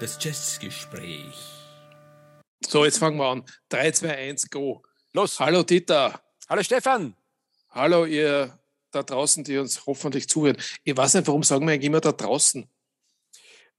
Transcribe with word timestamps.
Das 0.00 0.16
Jazzgespräch. 0.18 1.34
So, 2.66 2.84
jetzt 2.84 2.98
fangen 2.98 3.18
wir 3.18 3.26
an. 3.26 3.44
3, 3.68 3.90
2, 3.92 4.16
1, 4.16 4.50
go. 4.50 4.82
Los. 5.12 5.38
Hallo 5.40 5.62
Dieter. 5.62 6.22
Hallo 6.48 6.62
Stefan. 6.62 7.14
Hallo 7.70 8.04
ihr 8.06 8.58
da 8.90 9.02
draußen, 9.02 9.44
die 9.44 9.58
uns 9.58 9.86
hoffentlich 9.86 10.28
zuhören. 10.28 10.56
Ich 10.84 10.96
weiß 10.96 11.14
nicht, 11.14 11.26
warum 11.26 11.42
sagen 11.42 11.66
wir 11.66 11.74
eigentlich 11.74 11.86
immer 11.86 12.00
da 12.00 12.12
draußen? 12.12 12.68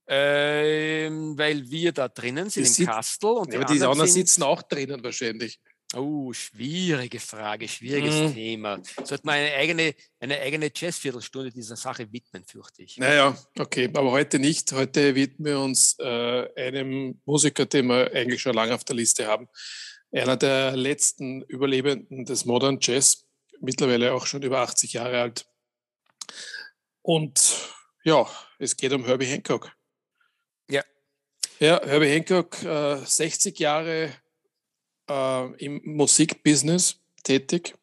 Ähm, 0.06 1.38
weil 1.38 1.70
wir 1.70 1.92
da 1.92 2.08
drinnen 2.08 2.50
sind 2.50 2.66
Das 2.66 2.78
im 2.78 2.86
Kastel 2.86 3.30
und 3.30 3.52
Ja, 3.52 3.60
die 3.60 3.64
aber 3.64 3.74
die 3.74 3.82
anderen 3.82 4.10
sitzen 4.10 4.42
auch 4.42 4.62
drinnen 4.62 5.02
wahrscheinlich. 5.02 5.60
Oh, 5.94 6.32
schwierige 6.32 7.20
Frage, 7.20 7.68
schwieriges 7.68 8.14
Mhm. 8.14 8.34
Thema. 8.34 8.80
Sollte 9.04 9.26
man 9.26 9.34
eine 9.34 9.52
eigene, 9.54 9.94
eine 10.20 10.38
eigene 10.40 10.70
Jazzviertelstunde 10.74 11.50
dieser 11.50 11.76
Sache 11.76 12.10
widmen, 12.12 12.44
fürchte 12.44 12.82
ich. 12.82 12.96
Naja, 12.96 13.36
okay, 13.58 13.90
aber 13.92 14.10
heute 14.10 14.38
nicht. 14.38 14.72
Heute 14.72 15.14
widmen 15.14 15.44
wir 15.46 15.60
uns 15.60 15.96
äh, 15.98 16.48
einem 16.56 17.20
Musiker, 17.26 17.66
den 17.66 17.86
wir 17.86 18.10
eigentlich 18.12 18.40
schon 18.40 18.54
lange 18.54 18.74
auf 18.74 18.84
der 18.84 18.96
Liste 18.96 19.26
haben. 19.26 19.48
Einer 20.12 20.36
der 20.36 20.76
letzten 20.76 21.42
Überlebenden 21.42 22.24
des 22.24 22.44
Modern 22.44 22.78
Jazz, 22.80 23.26
mittlerweile 23.60 24.14
auch 24.14 24.26
schon 24.26 24.42
über 24.42 24.60
80 24.60 24.94
Jahre 24.94 25.20
alt. 25.20 25.46
Und 27.02 27.52
ja, 28.04 28.26
es 28.58 28.76
geht 28.76 28.92
um 28.92 29.04
Herbie 29.04 29.26
Hancock. 29.26 29.72
Ja. 30.70 30.82
Ja, 31.58 31.80
Herbie 31.84 32.08
Hancock, 32.08 32.62
äh, 32.62 32.96
60 33.04 33.58
Jahre 33.58 34.12
äh, 35.12 35.64
im 35.64 35.80
Musikbusiness 35.84 36.96
tätig. 37.22 37.74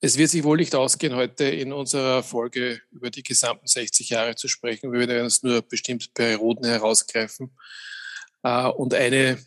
Es 0.00 0.18
wird 0.18 0.30
sich 0.30 0.44
wohl 0.44 0.58
nicht 0.58 0.74
ausgehen, 0.74 1.14
heute 1.14 1.44
in 1.44 1.72
unserer 1.72 2.22
Folge 2.22 2.82
über 2.90 3.10
die 3.10 3.22
gesamten 3.22 3.66
60 3.66 4.10
Jahre 4.10 4.34
zu 4.34 4.48
sprechen. 4.48 4.92
Wir 4.92 5.08
werden 5.08 5.24
uns 5.24 5.42
nur 5.42 5.62
bestimmte 5.62 6.08
Perioden 6.12 6.64
herausgreifen. 6.66 7.56
Äh, 8.42 8.66
Und 8.68 8.92
eine, 8.94 9.38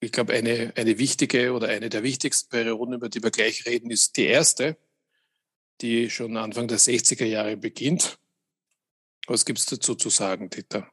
ich 0.00 0.10
glaube, 0.12 0.32
eine, 0.32 0.72
eine 0.76 0.98
wichtige 0.98 1.52
oder 1.52 1.68
eine 1.68 1.90
der 1.90 2.02
wichtigsten 2.02 2.48
Perioden, 2.48 2.94
über 2.94 3.08
die 3.08 3.22
wir 3.22 3.30
gleich 3.30 3.66
reden, 3.66 3.90
ist 3.90 4.16
die 4.16 4.26
erste, 4.26 4.76
die 5.80 6.10
schon 6.10 6.36
Anfang 6.36 6.66
der 6.66 6.78
60er 6.78 7.26
Jahre 7.26 7.56
beginnt. 7.56 8.18
Was 9.28 9.44
gibt 9.44 9.58
es 9.58 9.66
dazu 9.66 9.94
zu 9.94 10.10
sagen, 10.10 10.50
Dieter? 10.50 10.90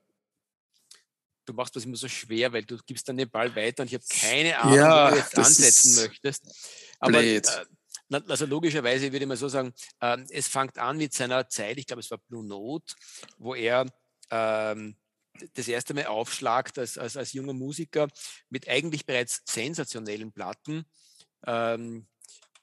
Du 1.46 1.54
machst 1.54 1.76
das 1.76 1.86
immer 1.86 1.98
so 1.98 2.08
schwer, 2.08 2.52
weil 2.54 2.64
du 2.64 2.78
gibst 2.86 3.08
dann 3.08 3.18
den 3.18 3.30
Ball 3.30 3.56
weiter 3.56 3.84
und 3.84 3.88
ich 3.88 3.94
habe 3.94 4.06
keine 4.10 4.58
Ahnung, 4.60 4.78
Ja, 4.78 5.08
wo 5.08 5.12
du 5.12 5.18
jetzt 5.22 5.38
ansetzen 5.38 5.96
möchtest. 6.04 6.44
Aber 7.00 7.24
äh, 7.24 7.42
also 8.10 8.46
logischerweise 8.46 9.12
würde 9.12 9.26
ich 9.26 9.28
mal 9.28 9.38
so 9.38 9.48
sagen, 9.48 9.74
ähm, 10.02 10.26
es 10.30 10.48
fängt 10.48 10.78
an 10.78 10.98
mit 10.98 11.14
seiner 11.14 11.48
Zeit, 11.50 11.78
ich 11.78 11.88
glaube, 11.88 12.02
es 12.02 12.12
war 12.12 12.18
Blue 12.18 12.46
Note, 12.46 12.94
wo 13.38 13.56
er 13.56 13.86
ähm, 14.32 14.96
das 15.54 15.68
erste 15.68 15.94
Mal 15.94 16.06
aufschlagt 16.06 16.80
als, 16.80 16.98
als, 16.98 17.18
als 17.18 17.34
junger 17.34 17.54
Musiker 17.54 18.08
mit 18.50 18.68
eigentlich 18.68 19.06
bereits 19.06 19.42
sensationellen 19.46 20.32
Platten. 20.32 20.86
Ähm, 21.46 22.08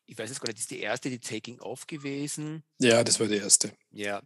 ich 0.07 0.19
weiß 0.19 0.29
jetzt 0.29 0.41
gar 0.41 0.49
nicht, 0.49 0.59
ist 0.59 0.71
die 0.71 0.81
erste 0.81 1.11
die 1.11 1.21
Taking 1.21 1.61
Off 1.61 1.87
gewesen? 1.87 2.63
Ja, 2.79 3.03
das 3.05 3.19
war 3.21 3.27
die 3.27 3.37
erste. 3.37 3.73
Ja, 3.91 4.23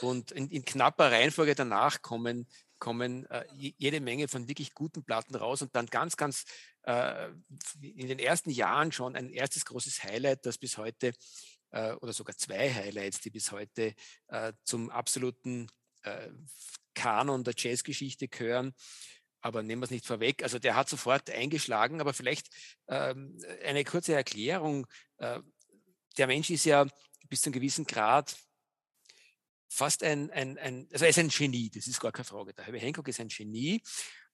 und 0.00 0.32
in, 0.32 0.48
in 0.50 0.64
knapper 0.64 1.10
Reihenfolge 1.10 1.54
danach 1.54 2.02
kommen, 2.02 2.46
kommen 2.78 3.26
äh, 3.26 3.44
je- 3.52 3.74
jede 3.78 4.00
Menge 4.00 4.28
von 4.28 4.48
wirklich 4.48 4.74
guten 4.74 5.04
Platten 5.04 5.34
raus 5.34 5.62
und 5.62 5.74
dann 5.74 5.86
ganz, 5.86 6.16
ganz 6.16 6.44
äh, 6.82 7.28
in 7.82 8.08
den 8.08 8.18
ersten 8.18 8.50
Jahren 8.50 8.92
schon 8.92 9.16
ein 9.16 9.30
erstes 9.30 9.64
großes 9.64 10.04
Highlight, 10.04 10.46
das 10.46 10.58
bis 10.58 10.78
heute, 10.78 11.12
äh, 11.70 11.92
oder 11.94 12.12
sogar 12.12 12.36
zwei 12.36 12.72
Highlights, 12.72 13.20
die 13.20 13.30
bis 13.30 13.52
heute 13.52 13.94
äh, 14.28 14.52
zum 14.64 14.90
absoluten 14.90 15.68
äh, 16.02 16.30
Kanon 16.94 17.44
der 17.44 17.54
Jazzgeschichte 17.56 18.28
gehören. 18.28 18.74
Aber 19.40 19.62
nehmen 19.62 19.82
wir 19.82 19.84
es 19.84 19.90
nicht 19.92 20.06
vorweg. 20.06 20.42
Also 20.42 20.58
der 20.58 20.74
hat 20.74 20.88
sofort 20.88 21.30
eingeschlagen, 21.30 22.00
aber 22.00 22.12
vielleicht 22.12 22.48
ähm, 22.88 23.38
eine 23.64 23.84
kurze 23.84 24.14
Erklärung. 24.14 24.86
Äh, 25.18 25.40
der 26.16 26.26
Mensch 26.26 26.50
ist 26.50 26.64
ja 26.64 26.86
bis 27.28 27.42
zu 27.42 27.48
einem 27.48 27.54
gewissen 27.54 27.86
Grad 27.86 28.36
fast 29.68 30.02
ein, 30.02 30.30
ein, 30.30 30.58
ein, 30.58 30.88
also 30.92 31.04
er 31.04 31.10
ist 31.10 31.18
ein 31.18 31.28
Genie, 31.28 31.70
das 31.70 31.86
ist 31.86 32.00
gar 32.00 32.12
keine 32.12 32.24
Frage. 32.24 32.54
Der 32.54 32.64
Herbie 32.64 32.80
Hancock 32.80 33.08
ist 33.08 33.20
ein 33.20 33.28
Genie 33.28 33.82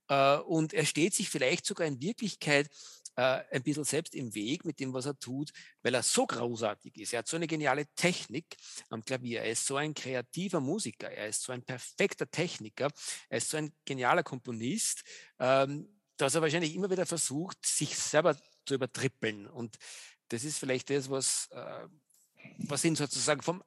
äh, 0.08 0.36
und 0.38 0.72
er 0.72 0.86
steht 0.86 1.14
sich 1.14 1.28
vielleicht 1.28 1.66
sogar 1.66 1.86
in 1.86 2.00
Wirklichkeit 2.00 2.70
äh, 3.16 3.42
ein 3.50 3.62
bisschen 3.62 3.84
selbst 3.84 4.14
im 4.14 4.34
Weg 4.34 4.64
mit 4.64 4.80
dem, 4.80 4.92
was 4.92 5.06
er 5.06 5.18
tut, 5.18 5.52
weil 5.82 5.94
er 5.94 6.02
so 6.02 6.26
großartig 6.26 6.98
ist. 6.98 7.12
Er 7.12 7.20
hat 7.20 7.28
so 7.28 7.36
eine 7.36 7.46
geniale 7.46 7.86
Technik 7.94 8.56
am 8.90 9.04
Klavier. 9.04 9.42
Er 9.42 9.52
ist 9.52 9.66
so 9.66 9.76
ein 9.76 9.94
kreativer 9.94 10.60
Musiker. 10.60 11.10
Er 11.10 11.28
ist 11.28 11.42
so 11.42 11.52
ein 11.52 11.62
perfekter 11.62 12.30
Techniker. 12.30 12.90
Er 13.28 13.38
ist 13.38 13.50
so 13.50 13.56
ein 13.56 13.72
genialer 13.84 14.22
Komponist, 14.22 15.04
ähm, 15.38 15.88
dass 16.16 16.34
er 16.34 16.42
wahrscheinlich 16.42 16.74
immer 16.74 16.90
wieder 16.90 17.06
versucht, 17.06 17.64
sich 17.64 17.96
selber 17.96 18.36
zu 18.66 18.74
übertrippeln. 18.74 19.46
Und 19.46 19.76
das 20.28 20.44
ist 20.44 20.58
vielleicht 20.58 20.90
das, 20.90 21.10
was, 21.10 21.48
äh, 21.52 21.86
was 22.58 22.84
ihn 22.84 22.96
sozusagen 22.96 23.42
vom 23.42 23.62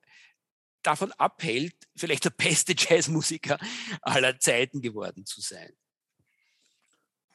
davon 0.87 1.11
abhält, 1.13 1.75
vielleicht 1.95 2.25
der 2.25 2.29
beste 2.31 2.73
Jazzmusiker 2.77 3.59
aller 4.01 4.39
Zeiten 4.39 4.81
geworden 4.81 5.25
zu 5.25 5.41
sein. 5.41 5.73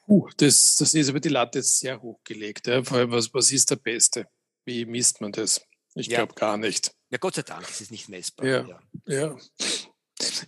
Puh, 0.05 0.29
das, 0.37 0.75
das 0.77 0.93
ist 0.93 1.09
aber 1.09 1.19
die 1.19 1.29
Latte 1.29 1.61
sehr 1.63 2.01
hochgelegt. 2.01 2.67
Ja. 2.67 2.83
Vor 2.83 2.97
allem, 2.97 3.11
was, 3.11 3.33
was 3.33 3.51
ist 3.51 3.69
der 3.71 3.77
Beste? 3.77 4.27
Wie 4.65 4.85
misst 4.85 5.21
man 5.21 5.31
das? 5.31 5.61
Ich 5.95 6.07
Ja. 6.07 6.17
glaube 6.19 6.33
gar 6.33 6.57
nicht. 6.57 6.93
Ja, 7.09 7.19
Gott 7.19 7.35
sei 7.35 7.43
Dank, 7.43 7.69
es 7.69 7.79
ist 7.79 7.91
nicht 7.91 8.09
messbar. 8.09 8.45
Ja. 8.45 8.79
Ja. 9.05 9.37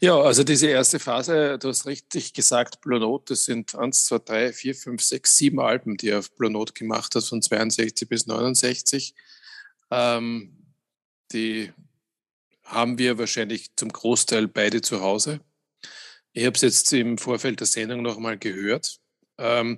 ja, 0.01 0.19
also 0.19 0.43
diese 0.43 0.67
erste 0.67 0.99
Phase, 0.99 1.57
du 1.59 1.69
hast 1.69 1.85
richtig 1.85 2.33
gesagt, 2.33 2.81
Blue 2.81 2.99
Note, 2.99 3.33
das 3.33 3.45
sind 3.45 3.75
1, 3.75 4.05
2, 4.05 4.19
3, 4.19 4.53
4, 4.53 4.75
5, 4.75 5.01
6, 5.03 5.37
7 5.37 5.59
Alben, 5.59 5.95
die 5.97 6.09
er 6.09 6.19
auf 6.19 6.35
Blue 6.35 6.49
Note 6.51 6.73
gemacht 6.73 7.13
hat, 7.15 7.23
von 7.23 7.41
62 7.41 8.09
bis 8.09 8.25
69. 8.25 9.13
Ähm, 9.91 10.73
die 11.31 11.71
haben 12.65 12.97
wir 12.97 13.17
wahrscheinlich 13.17 13.75
zum 13.75 13.89
Großteil 13.89 14.47
beide 14.47 14.81
zu 14.81 15.01
Hause. 15.01 15.39
Ich 16.33 16.45
habe 16.45 16.55
es 16.55 16.61
jetzt 16.61 16.91
im 16.93 17.17
Vorfeld 17.17 17.59
der 17.59 17.67
Sendung 17.67 18.01
nochmal 18.01 18.37
gehört. 18.37 18.99
Ähm, 19.37 19.77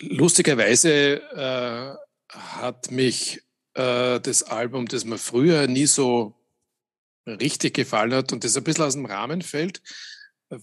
lustigerweise 0.00 1.22
äh, 1.32 1.94
hat 2.36 2.90
mich 2.90 3.42
äh, 3.74 4.20
das 4.20 4.42
Album, 4.42 4.86
das 4.86 5.04
mir 5.04 5.18
früher 5.18 5.66
nie 5.68 5.86
so 5.86 6.34
richtig 7.26 7.74
gefallen 7.74 8.14
hat 8.14 8.32
und 8.32 8.42
das 8.42 8.56
ein 8.56 8.64
bisschen 8.64 8.84
aus 8.84 8.94
dem 8.94 9.06
Rahmen 9.06 9.42
fällt, 9.42 9.82
äh, 10.50 10.58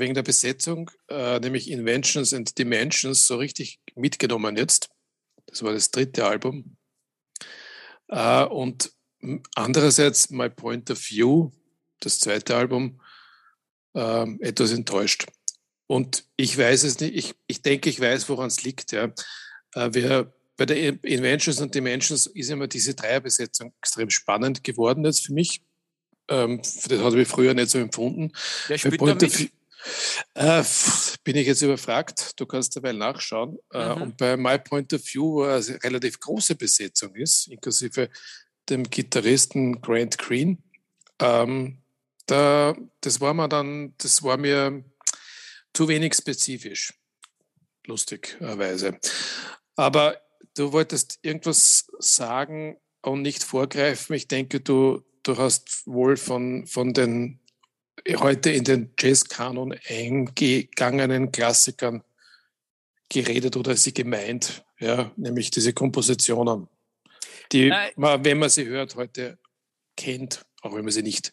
wegen 0.00 0.14
der 0.14 0.22
Besetzung, 0.22 0.90
äh, 1.08 1.38
nämlich 1.38 1.70
Inventions 1.70 2.32
and 2.32 2.58
Dimensions, 2.58 3.26
so 3.26 3.36
richtig 3.36 3.78
mitgenommen 3.94 4.56
jetzt. 4.56 4.90
Das 5.46 5.62
war 5.62 5.72
das 5.72 5.90
dritte 5.90 6.26
Album. 6.26 6.76
Äh, 8.08 8.44
und 8.44 8.92
andererseits 9.54 10.30
My 10.30 10.48
Point 10.48 10.90
of 10.90 10.98
View, 11.10 11.50
das 12.00 12.18
zweite 12.18 12.56
Album, 12.56 13.00
ähm, 13.94 14.38
etwas 14.40 14.72
enttäuscht. 14.72 15.26
Und 15.86 16.24
ich 16.36 16.56
weiß 16.56 16.84
es 16.84 17.00
nicht, 17.00 17.14
ich, 17.14 17.34
ich 17.46 17.62
denke, 17.62 17.88
ich 17.90 17.98
weiß, 18.00 18.28
woran 18.28 18.48
es 18.48 18.62
liegt. 18.62 18.92
Ja. 18.92 19.12
Äh, 19.74 19.94
wir, 19.94 20.32
bei 20.56 20.66
der 20.66 21.02
Inventions 21.04 21.60
und 21.60 21.74
Dimensions 21.74 22.26
ist 22.26 22.50
immer 22.50 22.66
diese 22.68 22.94
Dreierbesetzung 22.94 23.72
extrem 23.80 24.10
spannend 24.10 24.62
geworden 24.62 25.04
jetzt 25.04 25.26
für 25.26 25.32
mich. 25.32 25.62
Ähm, 26.28 26.58
das 26.58 26.88
habe 26.90 27.22
ich 27.22 27.28
früher 27.28 27.54
nicht 27.54 27.70
so 27.70 27.78
empfunden. 27.78 28.32
Spielt 28.76 28.98
Point 28.98 29.22
da 29.22 29.26
of? 29.26 29.32
View- 29.38 29.48
äh, 30.34 30.64
bin 31.24 31.36
ich 31.36 31.46
jetzt 31.46 31.62
überfragt. 31.62 32.38
Du 32.38 32.44
kannst 32.46 32.76
dabei 32.76 32.92
nachschauen. 32.92 33.58
Äh, 33.72 33.94
Mhm. 33.94 34.02
und 34.02 34.16
bei 34.16 34.36
My 34.36 34.58
Point 34.58 34.92
of 34.92 35.02
View, 35.02 35.34
wo 35.34 35.42
eine 35.44 35.82
relativ 35.82 36.20
große 36.20 36.54
Besetzung 36.56 37.14
ist, 37.14 37.48
inklusive 37.48 38.10
dem 38.70 38.84
Gitarristen 38.84 39.80
Grant 39.80 40.18
Green, 40.18 40.58
ähm, 41.20 41.78
da, 42.26 42.76
das 43.00 43.20
war 43.20 43.34
mir 43.34 43.48
dann, 43.48 43.94
das 43.98 44.22
war 44.22 44.36
mir 44.36 44.84
zu 45.72 45.88
wenig 45.88 46.14
spezifisch, 46.14 46.94
lustigerweise. 47.86 48.98
Aber 49.76 50.20
du 50.56 50.72
wolltest 50.72 51.18
irgendwas 51.22 51.90
sagen 51.98 52.76
und 53.02 53.22
nicht 53.22 53.42
vorgreifen. 53.42 54.14
Ich 54.14 54.28
denke, 54.28 54.60
du, 54.60 55.02
du 55.22 55.36
hast 55.38 55.86
wohl 55.86 56.16
von, 56.16 56.66
von 56.66 56.92
den 56.92 57.40
heute 58.16 58.50
in 58.50 58.64
den 58.64 58.94
Jazzkanon 58.98 59.74
eingegangenen 59.88 61.32
Klassikern 61.32 62.02
geredet 63.08 63.56
oder 63.56 63.76
sie 63.76 63.92
gemeint, 63.92 64.64
ja, 64.78 65.10
nämlich 65.16 65.50
diese 65.50 65.72
Kompositionen, 65.72 66.68
die 67.52 67.72
man, 67.96 68.24
wenn 68.24 68.38
man 68.38 68.50
sie 68.50 68.66
hört, 68.66 68.96
heute 68.96 69.38
kennt, 69.96 70.44
auch 70.62 70.74
wenn 70.74 70.84
man 70.84 70.92
sie 70.92 71.02
nicht 71.02 71.32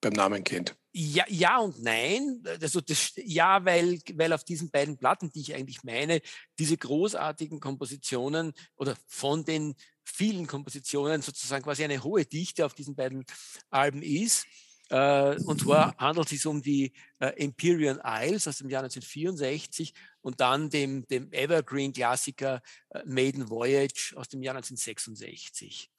beim 0.00 0.12
Namen 0.12 0.44
kennt. 0.44 0.76
ja, 0.92 1.24
ja 1.28 1.58
und 1.58 1.82
nein. 1.82 2.42
Also 2.60 2.80
das, 2.80 3.12
ja, 3.16 3.64
weil, 3.64 4.00
weil 4.14 4.32
auf 4.32 4.44
diesen 4.44 4.70
beiden 4.70 4.96
Platten, 4.96 5.30
die 5.30 5.40
ich 5.40 5.54
eigentlich 5.54 5.82
meine, 5.82 6.20
diese 6.58 6.76
großartigen 6.76 7.60
Kompositionen 7.60 8.52
oder 8.76 8.96
von 9.06 9.44
den 9.44 9.74
vielen 10.04 10.46
Kompositionen 10.46 11.22
sozusagen 11.22 11.64
quasi 11.64 11.84
eine 11.84 12.02
hohe 12.02 12.24
Dichte 12.24 12.64
auf 12.64 12.74
diesen 12.74 12.96
beiden 12.96 13.24
Alben 13.70 14.02
ist. 14.02 14.46
Äh, 14.90 15.36
und 15.44 15.60
zwar 15.60 15.96
handelt 15.98 16.26
es 16.26 16.30
sich 16.30 16.46
um 16.46 16.62
die 16.62 16.92
äh, 17.18 17.26
Empyrean 17.42 18.00
Isles 18.02 18.48
aus 18.48 18.58
dem 18.58 18.70
Jahr 18.70 18.82
1964 18.82 19.92
und 20.22 20.40
dann 20.40 20.70
dem, 20.70 21.06
dem 21.08 21.30
Evergreen-Klassiker 21.32 22.62
äh, 22.90 23.02
Maiden 23.04 23.50
Voyage 23.50 24.14
aus 24.16 24.28
dem 24.28 24.42
Jahr 24.42 24.56
1966. 24.56 25.90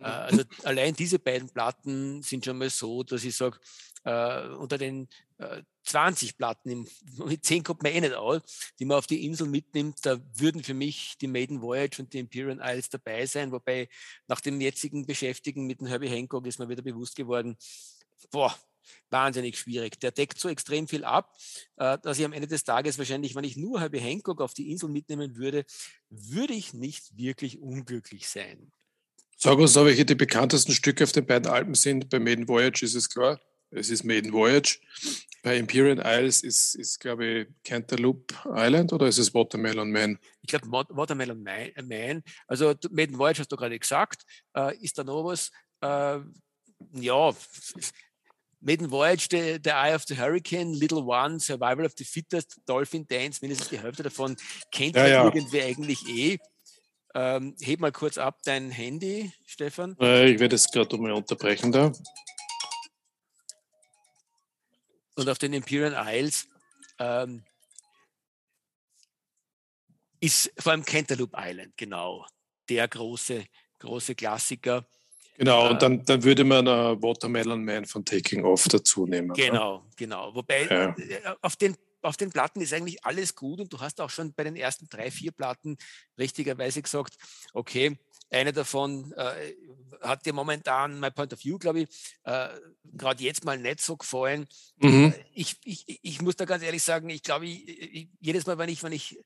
Äh, 0.00 0.04
also 0.04 0.42
allein 0.64 0.94
diese 0.94 1.18
beiden 1.18 1.48
Platten 1.50 2.22
sind 2.22 2.44
schon 2.44 2.58
mal 2.58 2.70
so, 2.70 3.02
dass 3.02 3.24
ich 3.24 3.36
sage, 3.36 3.58
äh, 4.04 4.48
unter 4.48 4.78
den 4.78 5.08
äh, 5.38 5.62
20 5.84 6.36
Platten, 6.36 6.70
im, 6.70 6.88
mit 7.26 7.44
10 7.44 7.62
kommt 7.62 7.82
man 7.82 7.92
eh 7.92 8.00
nicht 8.00 8.14
aus, 8.14 8.42
die 8.78 8.84
man 8.84 8.98
auf 8.98 9.06
die 9.06 9.24
Insel 9.24 9.46
mitnimmt, 9.46 9.98
da 10.02 10.18
würden 10.34 10.62
für 10.62 10.74
mich 10.74 11.18
die 11.20 11.28
Maiden 11.28 11.60
Voyage 11.60 12.00
und 12.00 12.12
die 12.12 12.18
Imperial 12.18 12.60
Isles 12.62 12.88
dabei 12.88 13.26
sein, 13.26 13.52
wobei 13.52 13.88
nach 14.26 14.40
dem 14.40 14.60
jetzigen 14.60 15.06
Beschäftigen 15.06 15.66
mit 15.66 15.80
dem 15.80 15.86
Herbie 15.86 16.08
Hancock 16.08 16.46
ist 16.46 16.58
mir 16.58 16.68
wieder 16.68 16.82
bewusst 16.82 17.16
geworden, 17.16 17.56
boah, 18.30 18.56
wahnsinnig 19.10 19.58
schwierig. 19.58 20.00
Der 20.00 20.10
deckt 20.10 20.38
so 20.38 20.48
extrem 20.48 20.88
viel 20.88 21.04
ab, 21.04 21.34
äh, 21.76 21.98
dass 22.02 22.18
ich 22.18 22.24
am 22.24 22.32
Ende 22.32 22.48
des 22.48 22.64
Tages 22.64 22.98
wahrscheinlich, 22.98 23.34
wenn 23.34 23.44
ich 23.44 23.56
nur 23.56 23.80
Herbie 23.80 24.00
Hancock 24.00 24.40
auf 24.40 24.54
die 24.54 24.70
Insel 24.70 24.88
mitnehmen 24.88 25.36
würde, 25.36 25.64
würde 26.10 26.54
ich 26.54 26.74
nicht 26.74 27.16
wirklich 27.16 27.58
unglücklich 27.58 28.28
sein. 28.28 28.72
Sag 29.36 29.58
uns 29.58 29.74
noch, 29.74 29.84
welche 29.84 30.04
die 30.04 30.14
bekanntesten 30.14 30.72
Stücke 30.72 31.04
auf 31.04 31.12
den 31.12 31.26
beiden 31.26 31.50
Alpen 31.50 31.74
sind. 31.74 32.08
Bei 32.08 32.20
Maiden 32.20 32.46
Voyage 32.46 32.84
ist 32.84 32.94
es 32.94 33.10
klar. 33.10 33.40
Es 33.70 33.90
ist 33.90 34.04
Maiden 34.04 34.32
Voyage. 34.32 34.80
Bei 35.42 35.56
Imperial 35.56 35.98
Isles 35.98 36.42
ist, 36.44 36.74
ist 36.76 37.00
glaube 37.00 37.26
ich, 37.26 37.48
Cantaloupe 37.64 38.34
Island 38.54 38.92
oder 38.92 39.08
ist 39.08 39.18
es 39.18 39.34
Watermelon 39.34 39.90
Man? 39.90 40.18
Ich 40.42 40.48
glaube, 40.48 40.70
Watermelon 40.70 41.42
Man. 41.42 42.22
Also 42.46 42.74
Maiden 42.90 43.18
Voyage 43.18 43.40
hast 43.40 43.50
du 43.50 43.56
gerade 43.56 43.78
gesagt. 43.78 44.22
Äh, 44.54 44.76
ist 44.78 44.98
da 44.98 45.04
noch 45.04 45.24
was? 45.24 45.50
Äh, 45.80 46.20
ja, 46.92 47.34
Maiden 48.62 48.90
Voyage, 48.90 49.28
the, 49.30 49.58
the, 49.62 49.72
Eye 49.72 49.94
of 49.94 50.04
the 50.06 50.16
Hurricane, 50.16 50.72
Little 50.72 51.04
One, 51.04 51.40
Survival 51.40 51.84
of 51.84 51.94
the 51.96 52.04
Fittest, 52.04 52.60
Dolphin 52.64 53.06
Dance, 53.06 53.40
mindestens 53.42 53.68
die 53.68 53.80
Hälfte 53.80 54.04
davon 54.04 54.36
kennt 54.70 54.96
ja, 54.96 55.06
ja. 55.06 55.24
irgendwie 55.24 55.62
eigentlich 55.62 56.08
eh. 56.08 56.38
Ähm, 57.14 57.56
heb 57.60 57.80
mal 57.80 57.92
kurz 57.92 58.16
ab 58.16 58.38
dein 58.44 58.70
Handy, 58.70 59.32
Stefan. 59.44 59.96
Äh, 60.00 60.30
ich 60.30 60.40
werde 60.40 60.56
es 60.56 60.70
gerade 60.70 60.96
mal 60.96 61.12
unterbrechen 61.12 61.72
da. 61.72 61.92
Und 65.16 65.28
auf 65.28 65.38
den 65.38 65.52
Imperial 65.52 65.94
Isles 66.08 66.48
ähm, 66.98 67.44
ist 70.20 70.52
vor 70.58 70.72
allem 70.72 70.84
Cantaloupe 70.84 71.36
Island, 71.36 71.76
genau, 71.76 72.24
der 72.68 72.88
große, 72.88 73.44
große 73.80 74.14
Klassiker. 74.14 74.86
Genau, 75.38 75.70
und 75.70 75.76
äh, 75.76 75.78
dann, 75.78 76.04
dann 76.04 76.22
würde 76.22 76.44
man 76.44 76.66
uh, 76.66 77.00
Watermelon 77.02 77.64
Man 77.64 77.84
von 77.86 78.04
Taking 78.04 78.44
Off 78.44 78.68
dazu 78.68 79.06
nehmen. 79.06 79.28
Ne? 79.28 79.34
Genau, 79.34 79.78
ne? 79.78 79.84
genau. 79.96 80.34
Wobei 80.34 80.66
ja. 80.66 80.90
Äh, 80.90 81.34
auf, 81.40 81.56
den, 81.56 81.76
auf 82.02 82.16
den 82.16 82.30
Platten 82.30 82.60
ist 82.60 82.72
eigentlich 82.72 83.04
alles 83.04 83.34
gut 83.34 83.60
und 83.60 83.72
du 83.72 83.80
hast 83.80 84.00
auch 84.00 84.10
schon 84.10 84.32
bei 84.34 84.44
den 84.44 84.56
ersten 84.56 84.88
drei, 84.88 85.10
vier 85.10 85.32
Platten 85.32 85.78
richtigerweise 86.18 86.82
gesagt, 86.82 87.16
okay, 87.54 87.98
eine 88.30 88.52
davon 88.52 89.12
äh, 89.12 89.54
hat 90.00 90.24
dir 90.24 90.32
momentan, 90.32 90.98
my 90.98 91.10
point 91.10 91.32
of 91.32 91.44
view, 91.44 91.58
glaube 91.58 91.80
ich, 91.80 91.88
äh, 92.24 92.48
gerade 92.84 93.22
jetzt 93.22 93.44
mal 93.44 93.58
nicht 93.58 93.80
so 93.80 93.96
gefallen. 93.96 94.46
Mhm. 94.78 95.14
Ich, 95.34 95.56
ich, 95.64 96.00
ich 96.02 96.22
muss 96.22 96.36
da 96.36 96.44
ganz 96.44 96.62
ehrlich 96.62 96.82
sagen, 96.82 97.10
ich 97.10 97.22
glaube, 97.22 97.46
jedes 97.46 98.46
Mal, 98.46 98.58
wenn 98.58 98.70
ich, 98.70 98.82
wenn 98.82 98.92
ich 98.92 99.18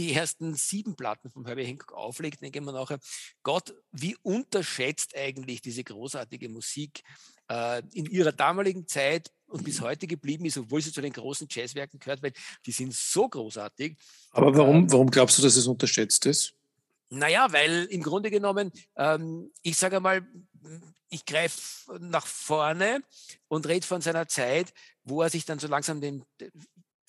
die 0.00 0.14
ersten 0.14 0.54
sieben 0.54 0.96
Platten 0.96 1.30
von 1.30 1.44
Herbie 1.44 1.66
Hancock 1.66 1.92
auflegt, 1.92 2.40
denke 2.40 2.58
ich 2.58 2.64
mir 2.64 2.72
nachher, 2.72 2.98
Gott, 3.42 3.74
wie 3.92 4.16
unterschätzt 4.22 5.14
eigentlich 5.14 5.60
diese 5.60 5.84
großartige 5.84 6.48
Musik 6.48 7.02
äh, 7.50 7.82
in 7.92 8.06
ihrer 8.06 8.32
damaligen 8.32 8.88
Zeit 8.88 9.30
und 9.46 9.62
bis 9.62 9.82
heute 9.82 10.06
geblieben 10.06 10.46
ist, 10.46 10.56
obwohl 10.56 10.80
sie 10.80 10.92
zu 10.92 11.02
den 11.02 11.12
großen 11.12 11.48
Jazzwerken 11.50 12.00
gehört, 12.00 12.22
weil 12.22 12.32
die 12.64 12.72
sind 12.72 12.94
so 12.94 13.28
großartig. 13.28 13.98
Aber 14.30 14.56
warum, 14.56 14.86
äh, 14.86 14.92
warum 14.92 15.10
glaubst 15.10 15.38
du, 15.38 15.42
dass 15.42 15.56
es 15.56 15.66
unterschätzt 15.66 16.24
ist? 16.24 16.54
Naja, 17.10 17.52
weil 17.52 17.84
im 17.90 18.02
Grunde 18.02 18.30
genommen, 18.30 18.70
ähm, 18.96 19.50
ich 19.62 19.76
sage 19.76 20.00
mal, 20.00 20.26
ich 21.10 21.26
greife 21.26 21.98
nach 21.98 22.26
vorne 22.26 23.02
und 23.48 23.66
rede 23.66 23.86
von 23.86 24.00
seiner 24.00 24.28
Zeit, 24.28 24.72
wo 25.02 25.20
er 25.20 25.28
sich 25.28 25.44
dann 25.44 25.58
so 25.58 25.66
langsam 25.66 26.00
dem 26.00 26.24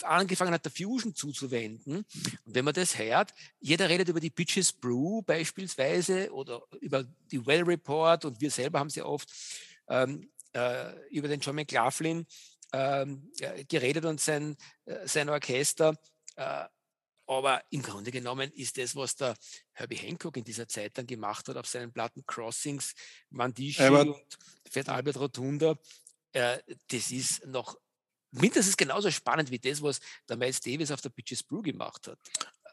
angefangen 0.03 0.53
hat, 0.53 0.65
der 0.65 0.71
Fusion 0.71 1.15
zuzuwenden. 1.15 1.97
Und 2.45 2.55
wenn 2.55 2.65
man 2.65 2.73
das 2.73 2.97
hört, 2.97 3.33
jeder 3.59 3.89
redet 3.89 4.09
über 4.09 4.19
die 4.19 4.29
Bitches 4.29 4.71
Brew 4.71 5.21
beispielsweise 5.21 6.31
oder 6.31 6.61
über 6.79 7.03
die 7.31 7.45
Well 7.45 7.63
Report 7.63 8.25
und 8.25 8.41
wir 8.41 8.51
selber 8.51 8.79
haben 8.79 8.89
sie 8.89 9.01
oft 9.01 9.29
ähm, 9.87 10.29
äh, 10.53 10.93
über 11.09 11.27
den 11.27 11.39
John 11.39 11.55
McLaughlin 11.55 12.25
ähm, 12.73 13.31
geredet 13.67 14.05
und 14.05 14.21
sein, 14.21 14.55
äh, 14.85 15.07
sein 15.07 15.29
Orchester. 15.29 15.95
Äh, 16.35 16.65
aber 17.27 17.63
im 17.69 17.81
Grunde 17.81 18.11
genommen 18.11 18.51
ist 18.51 18.77
das, 18.77 18.95
was 18.95 19.15
der 19.15 19.35
Herbie 19.71 19.95
Hancock 19.95 20.35
in 20.35 20.43
dieser 20.43 20.67
Zeit 20.67 20.97
dann 20.97 21.07
gemacht 21.07 21.47
hat 21.47 21.55
auf 21.55 21.67
seinen 21.67 21.93
Platten 21.93 22.25
Crossings, 22.25 22.93
Mandishi 23.29 23.87
und 23.87 24.17
Fett 24.69 24.89
Albert 24.89 25.17
Rotunda, 25.17 25.77
äh, 26.33 26.57
das 26.89 27.11
ist 27.11 27.45
noch 27.45 27.77
mindestens 28.31 28.77
genauso 28.77 29.11
spannend 29.11 29.51
wie 29.51 29.59
das, 29.59 29.81
was 29.81 29.99
der 30.27 30.37
Miles 30.37 30.61
Davis 30.61 30.91
auf 30.91 31.01
der 31.01 31.09
Pitches 31.09 31.43
Brew 31.43 31.61
gemacht 31.61 32.07
hat. 32.07 32.19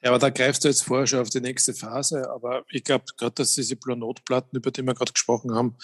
Ja, 0.03 0.11
aber 0.11 0.19
da 0.19 0.31
greifst 0.31 0.65
du 0.65 0.69
jetzt 0.69 0.83
vorher 0.83 1.07
schon 1.07 1.21
auf 1.21 1.31
die 1.31 1.41
nächste 1.41 1.75
Phase. 1.75 2.31
Aber 2.31 2.65
ich 2.71 2.85
glaube 2.85 3.05
gerade, 3.17 3.35
dass 3.35 3.55
diese 3.55 3.77
Blonot-Platten, 3.77 4.57
über 4.57 4.71
die 4.71 4.83
wir 4.83 4.95
gerade 4.95 5.13
gesprochen 5.13 5.55
haben, 5.55 5.77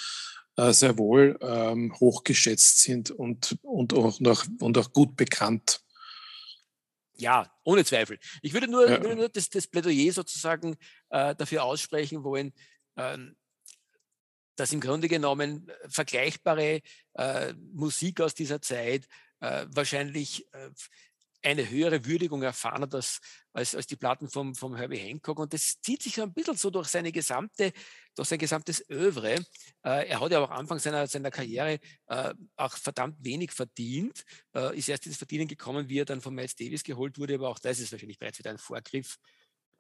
äh, 0.57 0.73
sehr 0.73 0.97
wohl 0.99 1.37
ähm, 1.41 1.95
hochgeschätzt 1.99 2.81
sind 2.81 3.11
und, 3.11 3.59
und, 3.63 3.93
auch 3.93 4.21
noch, 4.21 4.47
und 4.61 4.79
auch 4.79 4.93
gut 4.93 5.17
bekannt. 5.17 5.81
Ja, 7.17 7.53
ohne 7.65 7.85
Zweifel. 7.85 8.19
Ich 8.43 8.53
würde 8.53 8.69
nur, 8.69 8.89
ja. 8.89 9.01
würde 9.03 9.17
nur 9.17 9.29
das, 9.29 9.49
das, 9.49 9.67
Plädoyer 9.67 10.13
sozusagen 10.13 10.77
äh, 11.11 11.35
dafür 11.35 11.65
aussprechen 11.65 12.25
wollen, 12.25 12.53
ähm, 12.97 13.37
dass 14.57 14.73
im 14.73 14.81
Grunde 14.81 15.09
genommen 15.09 15.71
vergleichbare 15.89 16.83
äh, 17.15 17.55
Musik 17.73 18.21
aus 18.21 18.35
dieser 18.35 18.63
Zeit 18.63 19.07
äh, 19.41 19.67
wahrscheinlich 19.71 20.47
äh, 20.53 20.71
eine 21.45 21.69
höhere 21.69 22.05
Würdigung 22.07 22.43
erfahren 22.43 22.83
hat 22.83 22.95
als, 22.95 23.21
als, 23.53 23.75
als 23.75 23.87
die 23.87 23.97
Platten 23.97 24.29
vom, 24.29 24.55
vom 24.55 24.75
Herbie 24.77 24.97
Hancock. 24.97 25.39
Und 25.39 25.53
das 25.53 25.81
zieht 25.81 26.03
sich 26.03 26.15
so 26.15 26.23
ein 26.23 26.33
bisschen 26.33 26.57
so 26.57 26.71
durch 26.71 26.89
seine 26.89 27.13
gesamte, 27.13 27.73
durch 28.15 28.29
sein 28.29 28.39
gesamtes 28.39 28.85
Övre. 28.91 29.35
Äh, 29.85 30.09
er 30.09 30.21
hat 30.21 30.33
ja 30.33 30.41
auch 30.41 30.51
Anfang 30.51 30.79
seiner, 30.79 31.07
seiner 31.07 31.31
Karriere 31.31 31.79
äh, 32.07 32.35
auch 32.57 32.77
verdammt 32.77 33.17
wenig 33.21 33.53
verdient, 33.53 34.25
äh, 34.55 34.77
ist 34.77 34.89
erst 34.89 35.07
ins 35.07 35.19
Verdienen 35.19 35.47
gekommen, 35.47 35.89
wie 35.89 36.01
er 36.01 36.07
dann 36.07 36.23
von 36.23 36.35
Miles 36.35 36.57
Davis 36.57 36.83
geholt 36.83 37.19
wurde, 37.19 37.35
aber 37.35 37.51
auch 37.51 37.59
das 37.59 37.79
ist 37.79 37.93
wahrscheinlich 37.93 38.19
bereits 38.19 38.39
wieder 38.39 38.51
ein 38.51 38.59
Vorgriff. 38.59 39.19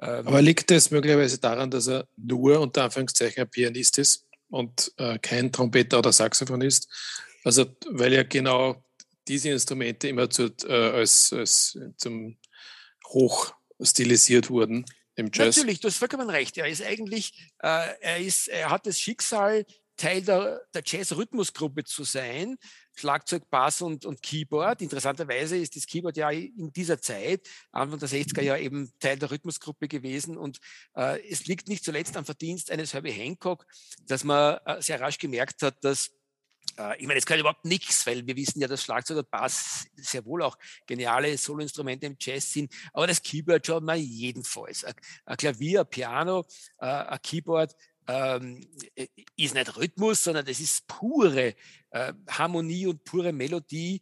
Ähm, 0.00 0.26
aber 0.26 0.42
liegt 0.42 0.70
das 0.70 0.90
möglicherweise 0.90 1.38
daran, 1.38 1.70
dass 1.70 1.88
er 1.88 2.06
nur 2.16 2.60
unter 2.60 2.84
Anführungszeichen 2.84 3.42
ein 3.42 3.50
Pianist 3.50 3.98
ist 3.98 4.26
und 4.48 4.92
äh, 4.98 5.18
kein 5.18 5.50
Trompeter 5.50 5.98
oder 5.98 6.12
Saxophonist? 6.12 6.88
Also, 7.44 7.66
weil 7.90 8.12
er 8.12 8.24
genau 8.24 8.82
diese 9.28 9.50
Instrumente 9.50 10.08
immer 10.08 10.30
zu, 10.30 10.54
äh, 10.66 10.72
als, 10.72 11.32
als 11.32 11.78
zum 11.96 12.36
Hoch 13.06 13.54
stilisiert 13.80 14.50
wurden 14.50 14.84
im 15.16 15.30
Jazz. 15.32 15.56
Natürlich, 15.56 15.80
du 15.80 15.88
hast 15.88 15.98
vollkommen 15.98 16.30
recht. 16.30 16.56
Er 16.58 16.68
ist 16.68 16.82
eigentlich, 16.82 17.50
äh, 17.60 17.88
er, 18.00 18.18
ist, 18.18 18.48
er 18.48 18.70
hat 18.70 18.86
das 18.86 18.98
Schicksal, 18.98 19.64
Teil 19.96 20.22
der, 20.22 20.60
der 20.74 20.82
Jazz-Rhythmusgruppe 20.84 21.84
zu 21.84 22.04
sein. 22.04 22.56
Schlagzeug, 22.96 23.48
Bass 23.50 23.80
und, 23.80 24.04
und 24.04 24.22
Keyboard. 24.22 24.82
Interessanterweise 24.82 25.56
ist 25.56 25.76
das 25.76 25.86
Keyboard 25.86 26.16
ja 26.16 26.30
in 26.30 26.72
dieser 26.72 27.00
Zeit, 27.00 27.48
Anfang 27.70 27.98
der 27.98 28.08
60er 28.08 28.42
Jahre, 28.42 28.60
eben 28.60 28.92
Teil 28.98 29.18
der 29.18 29.30
Rhythmusgruppe 29.30 29.88
gewesen. 29.88 30.36
Und 30.36 30.58
äh, 30.96 31.20
es 31.28 31.46
liegt 31.46 31.68
nicht 31.68 31.84
zuletzt 31.84 32.16
am 32.16 32.24
Verdienst 32.24 32.70
eines 32.70 32.92
Herbie 32.92 33.12
Hancock, 33.12 33.66
dass 34.06 34.24
man 34.24 34.58
äh, 34.64 34.82
sehr 34.82 35.00
rasch 35.00 35.18
gemerkt 35.18 35.62
hat, 35.62 35.76
dass 35.82 36.10
ich 36.98 37.06
meine, 37.06 37.18
es 37.18 37.26
gehört 37.26 37.40
überhaupt 37.40 37.64
nichts, 37.64 38.06
weil 38.06 38.26
wir 38.26 38.36
wissen 38.36 38.60
ja, 38.60 38.66
dass 38.66 38.82
Schlagzeug 38.82 39.18
und 39.18 39.30
Bass 39.30 39.86
sehr 39.96 40.24
wohl 40.24 40.42
auch 40.42 40.58
geniale 40.86 41.36
Soloinstrumente 41.38 42.06
im 42.06 42.16
Jazz 42.18 42.52
sind, 42.52 42.72
aber 42.92 43.06
das 43.06 43.22
Keyboard 43.22 43.66
schon 43.66 43.84
mal 43.84 43.96
jedenfalls. 43.96 44.84
Ein 44.84 45.36
Klavier, 45.36 45.80
ein 45.80 45.88
Piano, 45.88 46.44
äh, 46.78 46.86
ein 46.86 47.22
Keyboard 47.22 47.74
ähm, 48.06 48.66
ist 49.36 49.54
nicht 49.54 49.76
Rhythmus, 49.76 50.24
sondern 50.24 50.44
das 50.44 50.60
ist 50.60 50.86
pure 50.86 51.54
äh, 51.90 52.12
Harmonie 52.28 52.86
und 52.86 53.04
pure 53.04 53.32
Melodie. 53.32 54.00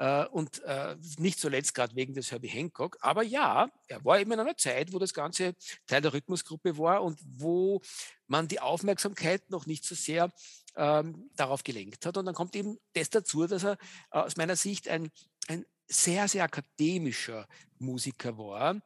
Äh, 0.00 0.24
und 0.28 0.62
äh, 0.64 0.96
nicht 1.18 1.38
zuletzt 1.38 1.74
gerade 1.74 1.94
wegen 1.94 2.14
des 2.14 2.32
Herbie 2.32 2.48
Hancock. 2.48 2.96
Aber 3.02 3.22
ja, 3.22 3.70
er 3.86 4.02
war 4.02 4.18
eben 4.18 4.32
in 4.32 4.40
einer 4.40 4.56
Zeit, 4.56 4.94
wo 4.94 4.98
das 4.98 5.12
Ganze 5.12 5.54
Teil 5.86 6.00
der 6.00 6.14
Rhythmusgruppe 6.14 6.78
war 6.78 7.02
und 7.02 7.20
wo 7.22 7.82
man 8.26 8.48
die 8.48 8.60
Aufmerksamkeit 8.60 9.50
noch 9.50 9.66
nicht 9.66 9.84
so 9.84 9.94
sehr 9.94 10.32
ähm, 10.74 11.30
darauf 11.36 11.62
gelenkt 11.64 12.06
hat. 12.06 12.16
Und 12.16 12.24
dann 12.24 12.34
kommt 12.34 12.56
eben 12.56 12.78
das 12.94 13.10
dazu, 13.10 13.46
dass 13.46 13.62
er 13.62 13.76
aus 14.08 14.38
meiner 14.38 14.56
Sicht 14.56 14.88
ein, 14.88 15.10
ein 15.48 15.66
sehr, 15.86 16.28
sehr 16.28 16.44
akademischer 16.44 17.46
Musiker 17.78 18.38
war, 18.38 18.80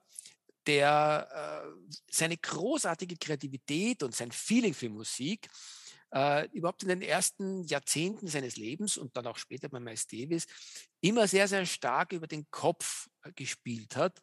der 0.66 1.28
äh, 1.64 1.90
seine 2.10 2.38
großartige 2.38 3.16
Kreativität 3.16 4.02
und 4.02 4.16
sein 4.16 4.32
Feeling 4.32 4.74
für 4.74 4.88
Musik 4.88 5.48
äh, 6.12 6.48
überhaupt 6.52 6.82
in 6.82 6.88
den 6.88 7.02
ersten 7.02 7.64
Jahrzehnten 7.64 8.26
seines 8.28 8.56
Lebens 8.56 8.96
und 8.96 9.16
dann 9.16 9.26
auch 9.26 9.38
später 9.38 9.68
bei 9.68 9.80
Miles 9.80 10.06
Davis 10.06 10.46
immer 11.00 11.26
sehr, 11.26 11.48
sehr 11.48 11.66
stark 11.66 12.12
über 12.12 12.26
den 12.26 12.46
Kopf 12.50 13.08
äh, 13.22 13.32
gespielt 13.32 13.96
hat. 13.96 14.20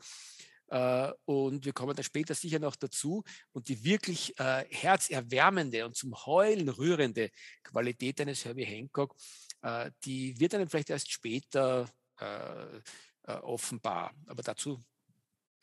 Äh, 0.68 1.12
und 1.26 1.66
wir 1.66 1.74
kommen 1.74 1.96
da 1.96 2.04
später 2.04 2.34
sicher 2.34 2.60
noch 2.60 2.76
dazu. 2.76 3.24
Und 3.52 3.68
die 3.68 3.84
wirklich 3.84 4.38
äh, 4.40 4.66
herzerwärmende 4.70 5.86
und 5.86 5.96
zum 5.96 6.14
Heulen 6.26 6.70
rührende 6.70 7.30
Qualität 7.64 8.22
eines 8.22 8.46
Herbie 8.46 8.66
Hancock, 8.66 9.16
äh, 9.62 9.92
die 10.06 10.40
wird 10.40 10.54
dann 10.54 10.70
vielleicht 10.70 10.90
erst 10.90 11.12
später 11.12 11.90
äh, 12.18 12.82
offenbar. 13.24 14.14
Aber 14.28 14.44
dazu 14.44 14.84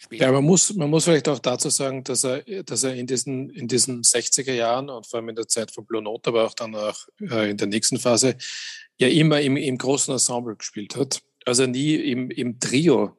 Später. 0.00 0.26
Ja, 0.26 0.33
man 0.33 0.45
muss, 0.45 0.73
man 0.75 0.88
muss 0.88 1.05
vielleicht 1.05 1.28
auch 1.28 1.40
dazu 1.40 1.71
sagen, 1.71 2.05
dass 2.05 2.23
er, 2.23 2.43
dass 2.62 2.85
er 2.85 2.95
in, 2.95 3.09
diesen, 3.09 3.50
in 3.50 3.67
diesen 3.67 4.02
60er 4.02 4.52
Jahren 4.52 4.90
und 4.90 5.05
vor 5.09 5.19
allem 5.19 5.31
in 5.31 5.35
der 5.35 5.49
Zeit 5.49 5.73
von 5.73 5.85
Blue 5.85 6.00
Note, 6.00 6.31
aber 6.31 6.45
auch 6.47 6.55
dann 6.55 6.76
auch 6.76 7.09
äh, 7.21 7.50
in 7.50 7.57
der 7.57 7.67
nächsten 7.67 7.99
Phase, 7.99 8.37
ja 8.99 9.09
immer 9.09 9.40
im, 9.40 9.57
im 9.57 9.76
großen 9.76 10.12
Ensemble 10.12 10.55
gespielt 10.55 10.95
hat. 10.95 11.21
Also 11.45 11.67
nie 11.67 11.97
im, 11.97 12.31
im 12.31 12.61
Trio, 12.61 13.17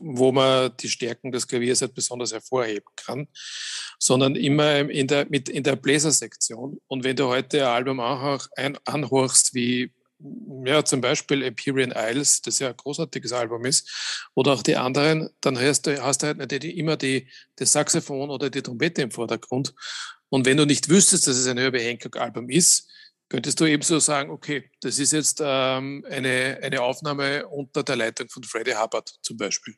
wo 0.00 0.32
man 0.32 0.72
die 0.80 0.88
Stärken 0.88 1.30
des 1.30 1.46
Klaviers 1.46 1.82
halt 1.82 1.94
besonders 1.94 2.32
hervorheben 2.32 2.88
kann, 2.96 3.28
sondern 3.98 4.34
immer 4.34 4.88
in 4.88 5.08
der, 5.08 5.26
mit, 5.28 5.50
in 5.50 5.62
der 5.62 5.76
Bläsersektion. 5.76 6.80
Und 6.86 7.04
wenn 7.04 7.16
du 7.16 7.26
heute 7.26 7.66
ein 7.66 7.74
Album 7.74 8.00
auch 8.00 8.46
ein, 8.56 8.78
anhörst, 8.86 9.54
wie 9.54 9.90
ja, 10.64 10.84
zum 10.84 11.00
Beispiel 11.00 11.42
Empyrean 11.42 11.92
Isles, 11.92 12.42
das 12.42 12.58
ja 12.58 12.68
ein 12.68 12.76
großartiges 12.76 13.32
Album 13.32 13.64
ist, 13.64 14.28
oder 14.34 14.52
auch 14.52 14.62
die 14.62 14.76
anderen, 14.76 15.30
dann 15.40 15.58
hast 15.58 15.86
du, 15.86 16.02
hast 16.02 16.22
du 16.22 16.26
halt 16.26 16.38
natürlich 16.38 16.76
immer 16.76 16.96
die, 16.96 17.28
das 17.56 17.72
Saxophon 17.72 18.30
oder 18.30 18.50
die 18.50 18.62
Trompete 18.62 19.02
im 19.02 19.10
Vordergrund. 19.10 19.74
Und 20.28 20.44
wenn 20.46 20.56
du 20.56 20.66
nicht 20.66 20.88
wüsstest, 20.88 21.26
dass 21.26 21.36
es 21.36 21.46
ein 21.46 21.58
Herbie 21.58 21.80
Hancock-Album 21.80 22.50
ist, 22.50 22.90
könntest 23.28 23.60
du 23.60 23.66
ebenso 23.66 23.98
sagen, 23.98 24.30
okay, 24.30 24.70
das 24.80 24.98
ist 24.98 25.12
jetzt 25.12 25.40
ähm, 25.44 26.04
eine, 26.08 26.58
eine 26.62 26.82
Aufnahme 26.82 27.46
unter 27.46 27.82
der 27.82 27.96
Leitung 27.96 28.28
von 28.28 28.42
Freddie 28.42 28.74
Hubbard 28.74 29.08
zum 29.22 29.36
Beispiel. 29.36 29.74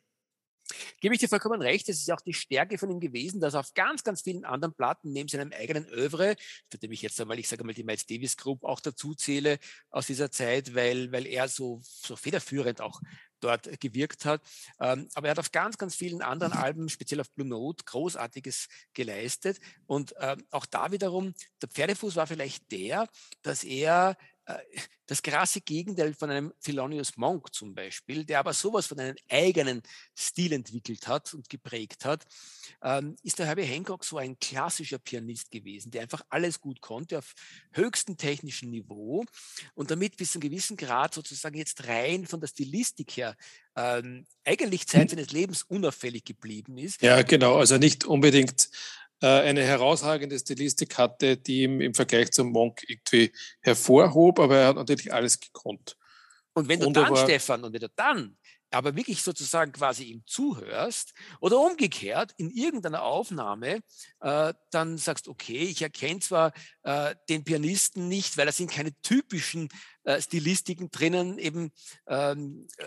Gebe 0.99 1.15
ich 1.15 1.19
dir 1.19 1.29
vollkommen 1.29 1.61
recht, 1.61 1.89
es 1.89 1.99
ist 1.99 2.11
auch 2.11 2.21
die 2.21 2.33
Stärke 2.33 2.77
von 2.77 2.89
ihm 2.89 2.99
gewesen, 2.99 3.39
dass 3.39 3.53
er 3.53 3.61
auf 3.61 3.73
ganz, 3.73 4.03
ganz 4.03 4.21
vielen 4.21 4.45
anderen 4.45 4.73
Platten 4.73 5.11
neben 5.11 5.29
seinem 5.29 5.51
eigenen 5.51 5.87
Övre, 5.89 6.35
zu 6.69 6.77
dem 6.77 6.91
ich 6.91 7.01
jetzt 7.01 7.19
einmal, 7.19 7.39
ich 7.39 7.47
sage 7.47 7.63
mal, 7.63 7.73
die 7.73 7.83
Miles 7.83 8.05
Davis 8.05 8.37
Group 8.37 8.63
auch 8.63 8.79
dazu 8.79 9.13
zähle 9.13 9.59
aus 9.89 10.07
dieser 10.07 10.31
Zeit, 10.31 10.75
weil, 10.75 11.11
weil 11.11 11.27
er 11.27 11.47
so, 11.47 11.81
so 11.83 12.15
federführend 12.15 12.81
auch 12.81 13.01
dort 13.41 13.79
gewirkt 13.79 14.25
hat. 14.25 14.41
Ähm, 14.79 15.09
aber 15.13 15.27
er 15.27 15.31
hat 15.31 15.39
auf 15.39 15.51
ganz, 15.51 15.77
ganz 15.77 15.95
vielen 15.95 16.21
anderen 16.21 16.53
Alben, 16.53 16.89
speziell 16.89 17.19
auf 17.19 17.31
Blue 17.31 17.47
Note, 17.47 17.83
Großartiges 17.85 18.67
geleistet. 18.93 19.59
Und 19.87 20.13
ähm, 20.19 20.45
auch 20.51 20.65
da 20.65 20.91
wiederum, 20.91 21.33
der 21.61 21.69
Pferdefuß 21.69 22.15
war 22.15 22.27
vielleicht 22.27 22.71
der, 22.71 23.07
dass 23.41 23.63
er 23.63 24.17
das 25.11 25.21
krasse 25.21 25.59
Gegenteil 25.59 26.13
von 26.13 26.29
einem 26.29 26.53
Thelonious 26.63 27.17
Monk 27.17 27.53
zum 27.53 27.75
Beispiel, 27.75 28.23
der 28.23 28.39
aber 28.39 28.53
sowas 28.53 28.85
von 28.85 28.97
einem 28.97 29.17
eigenen 29.29 29.81
Stil 30.17 30.53
entwickelt 30.53 31.05
hat 31.07 31.33
und 31.33 31.49
geprägt 31.49 32.05
hat, 32.05 32.25
ähm, 32.81 33.17
ist 33.21 33.37
der 33.37 33.47
Herbie 33.47 33.63
Hancock 33.63 34.05
so 34.05 34.17
ein 34.17 34.39
klassischer 34.39 34.99
Pianist 34.99 35.51
gewesen, 35.51 35.91
der 35.91 36.03
einfach 36.03 36.21
alles 36.29 36.61
gut 36.61 36.79
konnte 36.79 37.17
auf 37.17 37.33
höchstem 37.73 38.15
technischen 38.15 38.69
Niveau 38.69 39.25
und 39.73 39.91
damit 39.91 40.15
bis 40.15 40.31
zu 40.31 40.39
einem 40.39 40.49
gewissen 40.49 40.77
Grad 40.77 41.13
sozusagen 41.13 41.57
jetzt 41.57 41.85
rein 41.87 42.25
von 42.25 42.39
der 42.39 42.47
Stilistik 42.47 43.17
her 43.17 43.35
ähm, 43.75 44.25
eigentlich 44.45 44.87
Zeit 44.87 45.09
seines 45.09 45.31
Lebens 45.31 45.63
unauffällig 45.63 46.23
geblieben 46.23 46.77
ist. 46.77 47.01
Ja, 47.01 47.21
genau. 47.21 47.57
Also 47.57 47.77
nicht 47.77 48.05
unbedingt 48.05 48.69
eine 49.27 49.63
herausragende 49.63 50.39
Stilistik 50.39 50.97
hatte, 50.97 51.37
die 51.37 51.63
ihm 51.63 51.81
im 51.81 51.93
Vergleich 51.93 52.31
zum 52.31 52.51
Monk 52.51 52.83
irgendwie 52.87 53.31
hervorhob, 53.61 54.39
aber 54.39 54.57
er 54.57 54.67
hat 54.67 54.75
natürlich 54.75 55.13
alles 55.13 55.39
gekonnt. 55.39 55.95
Und 56.53 56.67
wenn 56.67 56.79
du 56.79 56.87
Wunderbar. 56.87 57.15
dann, 57.15 57.25
Stefan, 57.25 57.63
und 57.63 57.73
wenn 57.73 57.81
du 57.81 57.89
dann 57.95 58.37
aber 58.71 58.95
wirklich 58.95 59.21
sozusagen 59.21 59.73
quasi 59.73 60.05
ihm 60.05 60.23
zuhörst 60.25 61.13
oder 61.41 61.59
umgekehrt 61.59 62.33
in 62.37 62.49
irgendeiner 62.49 63.03
Aufnahme, 63.03 63.81
äh, 64.21 64.53
dann 64.71 64.97
sagst, 64.97 65.27
okay, 65.27 65.63
ich 65.63 65.81
erkenne 65.81 66.19
zwar 66.19 66.53
äh, 66.83 67.15
den 67.29 67.43
Pianisten 67.43 68.07
nicht, 68.07 68.37
weil 68.37 68.45
da 68.45 68.51
sind 68.51 68.71
keine 68.71 68.93
typischen 69.01 69.69
äh, 70.03 70.21
Stilistiken 70.21 70.89
drinnen, 70.89 71.37
eben 71.37 71.71
ähm, 72.07 72.67
äh, 72.77 72.85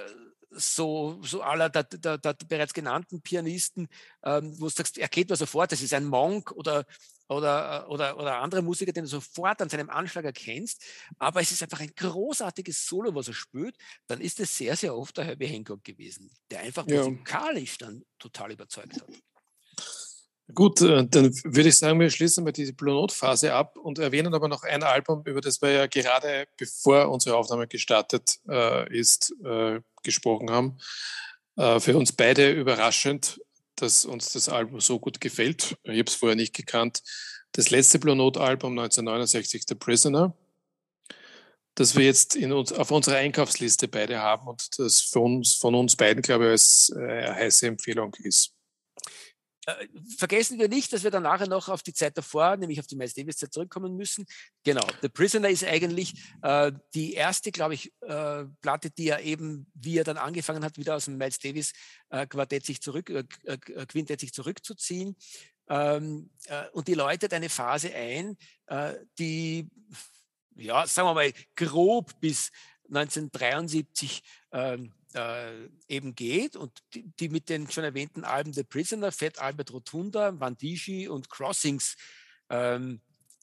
so, 0.57 1.19
so 1.23 1.43
aller 1.43 1.69
der, 1.69 1.85
der, 1.85 2.19
der, 2.19 2.35
bereits 2.49 2.73
genannten 2.73 3.21
Pianisten, 3.23 3.89
ähm, 4.23 4.55
wo 4.59 4.65
du 4.65 4.71
sagst, 4.71 4.99
er 4.99 5.09
geht 5.09 5.29
mir 5.31 5.37
sofort, 5.37 5.73
das 5.73 5.83
ist 5.83 5.95
ein 5.95 6.07
Monk 6.07 6.53
oder, 6.53 6.85
oder, 7.29 7.89
oder, 7.91 8.19
oder 8.19 8.39
andere 8.39 8.63
Musiker, 8.63 8.93
den 8.93 9.05
du 9.05 9.11
sofort 9.11 9.61
an 9.61 9.69
seinem 9.69 9.91
Anschlag 9.91 10.25
erkennst, 10.25 10.83
aber 11.19 11.41
es 11.41 11.53
ist 11.53 11.63
einfach 11.63 11.81
ein 11.81 11.93
großartiges 11.95 12.87
Solo, 12.87 13.15
was 13.15 13.29
er 13.29 13.35
spielt, 13.35 13.77
dann 14.07 14.21
ist 14.21 14.41
es 14.41 14.57
sehr, 14.57 14.77
sehr 14.77 14.95
oft 14.97 15.17
der 15.17 15.25
Herbie 15.25 15.47
Hancock 15.47 15.83
gewesen, 15.85 16.31
der 16.51 16.61
einfach 16.61 16.87
ja. 16.87 16.99
musikalisch 16.99 17.79
dann 17.79 18.05
total 18.19 18.53
überzeugt 18.53 18.95
hat. 19.01 19.09
Gut, 20.53 20.83
äh, 20.83 21.07
dann 21.07 21.33
würde 21.45 21.69
ich 21.71 21.79
sagen, 21.79 21.99
wir 21.99 22.11
schließen 22.11 22.45
mal 22.45 22.53
diese 22.53 22.75
Blue 22.75 22.95
Note 22.95 23.15
Phase 23.15 23.55
ab 23.55 23.79
und 23.79 23.99
erwähnen 23.99 24.35
aber 24.35 24.49
noch 24.49 24.63
ein 24.63 24.83
Album, 24.83 25.23
über 25.25 25.41
das 25.41 25.63
wir 25.63 25.71
ja 25.71 25.87
gerade 25.87 26.47
bevor 26.59 27.11
unsere 27.11 27.37
Aufnahme 27.37 27.67
gestartet 27.67 28.39
äh, 28.49 28.93
ist, 28.95 29.35
äh, 29.43 29.81
gesprochen 30.03 30.51
haben. 30.51 30.79
Äh, 31.57 31.81
für 31.81 31.97
uns 31.97 32.13
beide 32.13 32.51
überraschend, 32.51 33.41
dass 33.77 34.05
uns 34.05 34.33
das 34.33 34.51
Album 34.51 34.81
so 34.81 34.99
gut 34.99 35.21
gefällt. 35.21 35.77
Ich 35.85 35.99
habe 35.99 36.05
es 36.09 36.15
vorher 36.15 36.37
nicht 36.37 36.55
gekannt. 36.55 37.03
Das 37.53 37.71
letzte 37.71 37.99
Blue 37.99 38.17
Note 38.17 38.41
Album 38.41 38.73
1969, 38.73 39.63
The 39.67 39.75
Prisoner, 39.77 40.37
das 41.75 41.97
wir 41.97 42.05
jetzt 42.05 42.37
in 42.37 42.53
uns, 42.53 42.73
auf 42.73 42.91
unserer 42.91 43.17
Einkaufsliste 43.17 43.89
beide 43.89 44.21
haben 44.21 44.47
und 44.47 44.79
das 44.79 45.01
von 45.01 45.37
uns, 45.37 45.55
von 45.55 45.75
uns 45.75 45.97
beiden, 45.97 46.23
glaube 46.23 46.45
ich, 46.45 46.51
als 46.51 46.93
äh, 46.97 47.33
heiße 47.33 47.67
Empfehlung 47.67 48.15
ist. 48.23 48.54
Äh, 49.67 49.89
vergessen 50.19 50.59
wir 50.59 50.69
nicht, 50.69 50.93
dass 50.93 51.05
wir 51.05 51.11
dann 51.11 51.23
nachher 51.23 51.49
noch 51.49 51.69
auf 51.69 51.83
die 51.83 51.95
Zeit 51.95 52.17
davor, 52.19 52.57
nämlich 52.57 52.81
auf 52.81 52.87
die 52.87 52.97
Miles 52.97 53.15
Davis 53.15 53.37
Zeit 53.37 53.53
zurückkommen 53.53 53.97
müssen. 53.97 54.27
Genau, 54.63 54.87
The 55.03 55.09
Prisoner 55.09 55.49
ist 55.49 55.65
eigentlich 55.65 56.15
äh, 56.43 56.73
die 56.95 57.15
erste, 57.15 57.51
glaube 57.51 57.75
ich, 57.75 57.93
äh, 58.03 58.45
Platte, 58.61 58.91
die 58.91 59.09
er 59.09 59.23
eben, 59.23 59.67
wie 59.75 59.99
er 59.99 60.05
dann 60.05 60.19
angefangen 60.19 60.65
hat, 60.65 60.77
wieder 60.77 60.97
aus 60.97 61.07
dem 61.07 61.17
Miles 61.17 61.39
Davis 61.39 61.73
äh, 62.11 62.27
sich 62.63 62.81
zurück, 62.81 63.11
äh, 63.11 63.25
Quintett 63.87 64.21
sich 64.21 64.33
zurückzuziehen. 64.33 65.17
Ähm, 65.69 66.31
und 66.73 66.89
die 66.89 66.95
läutet 66.95 67.33
eine 67.33 67.49
Phase 67.49 67.91
ein, 67.95 68.37
die, 69.19 69.67
ja, 70.57 70.87
sagen 70.87 71.09
wir 71.09 71.15
mal, 71.15 71.33
grob 71.57 72.21
bis 72.21 72.51
1973 72.89 74.23
ähm, 74.53 74.93
äh, 75.15 75.69
eben 75.89 76.15
geht 76.15 76.57
und 76.57 76.83
die, 76.95 77.05
die, 77.19 77.29
mit 77.29 77.49
den 77.49 77.71
schon 77.71 77.85
erwähnten 77.85 78.25
Alben 78.25 78.53
The 78.53 78.65
Prisoner, 78.65 79.13
Fat 79.13 79.39
Albert 79.39 79.73
Rotunda, 79.73 80.39
Vandishi 80.39 81.09
und 81.09 81.31
Crossings 81.31 81.97
ähm, 82.51 83.01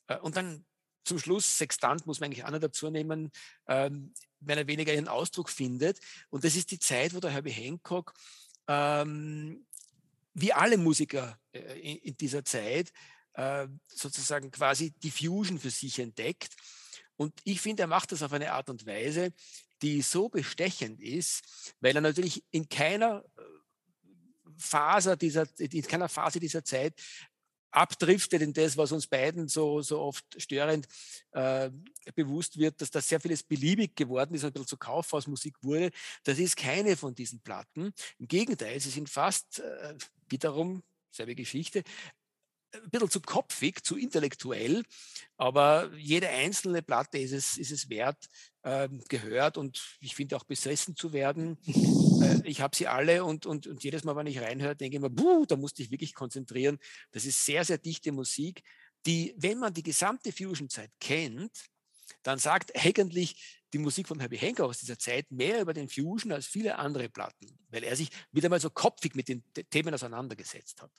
äh, 0.07 0.17
und 0.17 0.35
dann 0.35 0.65
zum 1.03 1.19
Schluss 1.19 1.57
Sextant 1.57 2.05
muss 2.05 2.19
man 2.19 2.27
eigentlich 2.27 2.45
auch 2.45 2.51
noch 2.51 2.59
dazu 2.59 2.89
nehmen, 2.89 3.31
ähm, 3.67 4.13
mehr 4.39 4.57
oder 4.57 4.67
weniger 4.67 4.93
ihren 4.93 5.07
Ausdruck 5.07 5.49
findet. 5.49 5.99
Und 6.29 6.43
das 6.43 6.55
ist 6.55 6.71
die 6.71 6.79
Zeit, 6.79 7.13
wo 7.13 7.19
der 7.19 7.31
Herbie 7.31 7.51
Hancock 7.51 8.13
ähm, 8.67 9.65
wie 10.33 10.53
alle 10.53 10.77
Musiker 10.77 11.37
äh, 11.51 11.59
in, 11.79 11.97
in, 11.97 12.17
dieser 12.17 12.45
Zeit 12.45 12.91
äh, 13.33 13.67
sozusagen 13.87 14.51
quasi 14.51 14.91
die 14.91 15.11
Fusion 15.11 15.59
für 15.59 15.69
sich 15.69 15.99
entdeckt. 15.99 16.55
Und 17.17 17.33
ich 17.43 17.61
finde, 17.61 17.83
er 17.83 17.87
macht 17.87 18.11
das 18.11 18.23
auf 18.23 18.33
eine 18.33 18.53
Art 18.53 18.69
und 18.69 18.85
Weise, 18.85 19.33
die 19.81 20.01
so 20.01 20.29
bestechend 20.29 21.01
ist, 21.01 21.73
weil 21.79 21.95
er 21.95 22.01
natürlich 22.01 22.43
in 22.51 22.69
keiner 22.69 23.23
äh, 23.37 23.41
Phase 24.57 25.17
dieser, 25.17 25.47
in 25.57 25.81
keiner 25.83 26.09
Phase 26.09 26.39
dieser 26.39 26.63
Zeit 26.63 26.93
abdriftet 27.71 28.41
in 28.41 28.53
das, 28.53 28.75
was 28.77 28.91
uns 28.91 29.07
beiden 29.07 29.47
so, 29.47 29.81
so 29.81 30.01
oft 30.01 30.25
störend 30.37 30.87
äh, 31.31 31.71
bewusst 32.13 32.57
wird, 32.57 32.81
dass 32.81 32.91
da 32.91 33.01
sehr 33.01 33.19
vieles 33.19 33.43
beliebig 33.43 33.95
geworden 33.95 34.35
ist, 34.35 34.43
ein 34.43 34.51
bisschen 34.51 34.67
zur 34.67 34.79
Kaufhausmusik 34.79 35.55
wurde. 35.61 35.91
Das 36.23 36.37
ist 36.37 36.57
keine 36.57 36.97
von 36.97 37.15
diesen 37.15 37.39
Platten. 37.39 37.93
Im 38.19 38.27
Gegenteil, 38.27 38.79
sie 38.79 38.89
sind 38.89 39.09
fast 39.09 39.59
äh, 39.59 39.95
wiederum, 40.29 40.83
selbe 41.11 41.35
Geschichte, 41.35 41.83
ein 42.73 42.89
bisschen 42.89 43.09
zu 43.09 43.21
kopfig, 43.21 43.83
zu 43.83 43.97
intellektuell, 43.97 44.83
aber 45.37 45.91
jede 45.95 46.29
einzelne 46.29 46.81
Platte 46.81 47.17
ist 47.17 47.31
es, 47.31 47.57
ist 47.57 47.71
es 47.71 47.89
wert, 47.89 48.29
äh, 48.63 48.87
gehört 49.09 49.57
und 49.57 49.97
ich 49.99 50.15
finde 50.15 50.35
auch 50.37 50.43
besessen 50.43 50.95
zu 50.95 51.13
werden. 51.13 51.57
Äh, 52.21 52.39
ich 52.43 52.61
habe 52.61 52.75
sie 52.75 52.87
alle 52.87 53.25
und, 53.25 53.47
und, 53.47 53.65
und 53.65 53.83
jedes 53.83 54.03
Mal, 54.03 54.15
wenn 54.15 54.27
ich 54.27 54.39
reinhöre, 54.39 54.75
denke 54.75 54.97
ich 54.97 55.01
mir, 55.01 55.09
buh, 55.09 55.43
da 55.47 55.55
musste 55.55 55.81
ich 55.81 55.89
wirklich 55.89 56.13
konzentrieren. 56.13 56.77
Das 57.09 57.25
ist 57.25 57.43
sehr, 57.43 57.65
sehr 57.65 57.79
dichte 57.79 58.11
Musik, 58.11 58.61
die, 59.07 59.33
wenn 59.37 59.57
man 59.57 59.73
die 59.73 59.81
gesamte 59.81 60.31
Fusion-Zeit 60.31 60.91
kennt, 60.99 61.51
dann 62.21 62.37
sagt 62.37 62.75
eigentlich 62.75 63.61
die 63.73 63.79
Musik 63.79 64.07
von 64.07 64.19
Herbie 64.19 64.37
Hancock 64.37 64.69
aus 64.69 64.79
dieser 64.79 64.99
Zeit 64.99 65.31
mehr 65.31 65.61
über 65.61 65.73
den 65.73 65.89
Fusion 65.89 66.31
als 66.31 66.45
viele 66.45 66.77
andere 66.77 67.09
Platten, 67.09 67.57
weil 67.69 67.83
er 67.83 67.95
sich 67.95 68.09
wieder 68.31 68.49
mal 68.49 68.59
so 68.59 68.69
kopfig 68.69 69.15
mit 69.15 69.27
den 69.27 69.43
Themen 69.69 69.93
auseinandergesetzt 69.93 70.81
hat. 70.81 70.91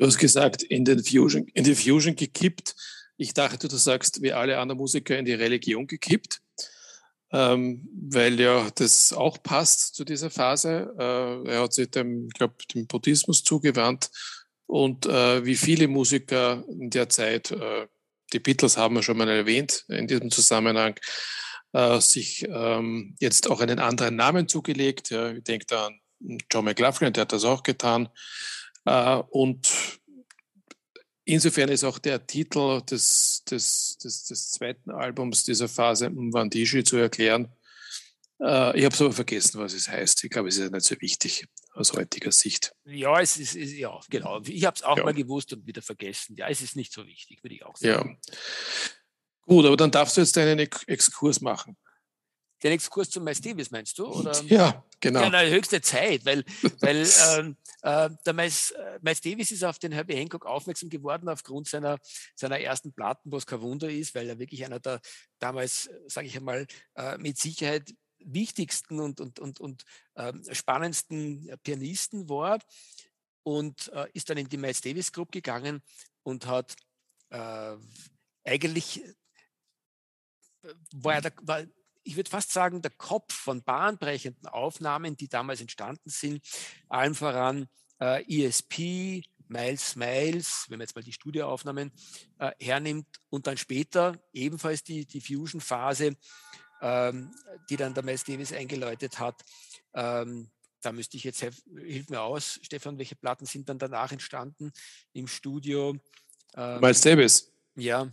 Du 0.00 0.06
hast 0.06 0.16
gesagt, 0.16 0.62
in 0.62 0.86
den 0.86 1.04
Fusion, 1.04 1.46
in 1.48 1.62
die 1.62 1.74
Fusion 1.74 2.16
gekippt. 2.16 2.74
Ich 3.18 3.34
dachte, 3.34 3.68
du 3.68 3.76
sagst, 3.76 4.22
wie 4.22 4.32
alle 4.32 4.58
anderen 4.58 4.78
Musiker 4.78 5.18
in 5.18 5.26
die 5.26 5.34
Religion 5.34 5.86
gekippt, 5.86 6.40
ähm, 7.32 7.86
weil 8.08 8.40
ja 8.40 8.70
das 8.76 9.12
auch 9.12 9.42
passt 9.42 9.94
zu 9.94 10.06
dieser 10.06 10.30
Phase. 10.30 10.94
Äh, 10.98 11.50
er 11.50 11.62
hat 11.64 11.74
sich 11.74 11.90
dem, 11.90 12.30
ich 12.32 12.66
dem 12.68 12.86
Buddhismus 12.86 13.44
zugewandt 13.44 14.08
und 14.64 15.04
äh, 15.04 15.44
wie 15.44 15.54
viele 15.54 15.86
Musiker 15.86 16.64
in 16.66 16.88
der 16.88 17.10
Zeit, 17.10 17.50
äh, 17.50 17.86
die 18.32 18.40
Beatles 18.40 18.78
haben 18.78 18.94
wir 18.94 19.02
schon 19.02 19.18
mal 19.18 19.28
erwähnt 19.28 19.84
in 19.88 20.06
diesem 20.06 20.30
Zusammenhang, 20.30 20.98
äh, 21.74 22.00
sich 22.00 22.48
ähm, 22.48 23.16
jetzt 23.20 23.50
auch 23.50 23.60
einen 23.60 23.78
anderen 23.78 24.16
Namen 24.16 24.48
zugelegt. 24.48 25.10
Ja, 25.10 25.30
ich 25.30 25.44
denke 25.44 25.66
da 25.68 25.88
an 25.88 26.38
John 26.50 26.64
McLaughlin, 26.64 27.12
der 27.12 27.22
hat 27.22 27.34
das 27.34 27.44
auch 27.44 27.62
getan. 27.62 28.08
Äh, 28.84 29.16
und 29.30 30.00
insofern 31.24 31.68
ist 31.68 31.84
auch 31.84 31.98
der 31.98 32.26
Titel 32.26 32.82
des, 32.82 33.42
des, 33.50 33.98
des, 33.98 34.24
des 34.24 34.50
zweiten 34.50 34.90
Albums 34.90 35.44
dieser 35.44 35.68
Phase 35.68 36.10
Mwandishi 36.10 36.84
zu 36.84 36.96
erklären. 36.96 37.52
Äh, 38.40 38.78
ich 38.78 38.84
habe 38.84 38.94
es 38.94 39.00
aber 39.00 39.12
vergessen, 39.12 39.60
was 39.60 39.74
es 39.74 39.88
heißt. 39.88 40.24
Ich 40.24 40.30
glaube, 40.30 40.48
es 40.48 40.58
ist 40.58 40.72
nicht 40.72 40.84
so 40.84 41.00
wichtig 41.00 41.46
aus 41.74 41.92
heutiger 41.92 42.32
Sicht. 42.32 42.74
Ja, 42.84 43.20
es 43.20 43.36
ist, 43.36 43.54
ist 43.54 43.72
ja, 43.72 43.98
genau. 44.08 44.40
Ich 44.42 44.64
habe 44.64 44.76
es 44.76 44.82
auch 44.82 44.96
ja. 44.96 45.04
mal 45.04 45.14
gewusst 45.14 45.52
und 45.52 45.66
wieder 45.66 45.82
vergessen. 45.82 46.36
Ja, 46.36 46.48
es 46.48 46.60
ist 46.60 46.76
nicht 46.76 46.92
so 46.92 47.06
wichtig, 47.06 47.42
würde 47.42 47.54
ich 47.54 47.64
auch 47.64 47.76
sagen. 47.76 48.18
Ja. 48.26 48.34
Gut, 49.42 49.66
aber 49.66 49.76
dann 49.76 49.90
darfst 49.90 50.16
du 50.16 50.20
jetzt 50.20 50.36
deinen 50.36 50.58
Exkurs 50.58 51.40
machen 51.40 51.76
den 52.62 52.72
Exkurs 52.72 53.10
zu 53.10 53.20
Miles 53.20 53.40
Davis, 53.40 53.70
meinst 53.70 53.98
du? 53.98 54.06
Oder? 54.06 54.32
Ja, 54.48 54.84
genau. 55.00 55.22
Ja, 55.22 55.30
na, 55.30 55.42
höchste 55.42 55.80
Zeit, 55.80 56.24
weil, 56.24 56.44
weil 56.80 57.08
ähm, 57.38 57.56
äh, 57.82 58.10
der 58.24 58.32
Miles, 58.32 58.72
äh, 58.72 58.98
Miles 59.00 59.20
Davis 59.20 59.50
ist 59.50 59.64
auf 59.64 59.78
den 59.78 59.92
Herbie 59.92 60.16
Hancock 60.16 60.46
aufmerksam 60.46 60.88
geworden 60.88 61.28
aufgrund 61.28 61.68
seiner, 61.68 61.98
seiner 62.34 62.60
ersten 62.60 62.92
Platten, 62.92 63.32
was 63.32 63.46
kein 63.46 63.60
Wunder 63.60 63.90
ist, 63.90 64.14
weil 64.14 64.28
er 64.28 64.38
wirklich 64.38 64.64
einer 64.64 64.80
der 64.80 65.00
damals, 65.38 65.90
sage 66.06 66.26
ich 66.26 66.36
einmal, 66.36 66.66
äh, 66.96 67.16
mit 67.18 67.38
Sicherheit 67.38 67.94
wichtigsten 68.18 69.00
und, 69.00 69.20
und, 69.20 69.38
und, 69.38 69.60
und 69.60 69.84
ähm, 70.16 70.42
spannendsten 70.52 71.50
Pianisten 71.62 72.28
war 72.28 72.58
und 73.42 73.88
äh, 73.94 74.06
ist 74.12 74.28
dann 74.28 74.38
in 74.38 74.48
die 74.48 74.58
Miles 74.58 74.80
Davis 74.80 75.12
Group 75.12 75.32
gegangen 75.32 75.82
und 76.22 76.46
hat 76.46 76.76
äh, 77.30 77.76
eigentlich 78.44 79.02
äh, 79.02 80.74
war 80.92 81.14
er, 81.14 81.20
da, 81.22 81.30
war, 81.42 81.64
ich 82.02 82.16
würde 82.16 82.30
fast 82.30 82.52
sagen, 82.52 82.82
der 82.82 82.90
Kopf 82.90 83.32
von 83.32 83.62
bahnbrechenden 83.62 84.46
Aufnahmen, 84.46 85.16
die 85.16 85.28
damals 85.28 85.60
entstanden 85.60 86.10
sind, 86.10 86.44
allen 86.88 87.14
voran 87.14 87.68
äh, 88.00 88.46
ESP, 88.46 89.22
Miles 89.48 89.96
Miles, 89.96 90.66
wenn 90.68 90.78
man 90.78 90.86
jetzt 90.86 90.94
mal 90.94 91.02
die 91.02 91.12
Studioaufnahmen 91.12 91.90
äh, 92.38 92.52
hernimmt 92.60 93.06
und 93.30 93.46
dann 93.46 93.56
später 93.56 94.16
ebenfalls 94.32 94.84
die, 94.84 95.06
die 95.06 95.20
Fusion-Phase, 95.20 96.16
ähm, 96.80 97.34
die 97.68 97.76
dann 97.76 97.92
der 97.92 98.04
Miles 98.04 98.24
Davis 98.24 98.52
eingeläutet 98.52 99.18
hat. 99.18 99.42
Ähm, 99.92 100.50
da 100.80 100.92
müsste 100.92 101.16
ich 101.16 101.24
jetzt, 101.24 101.40
hilf 101.40 102.08
mir 102.08 102.22
aus, 102.22 102.60
Stefan, 102.62 102.96
welche 102.96 103.16
Platten 103.16 103.44
sind 103.44 103.68
dann 103.68 103.78
danach 103.78 104.12
entstanden 104.12 104.72
im 105.12 105.26
Studio? 105.26 105.96
Ähm, 106.54 106.80
Miles 106.80 107.00
Davis? 107.00 107.52
Ja. 107.74 108.08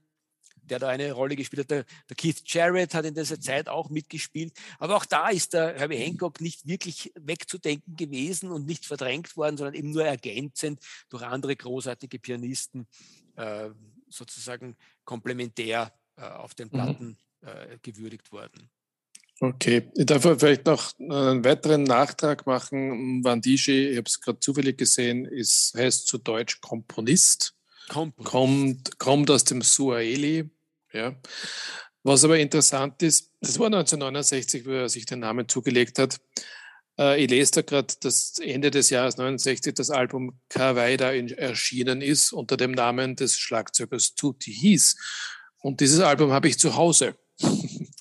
der 0.70 0.78
da 0.78 0.88
eine 0.88 1.12
Rolle 1.12 1.36
gespielt 1.36 1.60
hat. 1.60 1.70
Der, 1.70 1.84
der, 2.08 2.16
Keith 2.16 2.42
Jarrett 2.46 2.94
hat 2.94 3.04
in 3.04 3.14
dieser 3.14 3.40
Zeit 3.40 3.68
auch 3.68 3.90
mitgespielt. 3.90 4.52
Aber 4.78 4.96
auch 4.96 5.04
da 5.04 5.28
ist 5.28 5.54
der 5.54 5.78
Herbie 5.78 5.96
Hancock 5.96 6.40
nicht 6.40 6.66
wirklich 6.66 7.12
wegzudenken 7.16 7.96
gewesen 7.96 8.50
und 8.50 8.66
nicht 8.66 8.86
verdrängt 8.86 9.36
worden, 9.36 9.56
sondern 9.56 9.74
eben 9.74 9.90
nur 9.90 10.04
ergänzend 10.04 10.80
durch 11.08 11.22
andere 11.22 11.56
großartige 11.56 12.18
Pianisten 12.18 12.86
äh, 13.36 13.70
sozusagen 14.08 14.76
komplementär 15.04 15.92
äh, 16.16 16.22
auf 16.22 16.54
den 16.54 16.68
mhm. 16.68 16.72
Platten 16.72 17.18
mhm. 17.40 17.48
äh, 17.48 17.78
gewürdigt 17.82 18.32
worden. 18.32 18.70
Okay, 19.40 19.90
ich 19.94 20.06
darf 20.06 20.22
vielleicht 20.22 20.64
noch 20.66 20.98
einen 20.98 21.44
weiteren 21.44 21.82
Nachtrag 21.82 22.46
machen. 22.46 23.24
Vandishi, 23.24 23.88
ich 23.88 23.96
habe 23.96 24.06
es 24.06 24.20
gerade 24.20 24.38
zufällig 24.38 24.78
gesehen, 24.78 25.24
ist, 25.24 25.74
heißt 25.76 26.06
zu 26.06 26.18
Deutsch 26.18 26.60
Komponist. 26.60 27.53
Komponist. 27.88 28.30
Kommt, 28.30 28.98
kommt 28.98 29.30
aus 29.30 29.44
dem 29.44 29.62
Suaheli, 29.62 30.50
ja. 30.92 31.14
Was 32.02 32.24
aber 32.24 32.38
interessant 32.38 33.02
ist, 33.02 33.32
das 33.40 33.58
war 33.58 33.66
1969, 33.66 34.66
wo 34.66 34.70
er 34.70 34.88
sich 34.88 35.06
den 35.06 35.20
Namen 35.20 35.48
zugelegt 35.48 35.98
hat. 35.98 36.20
Äh, 36.98 37.22
ich 37.22 37.30
lese 37.30 37.52
da 37.52 37.62
gerade, 37.62 37.94
dass 38.00 38.38
Ende 38.38 38.70
des 38.70 38.90
Jahres 38.90 39.16
69 39.16 39.74
das 39.74 39.90
Album 39.90 40.38
Kawaida 40.48 41.12
erschienen 41.12 42.02
ist 42.02 42.32
unter 42.32 42.56
dem 42.56 42.72
Namen 42.72 43.16
des 43.16 43.38
Schlagzeugers 43.38 44.14
Tutti 44.14 44.52
hieß. 44.52 44.96
Und 45.60 45.80
dieses 45.80 46.00
Album 46.00 46.32
habe 46.32 46.48
ich 46.48 46.58
zu 46.58 46.76
Hause. 46.76 47.16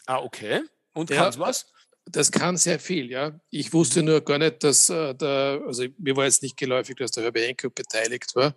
Ah, 0.06 0.18
okay. 0.18 0.60
Und 0.94 1.10
ja, 1.12 1.16
kann's 1.16 1.40
was? 1.40 1.72
Das 2.06 2.30
kann 2.30 2.58
sehr 2.58 2.78
viel, 2.78 3.10
ja. 3.10 3.40
Ich 3.50 3.72
wusste 3.72 4.04
nur 4.04 4.20
gar 4.20 4.38
nicht, 4.38 4.62
dass 4.66 4.90
äh, 4.90 5.16
der, 5.16 5.62
also 5.66 5.86
mir 5.98 6.18
war 6.18 6.26
jetzt 6.26 6.44
nicht 6.44 6.58
geläufig, 6.58 6.98
dass 6.98 7.12
der 7.12 7.24
Herbie 7.24 7.44
Hancock 7.44 7.74
beteiligt 7.74 8.36
war. 8.36 8.54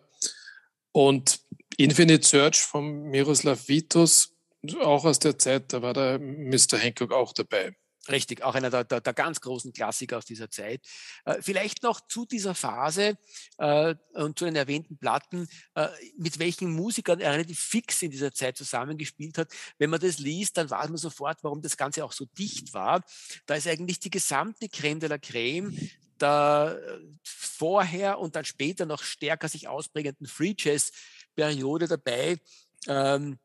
Und 0.97 1.41
Infinite 1.77 2.27
Search 2.27 2.63
von 2.63 3.11
Miroslav 3.11 3.69
Vitus, 3.69 4.35
auch 4.81 5.05
aus 5.05 5.19
der 5.19 5.39
Zeit, 5.39 5.71
da 5.75 5.83
war 5.83 5.93
der 5.93 6.19
Mr. 6.19 6.79
Hancock 6.79 7.13
auch 7.13 7.35
dabei. 7.35 7.77
Richtig, 8.09 8.43
auch 8.43 8.55
einer 8.55 8.71
der, 8.71 8.85
der, 8.85 9.03
der, 9.03 9.13
ganz 9.13 9.43
großen 9.43 9.75
Klassiker 9.75 10.17
aus 10.17 10.25
dieser 10.25 10.51
Zeit. 10.51 10.81
Äh, 11.27 11.43
vielleicht 11.43 11.83
noch 11.83 12.01
zu 12.09 12.25
dieser 12.25 12.55
Phase 12.55 13.19
äh, 13.59 13.95
und 14.15 14.39
zu 14.39 14.47
den 14.47 14.57
erwähnten 14.57 14.97
Platten, 14.97 15.49
äh, 15.75 15.89
mit 16.17 16.39
welchen 16.39 16.73
Musikern 16.73 17.21
er 17.21 17.33
relativ 17.33 17.61
fix 17.61 18.01
in 18.01 18.11
dieser 18.11 18.33
Zeit 18.33 18.57
zusammengespielt 18.57 19.37
hat. 19.37 19.53
Wenn 19.77 19.91
man 19.91 20.01
das 20.01 20.19
liest, 20.19 20.57
dann 20.57 20.71
weiß 20.71 20.89
man 20.89 20.97
sofort, 20.97 21.45
warum 21.45 21.61
das 21.61 21.77
Ganze 21.77 22.07
auch 22.07 22.13
so 22.13 22.25
dicht 22.39 22.73
war. 22.73 23.05
Da 23.45 23.57
ist 23.57 23.69
eigentlich 23.69 24.01
die 24.01 24.09
gesamte 24.09 24.71
Creme 24.71 25.01
de 25.01 25.11
la 25.11 25.19
Creme 25.19 25.77
der 26.21 26.81
äh, 26.81 27.01
vorher 27.23 28.19
und 28.19 28.37
dann 28.37 28.45
später 28.45 28.87
noch 28.87 29.03
stärker 29.03 29.49
sich 29.49 29.69
ausprägenden 29.69 30.27
Free 30.27 30.55
Jazz 30.57 30.93
Periode 31.35 31.89
dabei. 31.89 32.39
Ähm, 32.87 33.39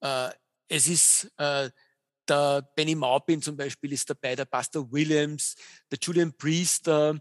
äh, 0.00 0.30
es 0.68 0.88
ist 0.88 1.32
äh, 1.36 1.70
der 2.28 2.62
Benny 2.76 2.94
Maupin 2.94 3.42
zum 3.42 3.56
Beispiel 3.56 3.92
ist 3.92 4.08
dabei, 4.08 4.36
der 4.36 4.44
Buster 4.44 4.90
Williams, 4.90 5.56
der 5.90 5.98
Julian 6.00 6.32
Priester, 6.32 7.20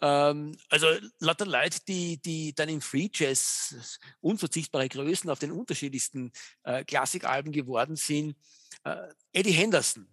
ähm, 0.00 0.56
also 0.68 0.86
lauter 1.18 1.46
Leute, 1.46 1.80
die, 1.86 2.20
die 2.20 2.54
dann 2.54 2.68
im 2.68 2.80
Free 2.80 3.08
Jazz 3.12 3.98
unverzichtbare 4.20 4.88
Größen 4.88 5.28
auf 5.28 5.38
den 5.38 5.52
unterschiedlichsten 5.52 6.32
äh, 6.62 6.84
Klassikalben 6.84 7.52
geworden 7.52 7.96
sind. 7.96 8.36
Äh, 8.84 9.08
Eddie 9.32 9.52
Henderson, 9.52 10.08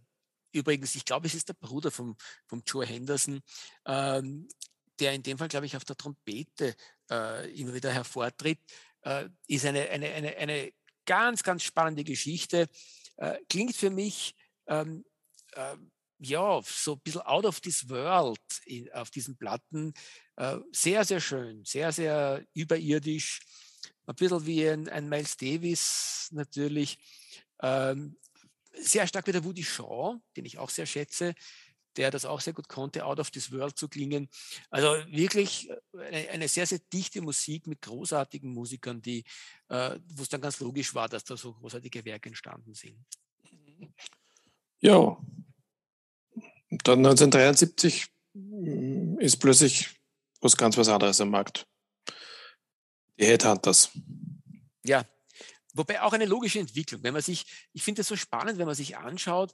übrigens, 0.56 0.96
ich 0.96 1.06
glaube, 1.06 1.28
es 1.28 1.36
ist 1.36 1.50
der 1.50 1.54
Bruder 1.54 1.92
vom, 1.92 2.16
vom 2.48 2.64
Joe 2.66 2.86
Henderson, 2.86 3.42
ähm, 3.86 4.48
der 5.00 5.14
in 5.14 5.24
dem 5.24 5.38
Fall, 5.38 5.50
glaube 5.50 5.66
ich, 5.66 5.76
auf 5.76 5.86
der 5.86 5.98
Trompete 5.98 6.76
äh, 7.12 7.52
immer 7.60 7.74
wieder 7.74 7.92
hervortritt, 7.92 8.60
äh, 9.02 9.30
ist 9.48 9.66
eine, 9.66 9.90
eine, 9.90 10.08
eine, 10.14 10.38
eine 10.38 10.72
ganz, 11.06 11.44
ganz 11.44 11.64
spannende 11.64 12.04
Geschichte 12.04 12.68
äh, 13.18 13.38
klingt 13.50 13.76
für 13.76 13.90
mich 13.90 14.36
ähm, 14.68 15.06
äh, 15.54 15.76
ja 16.20 16.62
so 16.64 16.94
ein 16.94 17.00
bisschen 17.02 17.22
out 17.22 17.46
of 17.46 17.60
this 17.60 17.90
world 17.90 18.40
in, 18.66 18.92
auf 18.94 19.10
diesen 19.10 19.38
Platten. 19.38 19.94
Äh, 20.38 20.58
sehr, 20.72 21.06
sehr 21.06 21.20
schön, 21.20 21.64
sehr, 21.66 21.92
sehr 21.92 22.46
überirdisch. 22.54 23.42
Ein 24.06 24.16
bisschen 24.16 24.46
wie 24.46 24.68
ein, 24.68 24.90
ein 24.90 25.10
Miles 25.10 25.38
Davis 25.38 26.30
natürlich. 26.32 26.98
Ähm, 27.62 28.18
sehr 28.78 29.08
stark 29.08 29.28
wie 29.28 29.32
der 29.32 29.44
Woody 29.44 29.64
Shaw, 29.64 30.20
den 30.36 30.46
ich 30.46 30.58
auch 30.58 30.70
sehr 30.70 30.86
schätze, 30.86 31.36
der 31.98 32.12
das 32.12 32.26
auch 32.26 32.42
sehr 32.42 32.54
gut 32.54 32.68
konnte, 32.68 33.06
out 33.06 33.20
of 33.20 33.32
this 33.32 33.52
world 33.52 33.78
zu 33.78 33.88
klingen. 33.88 34.30
Also 34.70 34.88
wirklich 35.08 35.70
äh, 35.70 35.78
eine, 36.00 36.30
eine 36.30 36.48
sehr, 36.48 36.66
sehr 36.66 36.80
dichte 36.92 37.22
Musik 37.22 37.68
mit 37.68 37.82
großartigen 37.82 38.52
Musikern, 38.52 39.02
die, 39.02 39.24
äh, 39.70 40.00
wo 40.14 40.24
es 40.24 40.30
dann 40.30 40.42
ganz 40.42 40.60
logisch 40.60 40.94
war, 40.94 41.08
dass 41.08 41.24
da 41.24 41.38
so 41.38 41.54
großartige 41.54 42.04
Werke 42.06 42.30
entstanden 42.30 42.74
sind. 42.74 43.06
Ja, 44.82 45.18
dann 46.70 47.00
1973 47.00 48.08
hm, 48.34 49.20
ist 49.20 49.38
plötzlich 49.38 49.90
was 50.42 50.58
ganz 50.58 50.78
was 50.78 50.90
anderes 50.90 51.22
am 51.22 51.30
Markt. 51.30 51.66
Die 53.18 53.26
Headhunters. 53.26 53.92
Ja, 54.84 55.06
wobei 55.76 56.02
auch 56.02 56.14
eine 56.14 56.26
logische 56.26 56.60
Entwicklung. 56.60 57.04
Wenn 57.04 57.14
man 57.14 57.22
sich, 57.22 57.46
ich 57.74 57.84
finde 57.84 58.02
es 58.02 58.08
so 58.08 58.16
spannend, 58.16 58.58
wenn 58.58 58.66
man 58.66 58.76
sich 58.76 58.98
anschaut, 58.98 59.54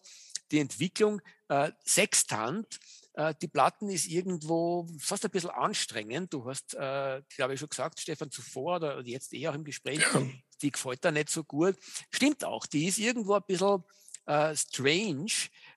die 0.52 0.60
Entwicklung 0.60 1.22
äh, 1.50 1.72
Sextant, 1.86 2.80
äh, 3.14 3.34
die 3.42 3.48
Platten 3.48 3.90
ist 3.90 4.08
irgendwo 4.08 4.88
fast 5.00 5.26
ein 5.26 5.32
bisschen 5.32 5.50
anstrengend. 5.50 6.34
Du 6.34 6.46
hast, 6.46 6.74
äh, 6.76 7.22
glaube 7.36 7.54
ich, 7.54 7.60
schon 7.60 7.70
gesagt, 7.70 8.00
Stefan, 8.00 8.32
zuvor 8.32 8.78
oder 8.78 9.02
jetzt 9.02 9.34
eher 9.34 9.52
auch 9.52 9.56
im 9.56 9.64
Gespräch, 9.64 10.00
ja. 10.00 10.22
die 10.62 10.72
gefällt 10.72 11.04
da 11.04 11.12
nicht 11.12 11.30
so 11.30 11.44
gut. 11.44 11.76
Stimmt 12.12 12.46
auch, 12.46 12.66
die 12.66 12.88
ist 12.88 13.00
irgendwo 13.00 13.34
ein 13.34 13.44
bisschen 13.46 13.84
äh, 14.26 14.56
strange. 14.56 15.32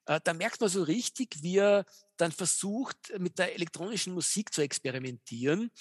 Äh, 0.05 0.19
da 0.23 0.33
merkt 0.33 0.61
man 0.61 0.69
so 0.69 0.83
richtig, 0.83 1.41
wie 1.41 1.57
er 1.57 1.85
dann 2.17 2.31
versucht, 2.31 2.97
mit 3.17 3.37
der 3.39 3.53
elektronischen 3.55 4.13
Musik 4.13 4.53
zu 4.53 4.61
experimentieren. 4.61 5.71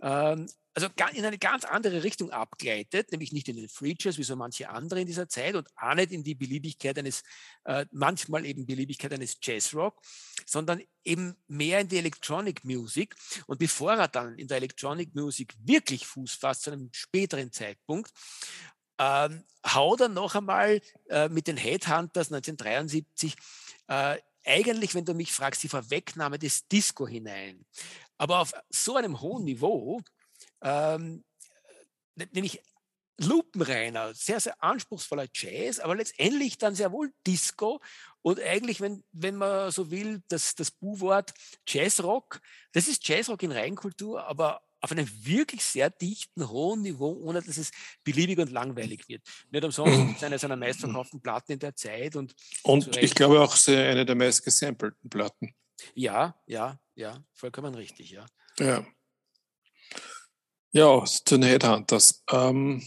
Ähm, 0.00 0.46
also 0.74 0.88
in 1.12 1.24
eine 1.24 1.38
ganz 1.38 1.64
andere 1.64 2.02
Richtung 2.02 2.30
abgleitet, 2.30 3.12
nämlich 3.12 3.32
nicht 3.32 3.48
in 3.48 3.56
den 3.56 3.68
Free 3.68 3.94
Jazz 3.98 4.16
wie 4.16 4.22
so 4.22 4.36
manche 4.36 4.70
andere 4.70 5.02
in 5.02 5.06
dieser 5.06 5.28
Zeit 5.28 5.54
und 5.54 5.68
auch 5.76 5.94
nicht 5.94 6.12
in 6.12 6.24
die 6.24 6.34
Beliebigkeit 6.34 6.98
eines, 6.98 7.22
äh, 7.64 7.84
manchmal 7.90 8.46
eben 8.46 8.64
Beliebigkeit 8.64 9.12
eines 9.12 9.36
Jazzrock, 9.42 10.00
sondern 10.46 10.82
eben 11.04 11.36
mehr 11.46 11.80
in 11.80 11.88
die 11.88 11.98
Electronic 11.98 12.64
Music. 12.64 13.14
Und 13.46 13.58
bevor 13.58 13.92
er 13.94 14.08
dann 14.08 14.38
in 14.38 14.48
der 14.48 14.56
Electronic 14.58 15.14
Music 15.14 15.54
wirklich 15.62 16.06
Fuß 16.06 16.34
fasst, 16.34 16.62
zu 16.62 16.70
einem 16.70 16.88
späteren 16.92 17.52
Zeitpunkt, 17.52 18.10
ähm, 19.02 19.44
haut 19.66 20.00
er 20.00 20.08
noch 20.08 20.34
einmal 20.34 20.80
äh, 21.08 21.28
mit 21.28 21.46
den 21.46 21.56
Headhunters 21.56 22.32
1973 22.32 23.34
äh, 23.88 24.18
eigentlich, 24.44 24.94
wenn 24.94 25.04
du 25.04 25.14
mich 25.14 25.32
fragst, 25.32 25.62
die 25.62 25.68
Vorwegnahme 25.68 26.38
des 26.38 26.66
Disco 26.68 27.06
hinein. 27.06 27.64
Aber 28.18 28.40
auf 28.40 28.52
so 28.70 28.96
einem 28.96 29.20
hohen 29.20 29.44
Niveau, 29.44 30.00
ähm, 30.62 31.24
nämlich 32.32 32.60
lupenreiner, 33.18 34.14
sehr, 34.14 34.40
sehr 34.40 34.62
anspruchsvoller 34.62 35.26
Jazz, 35.32 35.78
aber 35.78 35.94
letztendlich 35.94 36.58
dann 36.58 36.74
sehr 36.74 36.90
wohl 36.92 37.12
Disco 37.26 37.80
und 38.22 38.40
eigentlich, 38.40 38.80
wenn, 38.80 39.04
wenn 39.12 39.36
man 39.36 39.70
so 39.70 39.90
will, 39.90 40.22
das, 40.28 40.54
das 40.54 40.70
Bu-Wort 40.70 41.32
Jazzrock, 41.68 42.40
das 42.72 42.88
ist 42.88 43.06
Jazzrock 43.06 43.42
in 43.42 43.52
Reinkultur, 43.52 44.26
aber 44.26 44.62
auf 44.82 44.90
einem 44.90 45.08
wirklich 45.24 45.64
sehr 45.64 45.90
dichten, 45.90 46.48
hohen 46.48 46.82
Niveau, 46.82 47.12
ohne 47.22 47.40
dass 47.40 47.56
es 47.56 47.70
beliebig 48.02 48.38
und 48.38 48.50
langweilig 48.50 49.08
wird. 49.08 49.22
Nicht 49.50 49.64
umsonst 49.64 49.96
ist 49.96 50.16
es 50.16 50.22
eine 50.24 50.38
seiner 50.38 50.56
meistverkauften 50.56 51.22
Platten 51.22 51.52
in 51.52 51.58
der 51.60 51.74
Zeit. 51.76 52.16
Und, 52.16 52.34
und 52.64 52.96
ich 52.96 53.14
glaube 53.14 53.40
auch 53.40 53.56
eine 53.68 54.04
der 54.04 54.16
meist 54.16 54.44
gesampelten 54.44 55.08
Platten. 55.08 55.54
Ja, 55.94 56.36
ja, 56.46 56.78
ja, 56.96 57.24
vollkommen 57.32 57.74
richtig, 57.74 58.10
ja. 58.10 58.26
Ja. 58.58 58.84
Ja, 60.72 61.04
zu 61.04 61.36
den 61.36 61.44
Headhunters. 61.44 62.24
Ähm, 62.30 62.82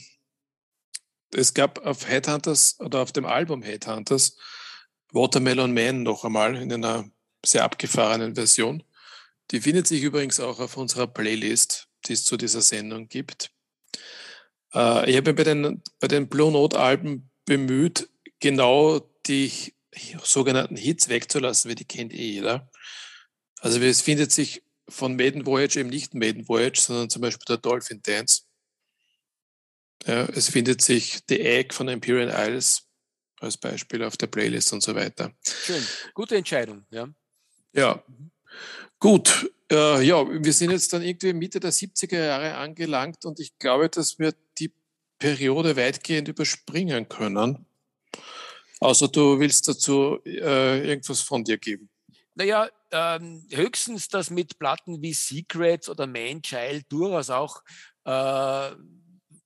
es 1.31 1.53
gab 1.53 1.79
auf 1.86 2.08
Headhunters 2.08 2.79
oder 2.79 2.99
auf 3.01 3.12
dem 3.12 3.25
Album 3.25 3.62
Headhunters 3.62 4.38
Watermelon 5.12 5.73
Man 5.73 6.03
noch 6.03 6.25
einmal 6.25 6.55
in 6.55 6.73
einer 6.73 7.10
sehr 7.45 7.63
abgefahrenen 7.63 8.36
Version. 8.36 8.84
Die 9.51 9.62
findet 9.62 9.88
sich 9.88 10.01
übrigens 10.01 10.39
auch 10.39 10.60
auf 10.60 10.77
unserer 10.77 11.08
Playlist, 11.08 11.88
die 12.05 12.13
es 12.13 12.25
zu 12.25 12.38
dieser 12.38 12.62
Sendung 12.62 13.08
gibt. 13.08 13.51
Äh, 14.73 15.10
ich 15.10 15.17
habe 15.17 15.31
mich 15.31 15.36
bei 15.36 15.43
den, 15.43 15.84
bei 15.99 16.08
den 16.08 16.27
Blue 16.27 16.51
Note 16.51 16.79
Alben 16.79 17.29
bemüht, 17.45 18.10
genau 18.39 18.99
die 19.27 19.73
sogenannten 20.23 20.75
Hits 20.75 21.10
wegzulassen, 21.10 21.69
weil 21.69 21.75
die 21.75 21.86
kennt 21.86 22.13
eh 22.13 22.31
jeder. 22.31 22.69
Also 23.60 23.79
es 23.79 24.01
findet 24.01 24.31
sich 24.31 24.63
von 24.88 25.15
Maiden 25.15 25.45
Voyage 25.45 25.79
eben 25.79 25.89
nicht 25.89 26.13
Maiden 26.13 26.47
Voyage, 26.47 26.81
sondern 26.81 27.10
zum 27.10 27.21
Beispiel 27.21 27.45
der 27.47 27.58
Dolphin 27.58 28.01
Dance. 28.01 28.43
Ja, 30.05 30.25
es 30.25 30.49
findet 30.49 30.81
sich 30.81 31.21
The 31.27 31.39
Egg 31.39 31.73
von 31.73 31.88
Imperial 31.88 32.29
Isles 32.29 32.84
als 33.39 33.58
Beispiel 33.58 34.03
auf 34.03 34.17
der 34.17 34.27
Playlist 34.27 34.71
und 34.73 34.84
so 34.84 34.93
weiter. 34.93 35.34
Schön, 35.43 35.84
gute 36.13 36.36
Entscheidung, 36.36 36.86
ja. 36.91 37.08
Ja, 37.73 38.03
mhm. 38.08 38.31
Gut, 39.00 39.52
äh, 39.72 40.02
ja, 40.04 40.26
wir 40.28 40.54
sind 40.54 40.72
jetzt 40.72 40.94
dann 40.94 41.02
irgendwie 41.02 41.34
Mitte 41.34 41.60
der 41.60 41.72
70er 41.72 42.24
Jahre 42.24 42.56
angelangt 42.56 43.26
und 43.26 43.39
ich 43.39 43.58
glaube, 43.60 43.89
dass 43.89 44.20
wir 44.20 44.34
die 44.58 44.72
Periode 45.20 45.76
weitgehend 45.76 46.28
überspringen 46.28 47.08
können. 47.10 47.65
Außer 48.80 49.08
du 49.08 49.39
willst 49.39 49.68
dazu 49.68 50.20
äh, 50.26 50.88
irgendwas 50.88 51.22
von 51.22 51.44
dir 51.44 51.58
geben. 51.58 51.89
Naja, 52.36 52.70
ähm, 52.91 53.48
höchstens, 53.50 54.10
dass 54.10 54.30
mit 54.30 54.60
Platten 54.60 55.02
wie 55.02 55.13
Secrets 55.13 55.89
oder 55.89 56.06
Man 56.06 56.41
Child 56.41 56.86
durchaus 56.89 57.30
auch 57.30 57.63
äh, 58.04 58.72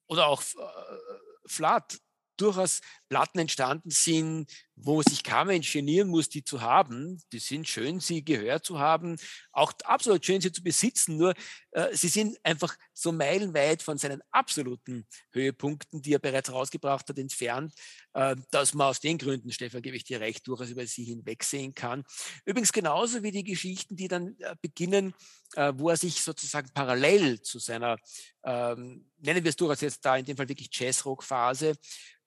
oder 0.07 0.27
auch 0.27 0.41
äh, 0.41 1.05
Flat 1.45 1.99
durchaus 2.37 2.81
Platten 3.09 3.39
entstanden 3.39 3.91
sind, 3.91 4.51
wo 4.81 5.01
sich 5.01 5.23
kein 5.23 5.47
Mensch 5.47 5.75
muss, 6.05 6.29
die 6.29 6.43
zu 6.43 6.61
haben. 6.61 7.21
Die 7.31 7.39
sind 7.39 7.67
schön, 7.67 7.99
sie 7.99 8.23
gehört 8.23 8.65
zu 8.65 8.79
haben, 8.79 9.17
auch 9.51 9.73
absolut 9.83 10.25
schön, 10.25 10.41
sie 10.41 10.51
zu 10.51 10.63
besitzen. 10.63 11.17
Nur 11.17 11.33
äh, 11.71 11.93
sie 11.95 12.07
sind 12.07 12.37
einfach 12.43 12.77
so 12.93 13.11
meilenweit 13.11 13.83
von 13.83 13.97
seinen 13.97 14.21
absoluten 14.31 15.05
Höhepunkten, 15.31 16.01
die 16.01 16.13
er 16.13 16.19
bereits 16.19 16.51
rausgebracht 16.51 17.09
hat, 17.09 17.19
entfernt, 17.19 17.73
äh, 18.13 18.35
dass 18.51 18.73
man 18.73 18.87
aus 18.87 19.01
den 19.01 19.17
Gründen, 19.17 19.51
Stefan, 19.51 19.81
gebe 19.81 19.97
ich 19.97 20.05
dir 20.05 20.21
recht, 20.21 20.47
durchaus 20.47 20.69
über 20.69 20.85
sie 20.87 21.03
hinwegsehen 21.03 21.75
kann. 21.75 22.05
Übrigens 22.45 22.71
genauso 22.71 23.21
wie 23.21 23.31
die 23.31 23.43
Geschichten, 23.43 23.97
die 23.97 24.07
dann 24.07 24.37
äh, 24.39 24.55
beginnen, 24.61 25.13
äh, 25.55 25.73
wo 25.75 25.89
er 25.89 25.97
sich 25.97 26.21
sozusagen 26.21 26.69
parallel 26.73 27.41
zu 27.41 27.59
seiner, 27.59 27.97
ähm, 28.43 29.05
nennen 29.17 29.43
wir 29.43 29.49
es 29.49 29.57
durchaus 29.57 29.81
jetzt 29.81 30.05
da 30.05 30.15
in 30.15 30.25
dem 30.25 30.37
Fall 30.37 30.47
wirklich 30.47 30.69
Jazzrock-Phase, 30.71 31.75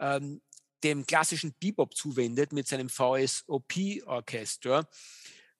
ähm, 0.00 0.42
dem 0.84 1.06
klassischen 1.06 1.54
Bebop 1.60 1.94
zuwendet 1.94 2.52
mit 2.52 2.68
seinem 2.68 2.88
VSOP-Orchester. 2.88 4.88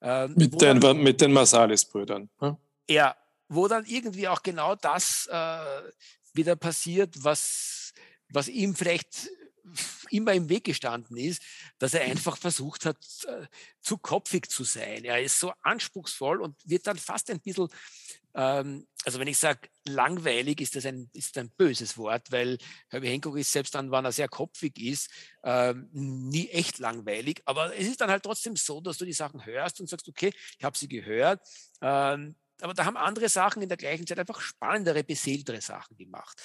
Ähm, 0.01 0.35
mit, 0.37 0.61
den, 0.61 0.81
dann, 0.81 0.99
mit 0.99 1.21
den 1.21 1.33
Marsalis-Brüdern. 1.33 2.29
Hm? 2.39 2.57
Ja, 2.89 3.17
wo 3.49 3.69
dann 3.69 3.85
irgendwie 3.87 4.29
auch 4.29 4.43
genau 4.43 4.75
das 4.75 5.29
äh, 5.31 5.59
wieder 6.35 6.57
passiert, 6.57 7.23
was, 7.23 7.93
was 8.31 8.49
ihm 8.49 8.75
vielleicht 8.75 9.29
immer 10.11 10.33
im 10.33 10.49
Weg 10.49 10.65
gestanden 10.65 11.17
ist, 11.17 11.43
dass 11.79 11.95
er 11.95 12.03
einfach 12.03 12.37
versucht 12.37 12.85
hat, 12.85 12.99
äh, 13.27 13.47
zu 13.81 13.99
kopfig 13.99 14.51
zu 14.51 14.65
sein. 14.65 15.05
Er 15.05 15.23
ist 15.23 15.39
so 15.39 15.53
anspruchsvoll 15.63 16.41
und 16.41 16.57
wird 16.65 16.87
dann 16.87 16.99
fast 16.99 17.31
ein 17.31 17.41
bisschen, 17.41 17.69
ähm, 18.35 18.87
also 19.05 19.19
wenn 19.19 19.29
ich 19.29 19.39
sage 19.39 19.69
langweilig, 19.87 20.61
ist 20.61 20.77
das 20.77 20.87
ein, 20.87 21.11
ist 21.13 21.37
ein 21.39 21.51
böses 21.51 21.97
Wort, 21.97 22.31
weil 22.33 22.59
Herbie 22.89 23.09
Hancock 23.09 23.37
ist 23.39 23.53
selbst 23.53 23.75
dann, 23.75 23.91
wenn 23.91 24.05
er 24.05 24.13
sehr 24.13 24.29
kopfig 24.29 24.79
ist, 24.79 25.11
ähm, 25.45 25.89
nie 25.93 26.49
echt 26.49 26.79
langweilig. 26.79 27.43
Aber 27.45 27.75
es 27.77 27.87
ist 27.87 28.01
dann 28.01 28.11
halt 28.11 28.23
trotzdem 28.23 28.57
so, 28.57 28.81
dass 28.81 28.99
du 28.99 29.05
die 29.05 29.13
Sachen 29.13 29.45
hörst 29.45 29.81
und 29.81 29.89
sagst, 29.89 30.09
okay, 30.09 30.33
ich 30.59 30.65
habe 30.65 30.77
sie 30.77 30.89
gehört. 30.89 31.41
Ähm, 31.81 32.37
aber 32.61 32.75
da 32.75 32.85
haben 32.85 32.97
andere 32.97 33.29
Sachen 33.29 33.63
in 33.63 33.69
der 33.69 33.79
gleichen 33.79 34.07
Zeit 34.07 34.21
einfach 34.21 34.41
spannendere, 34.41 35.03
beseeltere 35.03 35.61
Sachen 35.61 35.97
gemacht. 35.97 36.41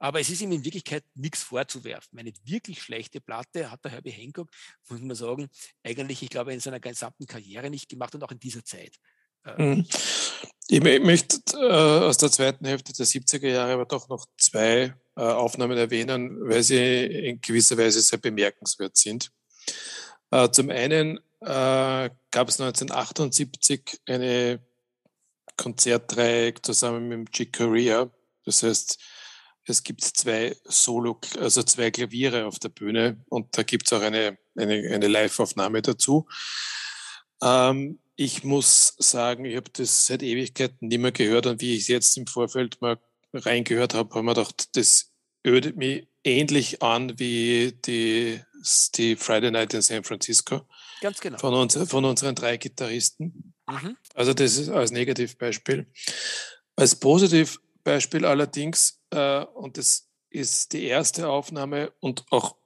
Aber 0.00 0.18
es 0.18 0.30
ist 0.30 0.40
ihm 0.40 0.50
in 0.50 0.64
Wirklichkeit 0.64 1.04
nichts 1.14 1.42
vorzuwerfen. 1.42 2.18
Eine 2.18 2.32
wirklich 2.44 2.82
schlechte 2.82 3.20
Platte 3.20 3.70
hat 3.70 3.84
der 3.84 3.92
Herbie 3.92 4.10
Hancock, 4.10 4.50
muss 4.88 5.00
man 5.00 5.14
sagen, 5.14 5.48
eigentlich, 5.84 6.22
ich 6.22 6.30
glaube, 6.30 6.54
in 6.54 6.60
seiner 6.60 6.80
gesamten 6.80 7.26
Karriere 7.26 7.68
nicht 7.68 7.88
gemacht 7.88 8.14
und 8.14 8.24
auch 8.24 8.32
in 8.32 8.40
dieser 8.40 8.64
Zeit. 8.64 8.96
Ähm, 9.44 9.70
mhm. 9.70 9.86
Ich 10.68 10.80
möchte 10.80 11.40
äh, 11.54 12.04
aus 12.06 12.16
der 12.16 12.30
zweiten 12.30 12.64
Hälfte 12.64 12.92
der 12.94 13.04
70er 13.04 13.48
Jahre 13.48 13.72
aber 13.74 13.84
doch 13.84 14.08
noch 14.08 14.24
zwei 14.38 14.94
äh, 15.16 15.20
Aufnahmen 15.20 15.76
erwähnen, 15.76 16.38
weil 16.48 16.62
sie 16.62 17.04
in 17.04 17.40
gewisser 17.40 17.76
Weise 17.76 18.00
sehr 18.00 18.18
bemerkenswert 18.18 18.96
sind. 18.96 19.30
Äh, 20.30 20.50
zum 20.50 20.70
einen 20.70 21.20
gab 21.42 22.48
es 22.48 22.60
1978 22.60 24.02
eine 24.06 24.60
Konzertreihe 25.56 26.52
zusammen 26.60 27.08
mit 27.08 27.32
Chick 27.32 27.56
Corea. 27.56 28.10
Das 28.44 28.62
heißt, 28.62 28.98
es 29.70 29.82
gibt 29.82 30.02
zwei 30.02 30.54
Solo, 30.64 31.18
also 31.38 31.62
zwei 31.62 31.90
Klaviere 31.90 32.44
auf 32.46 32.58
der 32.58 32.68
Bühne 32.68 33.24
und 33.28 33.56
da 33.56 33.62
gibt 33.62 33.86
es 33.86 33.92
auch 33.92 34.02
eine, 34.02 34.38
eine, 34.56 34.74
eine 34.92 35.08
Live-Aufnahme 35.08 35.80
dazu. 35.80 36.26
Ähm, 37.42 37.98
ich 38.16 38.44
muss 38.44 38.94
sagen, 38.98 39.46
ich 39.46 39.56
habe 39.56 39.70
das 39.72 40.04
seit 40.06 40.22
Ewigkeiten 40.22 40.88
nicht 40.88 40.98
mehr 40.98 41.12
gehört 41.12 41.46
und 41.46 41.62
wie 41.62 41.74
ich 41.74 41.82
es 41.82 41.88
jetzt 41.88 42.16
im 42.18 42.26
Vorfeld 42.26 42.80
mal 42.82 42.98
reingehört 43.32 43.94
habe, 43.94 44.10
habe 44.10 44.20
ich 44.20 44.24
mir 44.24 44.34
gedacht, 44.34 44.76
das 44.76 45.12
ödet 45.46 45.76
mich 45.76 46.06
ähnlich 46.24 46.82
an 46.82 47.18
wie 47.18 47.72
die, 47.86 48.40
die 48.94 49.16
Friday 49.16 49.50
Night 49.50 49.72
in 49.72 49.82
San 49.82 50.04
Francisco. 50.04 50.66
Ganz 51.00 51.20
genau. 51.20 51.38
Von, 51.38 51.54
uns, 51.54 51.78
von 51.88 52.04
unseren 52.04 52.34
drei 52.34 52.58
Gitarristen. 52.58 53.54
Mhm. 53.66 53.96
Also 54.14 54.34
das 54.34 54.58
ist 54.58 54.68
als 54.68 54.90
Negativbeispiel. 54.90 55.86
Als 56.76 56.96
Positivbeispiel 57.90 58.24
allerdings 58.24 59.00
äh, 59.10 59.44
und 59.44 59.76
das 59.76 60.08
ist 60.30 60.72
die 60.72 60.84
erste 60.84 61.28
Aufnahme 61.28 61.92
und 62.00 62.24
auch 62.30 62.56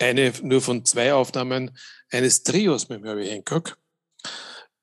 eine 0.00 0.32
nur 0.42 0.62
von 0.62 0.84
zwei 0.84 1.12
Aufnahmen 1.12 1.76
eines 2.10 2.42
Trios 2.42 2.88
mit 2.88 3.04
Herbie 3.04 3.28
Hancock. 3.28 3.78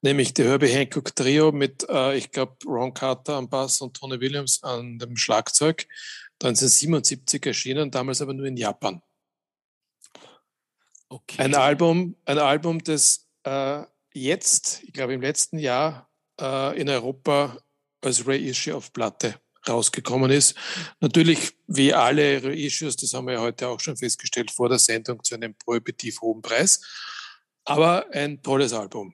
Nämlich 0.01 0.33
die 0.33 0.43
Herbie 0.43 0.67
Hancock 0.67 1.15
Trio 1.15 1.51
mit, 1.51 1.87
äh, 1.89 2.15
ich 2.15 2.31
glaube, 2.31 2.55
Ron 2.65 2.93
Carter 2.93 3.35
am 3.35 3.49
Bass 3.49 3.81
und 3.81 3.97
Tony 3.97 4.19
Williams 4.21 4.63
an 4.63 4.99
dem 4.99 5.17
Schlagzeug. 5.17 5.87
1977 6.41 7.45
erschienen, 7.47 7.91
damals 7.91 8.21
aber 8.21 8.33
nur 8.33 8.45
in 8.45 8.55
Japan. 8.55 9.01
Okay. 11.09 11.41
Ein 11.41 11.55
Album, 11.55 12.15
ein 12.25 12.37
Album, 12.37 12.81
das 12.81 13.27
äh, 13.43 13.83
jetzt, 14.13 14.83
ich 14.83 14.93
glaube 14.93 15.15
im 15.15 15.21
letzten 15.21 15.57
Jahr, 15.57 16.09
äh, 16.39 16.79
in 16.79 16.87
Europa 16.87 17.57
als 18.01 18.25
Reissue 18.25 18.75
auf 18.75 18.93
Platte 18.93 19.41
rausgekommen 19.67 20.31
ist. 20.31 20.55
Natürlich, 20.99 21.53
wie 21.67 21.93
alle 21.93 22.43
Reissues, 22.43 22.95
das 22.95 23.13
haben 23.13 23.27
wir 23.27 23.35
ja 23.35 23.41
heute 23.41 23.67
auch 23.67 23.79
schon 23.79 23.97
festgestellt, 23.97 24.51
vor 24.51 24.69
der 24.69 24.79
Sendung 24.79 25.23
zu 25.23 25.35
einem 25.35 25.55
prohibitiv 25.55 26.21
hohen 26.21 26.41
Preis. 26.41 26.81
Aber 27.65 28.05
ein 28.11 28.41
tolles 28.41 28.73
Album. 28.73 29.13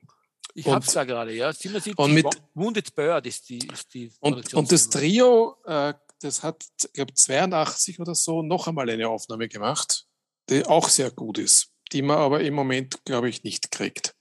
Ich 0.54 0.66
habe 0.66 0.84
es 0.84 0.92
da 0.92 1.04
gerade, 1.04 1.34
ja. 1.34 1.52
77 1.52 1.98
und 1.98 2.14
mit, 2.14 2.26
Wounded 2.54 2.94
Bird 2.94 3.26
ist 3.26 3.48
die, 3.50 3.58
ist 3.58 3.92
die 3.92 4.10
und, 4.20 4.54
und 4.54 4.72
das 4.72 4.88
Trio, 4.88 5.56
äh, 5.66 5.92
das 6.22 6.42
hat, 6.42 6.64
ich 6.82 6.92
glaube, 6.94 7.12
82 7.12 8.00
oder 8.00 8.14
so 8.14 8.42
noch 8.42 8.66
einmal 8.66 8.88
eine 8.88 9.06
Aufnahme 9.06 9.48
gemacht, 9.48 10.06
die 10.48 10.64
auch 10.64 10.88
sehr 10.88 11.10
gut 11.10 11.36
ist, 11.36 11.72
die 11.92 12.00
man 12.00 12.16
aber 12.16 12.40
im 12.40 12.54
Moment, 12.54 13.04
glaube 13.04 13.28
ich, 13.28 13.44
nicht 13.44 13.70
kriegt. 13.70 14.14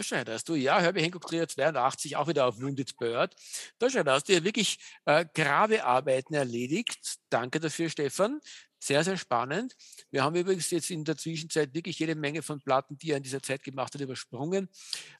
Schau 0.00 0.16
hast 0.26 0.48
du, 0.48 0.54
ja, 0.54 0.80
Herbie 0.80 1.02
Hancock 1.02 1.26
Trio 1.26 1.46
82, 1.46 2.16
auch 2.16 2.28
wieder 2.28 2.46
auf 2.46 2.60
Wounded 2.60 2.96
Bird. 2.96 3.34
Schau 3.80 4.04
hast 4.06 4.28
du 4.28 4.32
ja 4.32 4.44
wirklich 4.44 4.78
äh, 5.04 5.24
Grabearbeiten 5.34 6.34
erledigt. 6.34 7.18
Danke 7.28 7.60
dafür, 7.60 7.90
Stefan. 7.90 8.40
Sehr, 8.78 9.04
sehr 9.04 9.16
spannend. 9.16 9.76
Wir 10.10 10.24
haben 10.24 10.34
übrigens 10.34 10.70
jetzt 10.70 10.90
in 10.90 11.04
der 11.04 11.16
Zwischenzeit 11.16 11.72
wirklich 11.74 11.98
jede 11.98 12.14
Menge 12.14 12.42
von 12.42 12.60
Platten, 12.60 12.98
die 12.98 13.10
er 13.10 13.18
in 13.18 13.22
dieser 13.22 13.42
Zeit 13.42 13.62
gemacht 13.62 13.94
hat, 13.94 14.00
übersprungen. 14.00 14.68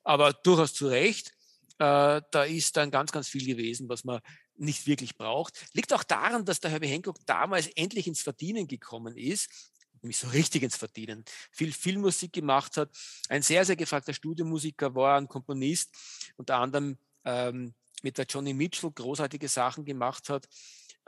Aber 0.03 0.33
durchaus 0.33 0.75
zu 0.75 0.89
Recht. 0.89 1.33
Äh, 1.79 2.23
da 2.31 2.45
ist 2.45 2.77
dann 2.77 2.91
ganz, 2.91 3.13
ganz 3.13 3.29
viel 3.29 3.47
gewesen, 3.47 3.89
was 3.89 4.05
man 4.05 4.21
nicht 4.57 4.87
wirklich 4.87 5.17
braucht. 5.17 5.67
Liegt 5.75 5.93
auch 5.93 6.05
daran, 6.05 6.45
dass 6.45 6.61
der 6.61 6.71
Herbie 6.71 6.89
Hancock 6.89 7.17
damals 7.27 7.69
endlich 7.69 8.07
ins 8.07 8.23
Verdienen 8.23 8.67
gekommen 8.67 9.17
ist 9.17 9.72
nämlich 10.03 10.19
so 10.19 10.29
richtig 10.29 10.63
ins 10.63 10.77
Verdienen, 10.77 11.25
viel 11.51 11.73
Filmmusik 11.73 12.33
gemacht 12.33 12.77
hat, 12.77 12.91
ein 13.29 13.43
sehr, 13.43 13.65
sehr 13.65 13.77
gefragter 13.77 14.13
Studiomusiker 14.13 14.95
war, 14.95 15.19
ein 15.19 15.29
Komponist, 15.29 15.91
unter 16.37 16.59
anderem 16.59 16.99
ähm, 17.25 17.75
mit 18.03 18.19
der 18.19 18.27
Johnny 18.27 18.53
Mitchell 18.53 18.91
großartige 18.91 19.49
Sachen 19.49 19.85
gemacht 19.85 20.29
hat, 20.29 20.49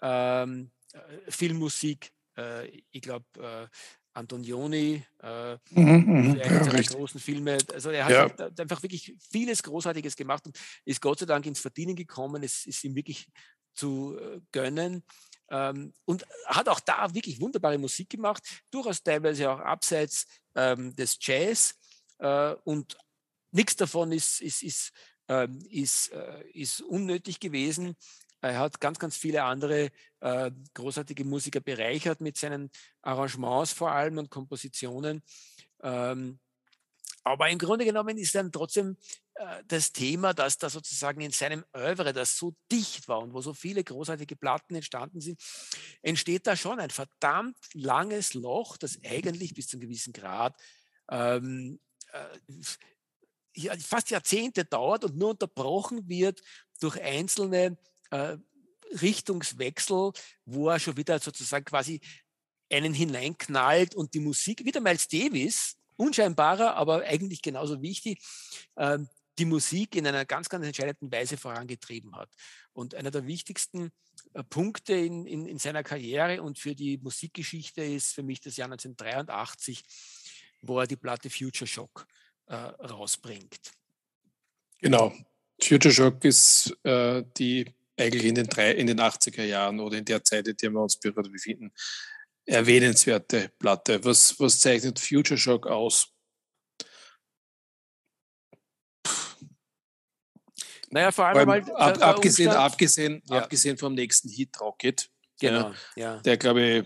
ähm, 0.03 0.71
äh, 0.93 1.31
Filmmusik, 1.31 2.13
äh, 2.37 2.69
ich 2.91 3.03
glaube, 3.03 3.25
äh, 3.39 3.67
Antonioni, 4.15 5.05
äh, 5.23 5.57
mhm, 5.71 6.05
mhm. 6.07 6.37
seiner 6.39 6.83
großen 6.83 7.21
Filme. 7.21 7.59
Also 7.73 7.91
er 7.91 8.05
hat 8.05 8.13
ja. 8.13 8.39
Halt 8.39 8.61
einfach 8.61 8.83
wirklich 8.83 9.13
vieles 9.31 9.63
Großartiges 9.63 10.15
gemacht 10.15 10.47
und 10.47 10.57
ist 10.85 11.01
Gott 11.01 11.19
sei 11.19 11.27
Dank 11.27 11.45
ins 11.47 11.59
Verdienen 11.59 11.97
gekommen. 11.97 12.45
Es 12.45 12.65
ist 12.65 12.85
ihm 12.85 12.95
wirklich 12.95 13.27
zu 13.75 14.17
äh, 14.17 14.41
gönnen. 14.53 15.03
Ähm, 15.51 15.93
und 16.05 16.25
hat 16.47 16.69
auch 16.69 16.81
da 16.81 17.15
wirklich 17.15 17.41
wunderbare 17.41 17.79
Musik 17.79 18.11
gemacht, 18.11 18.43
durchaus 18.71 19.03
teilweise 19.03 19.51
auch 19.51 19.61
abseits 19.61 20.27
ähm, 20.55 20.95
des 20.97 21.19
Jazz. 21.21 21.75
Äh, 22.19 22.55
und 22.65 22.97
nichts 23.51 23.77
davon 23.77 24.13
ist, 24.13 24.41
ist, 24.41 24.63
ist, 24.63 24.93
ähm, 25.29 25.65
ist, 25.71 26.13
äh, 26.13 26.45
ist 26.53 26.81
unnötig 26.81 27.41
gewesen. 27.41 27.97
Er 28.41 28.59
hat 28.59 28.79
ganz, 28.79 28.99
ganz 28.99 29.17
viele 29.17 29.43
andere 29.43 29.91
äh, 30.21 30.51
großartige 30.75 31.25
Musiker 31.25 31.61
bereichert 31.61 32.21
mit 32.21 32.37
seinen 32.37 32.71
Arrangements 33.01 33.73
vor 33.73 33.91
allem 33.91 34.19
und 34.19 34.31
Kompositionen. 34.31 35.23
Ähm, 35.83 36.39
aber 37.25 37.49
im 37.49 37.59
Grunde 37.59 37.87
genommen 37.87 38.19
ist 38.19 38.35
dann 38.35 38.53
trotzdem 38.53 38.99
äh, 39.35 39.63
das 39.67 39.93
Thema, 39.93 40.35
dass 40.35 40.59
da 40.59 40.69
sozusagen 40.69 41.23
in 41.23 41.31
seinem 41.31 41.65
Oeuvre, 41.73 42.13
das 42.13 42.37
so 42.37 42.55
dicht 42.71 43.09
war 43.09 43.21
und 43.21 43.33
wo 43.33 43.41
so 43.41 43.55
viele 43.55 43.83
großartige 43.83 44.37
Platten 44.37 44.75
entstanden 44.75 45.21
sind, 45.21 45.41
entsteht 46.03 46.47
da 46.47 46.55
schon 46.55 46.79
ein 46.79 46.91
verdammt 46.91 47.57
langes 47.73 48.35
Loch, 48.35 48.77
das 48.77 48.99
eigentlich 49.05 49.55
bis 49.55 49.69
zu 49.69 49.77
einem 49.77 49.89
gewissen 49.89 50.13
Grad 50.13 50.55
ähm, 51.11 51.81
äh, 52.13 53.79
fast 53.79 54.11
Jahrzehnte 54.11 54.67
dauert 54.67 55.05
und 55.05 55.17
nur 55.17 55.31
unterbrochen 55.31 56.09
wird 56.09 56.43
durch 56.81 57.01
einzelne 57.01 57.79
äh, 58.11 58.37
Richtungswechsel, 59.01 60.13
wo 60.45 60.69
er 60.69 60.79
schon 60.79 60.97
wieder 60.97 61.19
sozusagen 61.19 61.65
quasi 61.65 62.01
einen 62.71 62.93
hineinknallt 62.93 63.95
und 63.95 64.13
die 64.13 64.21
Musik, 64.21 64.65
wieder 64.65 64.81
Miles 64.81 65.09
Davis, 65.09 65.77
unscheinbarer, 65.97 66.77
aber 66.77 67.03
eigentlich 67.03 67.43
genauso 67.43 67.83
wichtig, 67.83 68.23
ähm, 68.77 69.09
die 69.39 69.45
Musik 69.45 69.97
in 69.97 70.07
einer 70.07 70.25
ganz, 70.25 70.49
ganz 70.49 70.65
entscheidenden 70.65 71.11
Weise 71.11 71.37
vorangetrieben 71.37 72.17
hat. 72.17 72.31
Und 72.73 72.95
einer 72.95 73.11
der 73.11 73.27
wichtigsten 73.27 73.91
äh, 74.33 74.45
Punkte 74.45 74.95
in, 74.95 75.27
in, 75.27 75.47
in 75.47 75.59
seiner 75.59 75.83
Karriere 75.83 76.43
und 76.43 76.59
für 76.59 76.75
die 76.75 76.99
Musikgeschichte 76.99 77.83
ist 77.83 78.15
für 78.15 78.23
mich 78.23 78.41
das 78.41 78.57
Jahr 78.57 78.67
1983, 78.67 79.83
wo 80.63 80.81
er 80.81 80.87
die 80.87 80.97
Platte 80.97 81.31
Future 81.31 81.67
Shock 81.67 82.07
äh, 82.47 82.55
rausbringt. 82.55 83.73
Genau. 84.81 85.13
Future 85.61 85.93
Shock 85.93 86.25
ist 86.25 86.77
äh, 86.85 87.25
die 87.37 87.75
eigentlich 87.97 88.25
in 88.25 88.35
den, 88.35 88.47
drei, 88.47 88.73
in 88.73 88.87
den 88.87 89.01
80er 89.01 89.45
Jahren 89.45 89.81
oder 89.81 89.99
in 89.99 90.05
der 90.05 90.23
Zeit, 90.25 90.49
in 90.49 90.57
der 90.57 90.71
wir 90.71 90.81
uns 90.81 90.97
befinden, 90.97 91.73
erwähnenswerte 92.47 93.51
Platte. 93.59 94.05
Was, 94.05 94.39
was 94.39 94.61
zeichnet 94.61 94.99
Future 94.99 95.39
Shock 95.39 95.67
aus? 95.67 96.09
Naja, 100.91 101.11
vor 101.11 101.27
allem 101.27 101.49
weil, 101.49 101.73
ab, 101.73 102.01
abgesehen, 102.01 102.51
abgesehen, 102.51 103.23
ja. 103.29 103.39
abgesehen 103.39 103.77
vom 103.77 103.95
nächsten 103.95 104.29
Hit 104.29 104.61
Rocket, 104.61 105.11
genau, 105.41 105.75
ja, 105.97 106.19
der 106.19 106.37
glaube 106.37 106.63
ich 106.63 106.85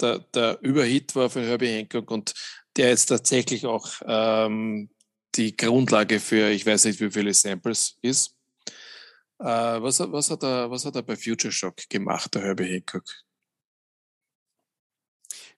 der, 0.00 0.18
der 0.34 0.58
Überhit 0.62 1.14
war 1.14 1.30
für 1.30 1.42
Herbie 1.42 1.68
Hancock 1.68 2.10
und 2.10 2.34
der 2.76 2.88
jetzt 2.88 3.06
tatsächlich 3.06 3.66
auch 3.66 3.88
ähm, 4.04 4.90
die 5.34 5.56
Grundlage 5.56 6.20
für, 6.20 6.50
ich 6.50 6.66
weiß 6.66 6.86
nicht, 6.86 7.00
wie 7.00 7.10
viele 7.10 7.34
Samples 7.34 7.98
ist. 8.02 8.36
Äh, 9.38 9.44
was, 9.44 10.00
was, 10.00 10.30
hat 10.30 10.42
er, 10.42 10.70
was 10.70 10.84
hat 10.84 10.96
er 10.96 11.02
bei 11.02 11.16
Future 11.16 11.52
Shock 11.52 11.88
gemacht, 11.88 12.34
der 12.34 12.42
Herbie 12.42 12.64
Hancock? 12.64 13.04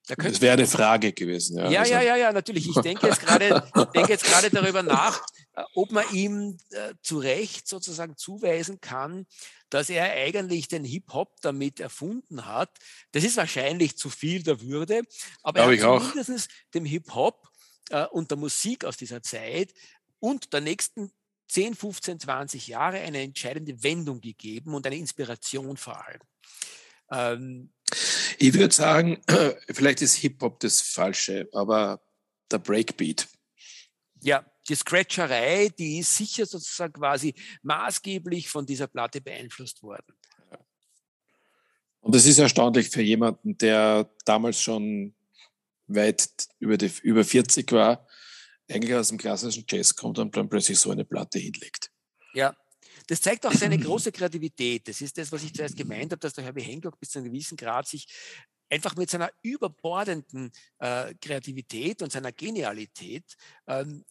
Da 0.09 0.17
das 0.17 0.41
wäre 0.41 0.55
eine 0.55 0.67
Frage 0.67 1.12
gewesen. 1.12 1.59
Ja, 1.59 1.71
ja, 1.71 1.81
also. 1.81 1.93
ja, 1.93 2.03
ja, 2.03 2.17
ja, 2.17 2.33
natürlich. 2.33 2.69
Ich 2.69 2.75
denke 2.83 3.07
jetzt 3.07 3.21
gerade, 3.21 3.62
denke 3.95 4.11
jetzt 4.11 4.25
gerade 4.25 4.51
darüber 4.51 4.83
nach, 4.83 5.25
äh, 5.55 5.62
ob 5.75 5.93
man 5.93 6.05
ihm 6.12 6.59
äh, 6.71 6.95
zu 7.03 7.19
Recht 7.19 7.69
sozusagen 7.69 8.17
zuweisen 8.17 8.81
kann, 8.81 9.27
dass 9.71 9.91
er 9.91 10.12
eigentlich 10.12 10.69
den 10.69 10.85
Hip-Hop 10.85 11.41
damit 11.41 11.79
erfunden 11.79 12.47
hat. 12.47 12.71
Das 13.12 13.23
ist 13.23 13.37
wahrscheinlich 13.37 13.97
zu 13.97 14.11
viel 14.11 14.43
der 14.43 14.61
Würde, 14.61 15.03
aber 15.43 15.61
er 15.61 15.95
hat 15.95 16.03
zumindest 16.03 16.51
dem 16.75 16.85
Hip-Hop 16.85 17.49
äh, 17.91 18.05
und 18.07 18.31
der 18.31 18.38
Musik 18.38 18.85
aus 18.85 18.97
dieser 18.97 19.23
Zeit 19.23 19.73
und 20.19 20.53
der 20.53 20.62
nächsten 20.62 21.12
10, 21.49 21.75
15, 21.75 22.21
20 22.21 22.67
Jahre 22.67 22.99
eine 22.99 23.21
entscheidende 23.21 23.83
Wendung 23.83 24.21
gegeben 24.21 24.75
und 24.75 24.87
eine 24.87 24.97
Inspiration 24.97 25.77
vor 25.77 26.05
allem. 26.07 26.21
Ähm, 27.11 27.73
ich 28.42 28.55
würde 28.55 28.74
sagen, 28.74 29.22
vielleicht 29.70 30.02
ist 30.02 30.16
Hip-Hop 30.16 30.59
das 30.61 30.81
Falsche, 30.81 31.48
aber 31.52 32.02
der 32.50 32.59
Breakbeat. 32.59 33.28
Ja, 34.20 34.44
die 34.68 34.74
Scratcherei, 34.74 35.68
die 35.68 35.98
ist 36.00 36.16
sicher 36.16 36.44
sozusagen 36.44 36.92
quasi 36.92 37.35
maßgeblich 37.62 38.48
von 38.48 38.66
dieser 38.66 38.88
Platte 38.88 39.20
beeinflusst 39.20 39.83
worden. 39.83 40.16
Und 42.00 42.14
das 42.14 42.26
ist 42.26 42.38
erstaunlich 42.38 42.90
für 42.90 43.02
jemanden, 43.02 43.57
der 43.59 44.11
damals 44.24 44.61
schon 44.61 45.14
weit 45.87 46.28
über, 46.59 46.76
die, 46.76 46.90
über 47.02 47.24
40 47.24 47.70
war, 47.70 48.09
eigentlich 48.68 48.94
aus 48.94 49.09
dem 49.09 49.18
klassischen 49.18 49.64
Jazz 49.68 49.94
kommt 49.94 50.18
und 50.18 50.37
dann 50.37 50.48
plötzlich 50.48 50.78
so 50.78 50.90
eine 50.90 51.05
Platte 51.05 51.38
hinlegt. 51.38 51.92
Ja, 52.35 52.57
das 53.12 53.20
zeigt 53.20 53.44
auch 53.44 53.53
seine 53.53 53.79
große 53.79 54.11
Kreativität. 54.11 54.88
Das 54.88 55.03
ist 55.03 55.18
das, 55.18 55.31
was 55.31 55.44
ich 55.44 55.53
zuerst 55.53 55.77
gemeint 55.77 56.12
habe, 56.12 56.20
dass 56.20 56.33
der 56.33 56.44
Herbie 56.44 56.62
Hancock 56.62 56.98
bis 56.98 57.11
zu 57.11 57.18
einem 57.18 57.31
gewissen 57.31 57.59
Grad 57.59 57.87
sich 57.87 58.07
einfach 58.70 58.96
mit 58.96 59.11
seiner 59.11 59.31
überbordenden 59.42 60.51
äh, 60.79 61.12
Kreativität 61.20 62.01
und 62.01 62.11
seiner 62.11 62.33
Genialität 62.33 63.37
ähm, 63.66 64.03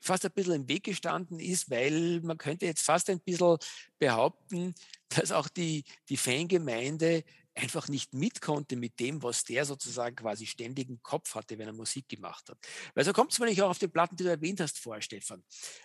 fast 0.00 0.24
ein 0.24 0.32
bisschen 0.32 0.54
im 0.54 0.68
Weg 0.68 0.82
gestanden 0.82 1.38
ist, 1.38 1.70
weil 1.70 2.20
man 2.22 2.36
könnte 2.36 2.66
jetzt 2.66 2.82
fast 2.82 3.08
ein 3.10 3.20
bisschen 3.20 3.58
behaupten, 4.00 4.74
dass 5.08 5.30
auch 5.30 5.48
die, 5.48 5.84
die 6.08 6.16
Fangemeinde 6.16 7.22
einfach 7.58 7.88
nicht 7.88 8.14
mit 8.14 8.40
konnte 8.40 8.76
mit 8.76 9.00
dem, 9.00 9.20
was 9.22 9.44
der 9.44 9.64
sozusagen 9.64 10.16
quasi 10.16 10.46
ständig 10.46 10.88
im 10.88 11.02
Kopf 11.02 11.34
hatte, 11.34 11.58
wenn 11.58 11.66
er 11.66 11.72
Musik 11.72 12.08
gemacht 12.08 12.48
hat. 12.48 12.58
Weil 12.94 13.04
so 13.04 13.12
kommt 13.12 13.32
es 13.32 13.38
nicht 13.38 13.60
auch 13.62 13.70
auf 13.70 13.78
den 13.78 13.90
Platten, 13.90 14.16
die 14.16 14.24
du 14.24 14.30
erwähnt 14.30 14.60
hast 14.60 14.78
vor, 14.78 15.00
Stefan. 15.00 15.42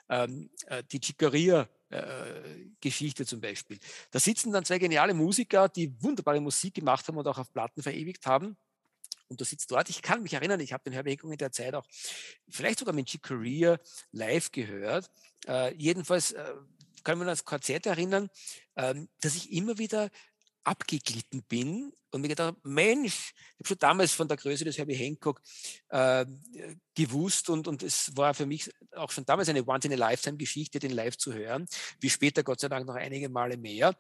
Ähm, 0.10 0.50
äh, 0.68 0.84
die 0.92 1.00
Chicaria-Geschichte 1.04 3.24
äh, 3.24 3.26
zum 3.26 3.42
Beispiel. 3.42 3.80
Da 4.12 4.20
sitzen 4.20 4.52
dann 4.52 4.66
zwei 4.66 4.80
geniale 4.80 5.14
Musiker, 5.14 5.70
die 5.70 5.94
wunderbare 6.02 6.40
Musik 6.40 6.76
gemacht 6.76 7.08
haben 7.08 7.18
und 7.18 7.28
auch 7.28 7.38
auf 7.38 7.52
Platten 7.52 7.82
verewigt 7.82 8.26
haben. 8.26 8.56
Und 9.30 9.42
du 9.42 9.46
sitzt 9.46 9.72
dort. 9.72 9.90
Ich 9.90 10.02
kann 10.02 10.22
mich 10.22 10.34
erinnern, 10.34 10.60
ich 10.60 10.74
habe 10.74 10.84
den 10.84 10.94
Herbie 10.94 11.18
in 11.24 11.38
der 11.38 11.52
Zeit 11.52 11.74
auch 11.74 11.88
vielleicht 12.50 12.80
sogar 12.80 12.94
mit 12.94 13.10
Chicoria 13.10 13.80
live 14.12 14.52
gehört. 14.52 15.10
Äh, 15.48 15.74
jedenfalls 15.76 16.34
äh, 16.34 16.54
kann 17.04 17.18
man 17.18 17.28
das 17.28 17.46
KZ 17.46 17.86
erinnern, 17.86 18.30
ähm, 18.76 19.10
dass 19.22 19.36
ich 19.36 19.52
immer 19.52 19.78
wieder 19.78 20.10
abgeglitten 20.64 21.44
bin 21.44 21.94
und 22.12 22.22
mir 22.22 22.28
gedacht 22.28 22.56
Mensch, 22.64 23.34
ich 23.34 23.60
habe 23.60 23.68
schon 23.68 23.80
damals 23.80 24.12
von 24.14 24.28
der 24.28 24.38
Größe 24.38 24.64
des 24.64 24.78
Herbie 24.78 24.96
Hancock 24.96 25.42
äh, 25.90 26.26
gewusst 26.96 27.50
und, 27.50 27.68
und 27.68 27.84
es 27.84 28.16
war 28.16 28.34
für 28.34 28.46
mich 28.46 28.72
auch 28.96 29.12
schon 29.12 29.26
damals 29.26 29.50
eine 29.50 29.68
Once-in-a-Lifetime-Geschichte, 29.68 30.80
den 30.80 30.92
live 30.92 31.18
zu 31.18 31.34
hören, 31.34 31.66
wie 32.00 32.10
später 32.10 32.44
Gott 32.44 32.60
sei 32.60 32.70
Dank 32.70 32.86
noch 32.86 32.96
einige 32.96 33.30
Male 33.30 33.58
mehr. 33.58 33.96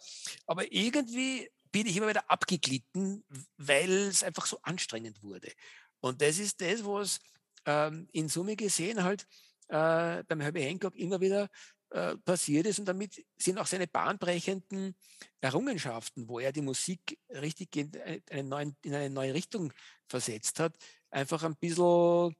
Aber 0.45 0.71
irgendwie 0.71 1.49
bin 1.71 1.87
ich 1.87 1.97
immer 1.97 2.07
wieder 2.07 2.29
abgeglitten, 2.29 3.25
weil 3.57 3.91
es 3.91 4.23
einfach 4.23 4.45
so 4.45 4.59
anstrengend 4.61 5.23
wurde. 5.23 5.51
Und 5.99 6.21
das 6.21 6.37
ist 6.37 6.61
das, 6.61 6.85
was 6.85 7.19
ähm, 7.65 8.07
in 8.11 8.29
Summe 8.29 8.55
gesehen 8.55 9.03
halt 9.03 9.25
äh, 9.69 10.23
beim 10.27 10.41
Herbie 10.41 10.61
Hancock 10.61 10.95
immer 10.95 11.19
wieder 11.19 11.49
äh, 11.93 12.17
passiert 12.17 12.65
ist. 12.65 12.79
Und 12.79 12.85
damit 12.85 13.23
sind 13.37 13.59
auch 13.59 13.67
seine 13.67 13.85
bahnbrechenden 13.85 14.95
Errungenschaften, 15.41 16.27
wo 16.27 16.39
er 16.39 16.51
die 16.51 16.61
Musik 16.61 17.19
richtig 17.29 17.75
in 17.75 17.91
eine, 18.31 18.43
neuen, 18.43 18.75
in 18.81 18.95
eine 18.95 19.11
neue 19.11 19.35
Richtung 19.35 19.71
versetzt 20.07 20.59
hat, 20.59 20.75
einfach 21.11 21.43
ein 21.43 21.55
bisschen 21.55 22.35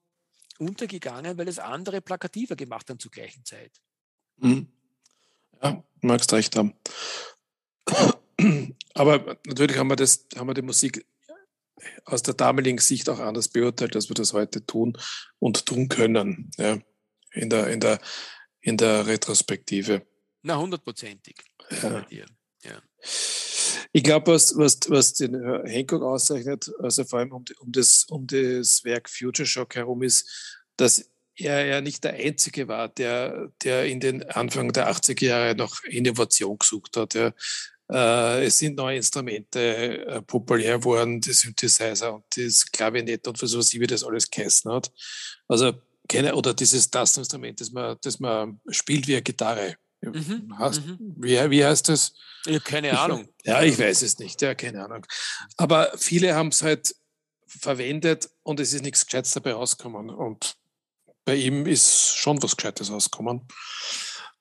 untergegangen, 0.57 1.37
weil 1.37 1.47
es 1.47 1.59
andere 1.59 2.01
plakativer 2.01 2.55
gemacht 2.55 2.89
haben 2.89 2.97
zur 2.97 3.11
gleichen 3.11 3.45
Zeit. 3.45 3.71
Mhm. 4.37 4.67
Ja, 5.61 5.83
magst 6.01 6.33
recht 6.33 6.55
haben. 6.55 6.73
Aber 8.95 9.37
natürlich 9.45 9.77
haben 9.77 9.89
wir, 9.89 9.95
das, 9.95 10.25
haben 10.35 10.47
wir 10.47 10.55
die 10.55 10.63
Musik 10.63 11.05
aus 12.05 12.23
der 12.23 12.33
damaligen 12.33 12.79
Sicht 12.79 13.07
auch 13.07 13.19
anders 13.19 13.49
beurteilt, 13.49 13.95
als 13.95 14.09
wir 14.09 14.15
das 14.15 14.33
heute 14.33 14.65
tun 14.65 14.97
und 15.37 15.67
tun 15.67 15.89
können. 15.89 16.49
Ja, 16.57 16.79
in 17.33 17.51
der, 17.51 17.67
in 17.67 17.79
der 17.81 17.99
in 18.63 18.77
der 18.77 19.05
Retrospektive. 19.05 20.01
Na, 20.41 20.57
hundertprozentig. 20.57 21.35
Ja. 21.81 22.05
ja. 22.63 22.81
Ich 23.91 24.03
glaube, 24.03 24.31
was, 24.31 24.57
was, 24.57 24.79
was 24.87 25.13
den 25.13 25.35
Hancock 25.65 26.01
auszeichnet, 26.01 26.71
also 26.79 27.03
vor 27.03 27.19
allem 27.19 27.31
um, 27.31 27.45
um, 27.59 27.71
das, 27.71 28.05
um 28.05 28.25
das 28.25 28.83
Werk 28.83 29.09
Future 29.09 29.45
Shock 29.45 29.75
herum, 29.75 30.01
ist, 30.01 30.65
dass 30.77 31.09
er 31.35 31.65
ja 31.65 31.81
nicht 31.81 32.03
der 32.03 32.13
Einzige 32.13 32.67
war, 32.67 32.89
der, 32.89 33.51
der 33.63 33.85
in 33.85 33.99
den 33.99 34.23
Anfang 34.23 34.71
der 34.71 34.89
80er 34.89 35.25
Jahre 35.25 35.55
noch 35.55 35.83
Innovation 35.83 36.57
gesucht 36.57 36.97
hat. 36.97 37.13
Ja. 37.13 37.33
Äh, 37.91 38.45
es 38.45 38.59
sind 38.59 38.77
neue 38.77 38.97
Instrumente 38.97 40.05
äh, 40.05 40.21
populär 40.21 40.79
geworden, 40.79 41.21
die 41.21 41.33
Synthesizer 41.33 42.15
und 42.15 42.25
das 42.35 42.65
Klavinett 42.71 43.27
und 43.27 43.41
was 43.41 43.57
weiß 43.57 43.73
ich, 43.73 43.79
wie 43.79 43.87
das 43.87 44.03
alles 44.03 44.29
geheißen 44.29 44.71
hat. 44.71 44.91
Also 45.47 45.73
keine, 46.13 46.35
oder 46.35 46.53
dieses 46.53 46.89
Tasteninstrument, 46.89 47.59
das 47.59 47.71
man, 47.71 47.97
das 48.01 48.19
man 48.19 48.59
spielt 48.69 49.07
wie 49.07 49.13
eine 49.13 49.21
Gitarre. 49.21 49.75
Mhm, 50.01 50.53
Hast, 50.57 50.85
mhm. 50.85 51.15
wie, 51.17 51.49
wie 51.49 51.65
heißt 51.65 51.87
das? 51.89 52.13
Ich 52.45 52.55
habe 52.55 52.63
keine 52.63 52.99
Ahnung. 52.99 53.27
ja, 53.43 53.61
ich 53.61 53.79
weiß 53.79 54.01
es 54.01 54.19
nicht, 54.19 54.41
ja, 54.41 54.53
keine 54.53 54.83
Ahnung. 54.83 55.05
Aber 55.57 55.91
viele 55.97 56.35
haben 56.35 56.49
es 56.49 56.61
halt 56.61 56.93
verwendet 57.47 58.29
und 58.43 58.59
es 58.59 58.73
ist 58.73 58.83
nichts 58.83 59.05
Gescheites 59.05 59.31
dabei 59.31 59.53
rausgekommen. 59.53 60.09
Und 60.09 60.55
bei 61.25 61.35
ihm 61.35 61.65
ist 61.65 62.17
schon 62.17 62.41
was 62.43 62.57
Gescheites 62.57 62.91
rausgekommen. 62.91 63.47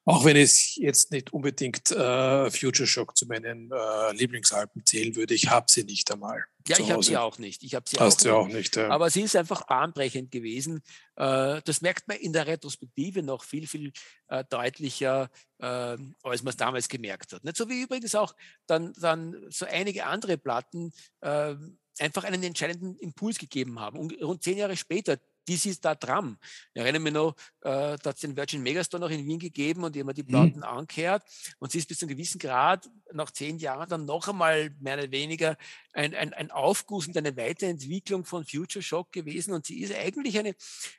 Auch 0.05 0.25
wenn 0.25 0.37
ich 0.37 0.77
jetzt 0.77 1.13
nicht 1.13 1.33
unbedingt 1.33 1.93
äh, 1.93 2.51
Future 2.51 2.89
Shock 2.89 3.17
zu 3.17 3.27
meinen 3.27 3.71
äh, 3.71 4.13
Lieblingsalben 4.13 4.85
zählen 4.85 5.15
würde, 5.15 5.35
ich 5.35 5.49
habe 5.49 5.71
sie 5.71 5.85
nicht 5.85 6.11
einmal. 6.11 6.45
Ja, 6.67 6.79
ich 6.79 6.91
habe 6.91 7.03
sie 7.03 7.17
auch 7.17 7.39
nicht. 7.39 7.63
Ich 7.63 7.75
habe 7.75 7.89
sie 7.89 7.99
Hast 7.99 8.27
auch, 8.27 8.47
nicht. 8.47 8.53
auch 8.53 8.57
nicht. 8.59 8.77
Ja. 8.77 8.89
Aber 8.89 9.11
sie 9.11 9.23
ist 9.23 9.37
einfach 9.37 9.67
bahnbrechend 9.67 10.31
gewesen. 10.31 10.83
Äh, 11.17 11.61
das 11.65 11.83
merkt 11.83 12.09
man 12.09 12.17
in 12.17 12.33
der 12.33 12.49
Retrospektive 12.49 13.23
noch 13.23 13.45
viel, 13.45 13.67
viel 13.67 13.93
äh, 14.29 14.45
deutlicher, 14.49 15.31
äh, 15.59 15.65
als 15.67 16.43
man 16.43 16.49
es 16.49 16.57
damals 16.57 16.89
gemerkt 16.89 17.33
hat. 17.33 17.45
Nicht 17.45 17.57
so 17.57 17.69
wie 17.69 17.83
übrigens 17.83 18.15
auch 18.15 18.35
dann, 18.67 18.93
dann 18.95 19.37
so 19.51 19.67
einige 19.67 20.07
andere 20.07 20.37
Platten 20.37 20.93
äh, 21.21 21.55
einfach 21.99 22.25
einen 22.25 22.43
entscheidenden 22.43 22.97
Impuls 22.99 23.39
gegeben 23.39 23.79
haben. 23.79 23.99
Und 23.99 24.21
rund 24.23 24.43
zehn 24.43 24.59
Jahre 24.59 24.77
später, 24.77 25.19
dies 25.49 25.67
ist 25.67 25.85
da 25.85 25.95
dran. 25.95 26.39
Ich 26.75 26.81
erinnere 26.81 27.03
mich 27.03 27.13
noch, 27.13 27.35
äh, 27.61 27.97
da 27.99 28.05
hat 28.05 28.15
es 28.15 28.21
den 28.21 28.37
Virgin 28.37 28.63
Megastore 28.63 29.01
noch 29.01 29.11
in 29.11 29.27
Wien 29.27 29.39
gegeben 29.39 29.85
und 29.85 29.97
immer 29.97 30.13
die 30.13 30.23
mhm. 30.23 30.29
Platten 30.29 30.59
mhm. 30.59 30.65
angehört. 30.65 31.25
Und 31.59 31.73
sie 31.73 31.79
ist 31.79 31.89
bis 31.89 31.99
zu 31.99 32.07
einem 32.07 32.17
gewissen 32.17 32.39
Grad 32.39 32.89
nach 33.13 33.31
zehn 33.31 33.59
Jahren 33.59 33.89
dann 33.89 34.05
noch 34.05 34.29
einmal 34.29 34.71
mehr 34.81 34.99
oder 34.99 35.11
weniger 35.11 35.57
ein, 35.93 36.15
ein, 36.15 36.33
ein 36.33 36.51
Aufguss 36.51 37.07
und 37.07 37.17
eine 37.17 37.37
Weiterentwicklung 37.37 38.25
von 38.25 38.45
Future 38.45 38.83
Shock 38.83 39.13
gewesen. 39.13 39.53
Und 39.53 39.67
sie 39.67 39.81
ist 39.81 39.95
eigentlich 39.95 40.39
eine, 40.39 40.55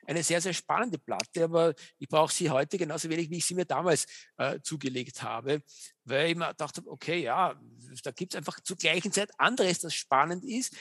eine 0.06 0.22
sehr, 0.22 0.40
sehr 0.40 0.52
spannende 0.52 0.98
Platte, 0.98 1.44
aber 1.44 1.74
ich 1.98 2.08
brauche 2.08 2.32
sie 2.32 2.50
heute 2.50 2.78
genauso 2.78 3.08
wenig, 3.08 3.30
wie 3.30 3.38
ich 3.38 3.46
sie 3.46 3.54
mir 3.54 3.64
damals 3.64 4.06
äh, 4.36 4.60
zugelegt 4.62 5.22
habe, 5.22 5.62
weil 6.04 6.30
ich 6.30 6.36
mir 6.36 6.54
dachte, 6.54 6.82
okay, 6.86 7.22
ja, 7.22 7.58
da 8.02 8.10
gibt 8.10 8.34
es 8.34 8.38
einfach 8.38 8.60
zur 8.60 8.76
gleichen 8.76 9.12
Zeit 9.12 9.30
anderes, 9.38 9.80
das 9.80 9.94
spannend 9.94 10.44
ist. 10.44 10.76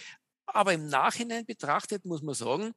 Aber 0.45 0.73
im 0.73 0.87
Nachhinein 0.87 1.45
betrachtet 1.45 2.05
muss 2.05 2.21
man 2.21 2.35
sagen, 2.35 2.73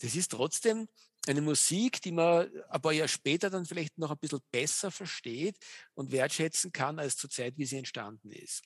das 0.00 0.14
ist 0.14 0.32
trotzdem 0.32 0.88
eine 1.26 1.40
Musik, 1.40 2.00
die 2.02 2.12
man 2.12 2.48
ein 2.70 2.80
paar 2.80 2.92
Jahre 2.92 3.08
später 3.08 3.50
dann 3.50 3.66
vielleicht 3.66 3.98
noch 3.98 4.10
ein 4.10 4.18
bisschen 4.18 4.40
besser 4.50 4.90
versteht 4.90 5.56
und 5.94 6.12
wertschätzen 6.12 6.72
kann, 6.72 6.98
als 6.98 7.16
zur 7.16 7.30
Zeit, 7.30 7.54
wie 7.56 7.66
sie 7.66 7.78
entstanden 7.78 8.30
ist. 8.30 8.62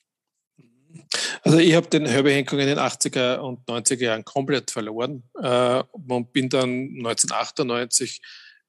Also 1.41 1.57
ich 1.57 1.73
habe 1.73 1.87
den 1.87 2.05
Herbie 2.05 2.39
in 2.39 2.45
den 2.45 2.77
80er 2.77 3.37
und 3.37 3.67
90er 3.67 4.03
Jahren 4.03 4.23
komplett 4.23 4.71
verloren 4.71 5.23
äh, 5.41 5.83
und 5.91 6.31
bin 6.31 6.49
dann 6.49 6.69
1998 6.97 8.21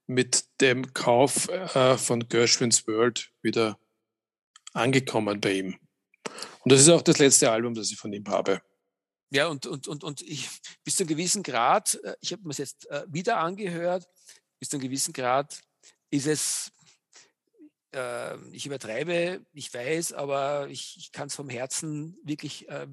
mit 0.06 0.44
dem 0.60 0.92
Kauf 0.94 1.48
äh, 1.48 1.96
von 1.96 2.28
Gershwins 2.28 2.86
World 2.86 3.30
wieder 3.42 3.78
angekommen 4.72 5.40
bei 5.40 5.52
ihm. 5.52 5.78
Und 6.60 6.72
das 6.72 6.80
ist 6.80 6.88
auch 6.88 7.02
das 7.02 7.18
letzte 7.18 7.50
Album, 7.50 7.74
das 7.74 7.90
ich 7.90 7.98
von 7.98 8.12
ihm 8.12 8.26
habe. 8.28 8.60
Ja, 9.30 9.48
und, 9.48 9.66
und, 9.66 9.88
und, 9.88 10.04
und 10.04 10.22
ich, 10.22 10.48
bis 10.84 10.96
zu 10.96 11.02
einem 11.02 11.08
gewissen 11.08 11.42
Grad, 11.42 11.94
äh, 12.04 12.16
ich 12.20 12.32
habe 12.32 12.42
mir 12.42 12.50
es 12.50 12.58
jetzt 12.58 12.88
äh, 12.90 13.04
wieder 13.08 13.38
angehört, 13.38 14.06
bis 14.58 14.68
zu 14.68 14.76
einem 14.76 14.84
gewissen 14.84 15.12
Grad 15.12 15.60
ist 16.10 16.26
es 16.26 16.72
äh, 17.94 18.36
ich 18.50 18.66
übertreibe, 18.66 19.44
ich 19.52 19.72
weiß, 19.72 20.12
aber 20.12 20.68
ich, 20.68 20.96
ich 20.98 21.12
kann 21.12 21.28
es 21.28 21.34
vom 21.34 21.48
Herzen 21.48 22.18
wirklich 22.24 22.68
äh, 22.68 22.86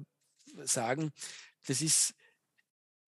sagen, 0.64 1.12
das 1.66 1.80
ist 1.82 2.14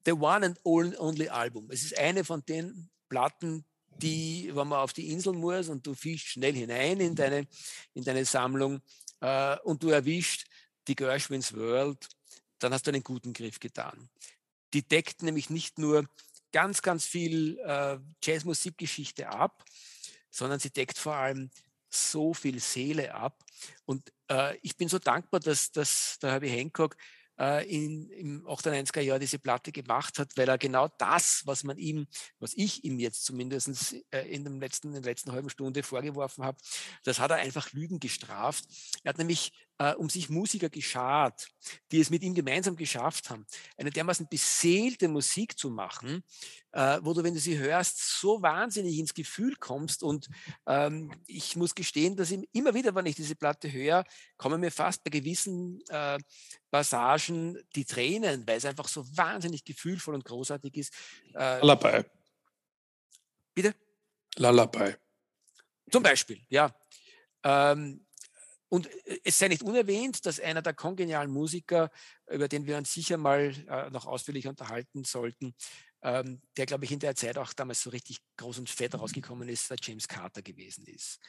the 0.05 0.13
one 0.13 0.45
and 0.47 0.61
only 0.65 1.29
Album. 1.29 1.71
Es 1.71 1.85
ist 1.85 1.97
eine 1.99 2.25
von 2.25 2.45
den 2.45 2.91
Platten, 3.09 3.65
die, 3.99 4.51
wenn 4.55 4.69
man 4.69 4.81
auf 4.81 4.93
die 4.93 5.11
Insel 5.11 5.35
muss 5.35 5.69
und 5.69 5.87
du 5.87 5.95
fischst 5.95 6.29
schnell 6.29 6.55
hinein 6.55 7.01
in 7.01 7.15
deine, 7.15 7.47
in 7.95 8.05
deine 8.05 8.25
Sammlung 8.25 8.81
äh, 9.21 9.57
und 9.61 9.83
du 9.83 9.91
erwischt 9.91 10.47
die 10.89 10.97
Gershwins 10.97 11.55
World, 11.55 12.09
dann 12.65 12.73
hast 12.73 12.87
du 12.87 12.91
einen 12.91 13.05
guten 13.05 13.33
Griff 13.33 13.61
getan. 13.61 14.09
Die 14.73 14.83
deckt 14.83 15.23
nämlich 15.23 15.51
nicht 15.51 15.79
nur 15.79 16.09
ganz, 16.53 16.83
ganz 16.83 17.05
viel 17.05 17.59
äh, 17.59 17.99
Jazzmusikgeschichte 18.23 19.29
ab, 19.29 19.65
sondern 20.31 20.59
sie 20.59 20.71
deckt 20.71 20.99
vor 20.99 21.15
allem 21.15 21.51
so 21.91 22.35
viel 22.35 22.59
Seele 22.59 23.15
ab. 23.15 23.45
Und 23.85 24.13
äh, 24.31 24.57
ich 24.63 24.77
bin 24.77 24.89
so 24.89 24.99
dankbar, 24.99 25.41
dass, 25.41 25.71
dass 25.71 26.19
der 26.21 26.33
Herbie 26.33 26.49
Hancock 26.49 26.97
äh, 27.39 27.69
in, 27.69 28.09
im 28.11 28.47
98er 28.47 29.01
Jahr 29.01 29.19
diese 29.19 29.39
Platte 29.39 29.73
gemacht 29.73 30.19
hat, 30.19 30.37
weil 30.37 30.49
er 30.49 30.59
genau 30.59 30.89
das, 30.99 31.43
was 31.45 31.65
man 31.65 31.77
ihm, 31.79 32.07
was 32.39 32.55
ich 32.55 32.85
ihm 32.85 32.99
jetzt 32.99 33.25
zumindest 33.25 33.97
äh, 34.11 34.23
in, 34.29 34.45
dem 34.45 34.61
letzten, 34.61 34.89
in 34.89 35.03
der 35.03 35.11
letzten 35.13 35.33
halben 35.33 35.51
Stunde 35.51 35.83
vorgeworfen 35.83 36.45
habe, 36.45 36.59
das 37.05 37.19
hat 37.19 37.31
er 37.31 37.39
einfach 37.39 37.73
Lügen 37.73 38.01
gestraft. 38.01 38.65
Er 39.03 39.11
hat 39.11 39.19
nämlich 39.19 39.53
äh, 39.79 39.95
um 39.95 40.09
sich 40.09 40.29
Musiker 40.29 40.69
geschart, 40.69 41.49
die 41.91 42.01
es 42.01 42.11
mit 42.11 42.23
ihm 42.23 42.35
gemeinsam 42.35 42.77
geschafft 42.77 43.31
haben, 43.31 43.47
eine 43.77 43.91
dermaßen 43.91 44.29
beseelte 44.29 45.09
Musik 45.09 45.59
zu 45.59 45.71
machen, 45.71 46.23
äh, 46.73 46.99
wo 47.03 47.13
du, 47.13 47.23
wenn 47.23 47.35
du 47.35 47.41
sie 47.41 47.59
hörst, 47.59 48.21
so 48.21 48.41
wahnsinnig 48.43 48.99
ins 48.99 49.15
Gefühl 49.15 49.57
kommst. 49.57 50.03
Und 50.03 50.29
ähm, 50.67 51.13
ich 51.27 51.57
muss 51.57 51.75
gestehen, 51.75 52.17
dass 52.17 52.31
immer 52.31 52.75
wieder, 52.75 52.95
wenn 52.95 53.07
ich 53.07 53.17
diese 53.17 53.37
Platte 53.37 53.73
höre, 53.73 54.05
kommen 54.37 54.61
mir 54.61 54.71
fast 54.71 55.03
bei 55.05 55.11
gewissen 55.11 55.81
äh, 55.89 56.19
Passagen 56.71 57.59
die 57.75 57.85
Tränen, 57.85 58.47
weil 58.47 58.59
es 58.59 58.65
einfach 58.65 58.89
so 58.89 59.05
wahnsinnig 59.17 59.65
gefühlvoll 59.65 60.15
und 60.15 60.25
großartig 60.25 60.77
ist. 60.77 60.95
Äh, 61.35 61.61
Lullaby. 61.61 62.05
Bitte? 63.55 63.75
Lullaby. 64.37 64.95
Zum 65.91 66.03
Beispiel, 66.03 66.41
ja. 66.49 66.75
Ähm, 67.45 68.04
und 68.75 68.89
äh, 69.07 69.21
es 69.23 69.39
sei 69.39 69.47
nicht 69.47 69.63
unerwähnt, 69.63 70.27
dass 70.27 70.41
einer 70.41 70.61
der 70.61 70.75
kongenialen 70.75 71.31
Musiker, 71.31 71.91
über 72.29 72.49
den 72.49 72.67
wir 72.67 72.77
uns 72.77 72.93
sicher 72.93 73.17
mal 73.17 73.55
äh, 73.69 73.89
noch 73.91 74.05
ausführlich 74.05 74.49
unterhalten 74.49 75.05
sollten, 75.05 75.55
ähm, 76.03 76.43
der, 76.57 76.67
glaube 76.67 76.85
ich, 76.85 76.91
in 76.91 76.99
der 76.99 77.15
Zeit 77.15 77.39
auch 77.39 77.53
damals 77.53 77.83
so 77.83 77.91
richtig 77.91 78.19
groß 78.37 78.59
und 78.59 78.69
fett 78.69 78.97
rausgekommen 78.97 79.49
ist, 79.49 79.71
der 79.71 79.77
James 79.81 80.09
Carter 80.09 80.43
gewesen 80.43 80.85
ist, 80.87 81.21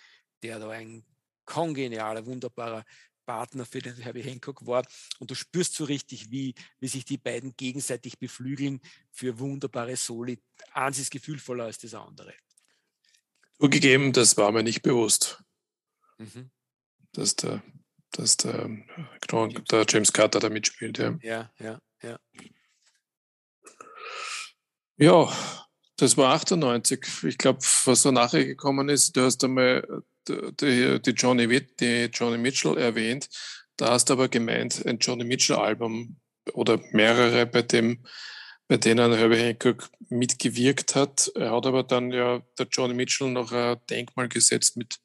der 0.42 0.58
da 0.58 0.72
ein 0.72 1.06
kongenialer, 1.46 2.26
wunderbarer 2.26 2.84
Partner 3.28 3.64
für 3.68 3.80
den 3.80 3.96
Herbie 3.98 4.24
Hancock 4.24 4.66
war. 4.66 4.84
Und 5.20 5.30
du 5.30 5.36
spürst 5.36 5.76
so 5.76 5.84
richtig, 5.84 6.32
wie, 6.32 6.56
wie 6.80 6.88
sich 6.88 7.06
die 7.06 7.20
beiden 7.20 7.56
gegenseitig 7.56 8.18
beflügeln 8.18 8.82
für 9.12 9.38
wunderbare 9.38 9.96
Soli. 9.98 10.42
Eins 10.72 10.98
ist 10.98 11.12
gefühlvoller 11.12 11.66
als 11.66 11.78
das 11.78 11.94
andere. 11.94 12.34
Zugegeben, 13.60 14.14
das 14.14 14.36
war 14.36 14.52
mir 14.52 14.64
nicht 14.64 14.82
bewusst. 14.82 15.44
Mhm 16.18 16.50
dass 17.16 17.36
der, 17.36 17.64
dass 18.12 18.38
der, 18.38 18.70
genau, 19.22 19.48
der 19.48 19.86
James 19.88 20.14
Carter 20.14 20.40
da 20.40 20.50
mitspielt. 20.50 20.98
Ja, 20.98 21.18
ja, 21.22 21.50
ja. 21.60 21.80
Ja, 22.02 22.20
ja 24.98 25.34
das 25.98 26.18
war 26.18 26.34
98. 26.34 27.24
Ich 27.24 27.38
glaube, 27.38 27.60
was 27.86 28.02
so 28.02 28.12
nachher 28.12 28.46
gekommen 28.46 28.90
ist, 28.90 29.16
du 29.16 29.22
hast 29.22 29.44
einmal 29.44 30.04
die, 30.28 31.02
die, 31.02 31.12
Johnny, 31.12 31.48
die 31.80 32.10
Johnny 32.12 32.38
Mitchell 32.38 32.78
erwähnt. 32.78 33.30
Da 33.78 33.92
hast 33.92 34.10
du 34.10 34.14
aber 34.14 34.28
gemeint, 34.28 34.86
ein 34.86 34.98
Johnny 35.00 35.24
Mitchell-Album 35.24 36.18
oder 36.54 36.80
mehrere, 36.92 37.46
bei 37.46 37.62
dem 37.62 38.04
bei 38.68 38.78
denen 38.78 39.14
Herbie 39.14 39.38
Hancock 39.38 39.90
mitgewirkt 40.10 40.96
hat. 40.96 41.32
Er 41.36 41.52
hat 41.52 41.66
aber 41.66 41.84
dann 41.84 42.12
ja 42.12 42.42
der 42.58 42.68
Johnny 42.72 42.94
Mitchell 42.94 43.30
noch 43.30 43.52
ein 43.52 43.78
Denkmal 43.90 44.28
gesetzt 44.28 44.76
mit 44.78 45.00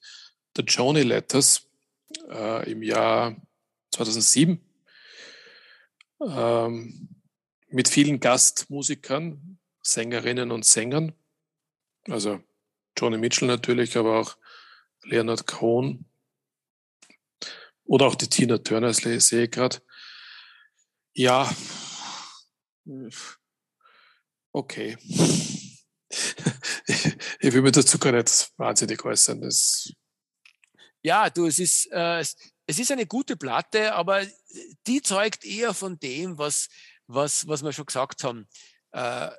der 0.56 0.64
Johnny 0.64 1.02
Letters 1.02 1.66
äh, 2.28 2.70
im 2.70 2.82
Jahr 2.82 3.36
2007 3.92 4.60
ähm, 6.20 7.08
mit 7.68 7.88
vielen 7.88 8.20
Gastmusikern, 8.20 9.58
Sängerinnen 9.82 10.50
und 10.50 10.64
Sängern. 10.64 11.12
Also 12.08 12.42
Johnny 12.96 13.18
Mitchell 13.18 13.48
natürlich, 13.48 13.96
aber 13.96 14.20
auch 14.20 14.36
Leonard 15.02 15.46
Cohen 15.46 16.06
oder 17.84 18.06
auch 18.06 18.14
die 18.14 18.28
Tina 18.28 18.58
Turner, 18.58 18.92
sehe 18.92 19.44
ich 19.44 19.50
gerade. 19.50 19.78
Ja, 21.12 21.50
okay. 24.52 24.96
ich 27.40 27.52
will 27.52 27.62
mir 27.62 27.72
dazu 27.72 27.98
gar 27.98 28.12
nicht 28.12 28.52
wahnsinnig 28.56 29.04
äußern. 29.04 29.40
Das 29.40 29.92
ja, 31.02 31.30
du, 31.30 31.46
es 31.46 31.58
ist, 31.58 31.90
äh, 31.92 32.20
es 32.20 32.78
ist 32.78 32.92
eine 32.92 33.06
gute 33.06 33.36
Platte, 33.36 33.94
aber 33.94 34.22
die 34.86 35.02
zeugt 35.02 35.44
eher 35.44 35.74
von 35.74 35.98
dem, 35.98 36.38
was, 36.38 36.68
was, 37.06 37.46
was 37.48 37.62
wir 37.62 37.72
schon 37.72 37.86
gesagt 37.86 38.22
haben. 38.24 38.46
Äh, 38.92 39.30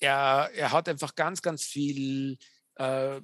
er, 0.00 0.50
er 0.54 0.72
hat 0.72 0.88
einfach 0.88 1.14
ganz, 1.14 1.42
ganz 1.42 1.62
viel 1.62 2.38
äh, 2.76 3.20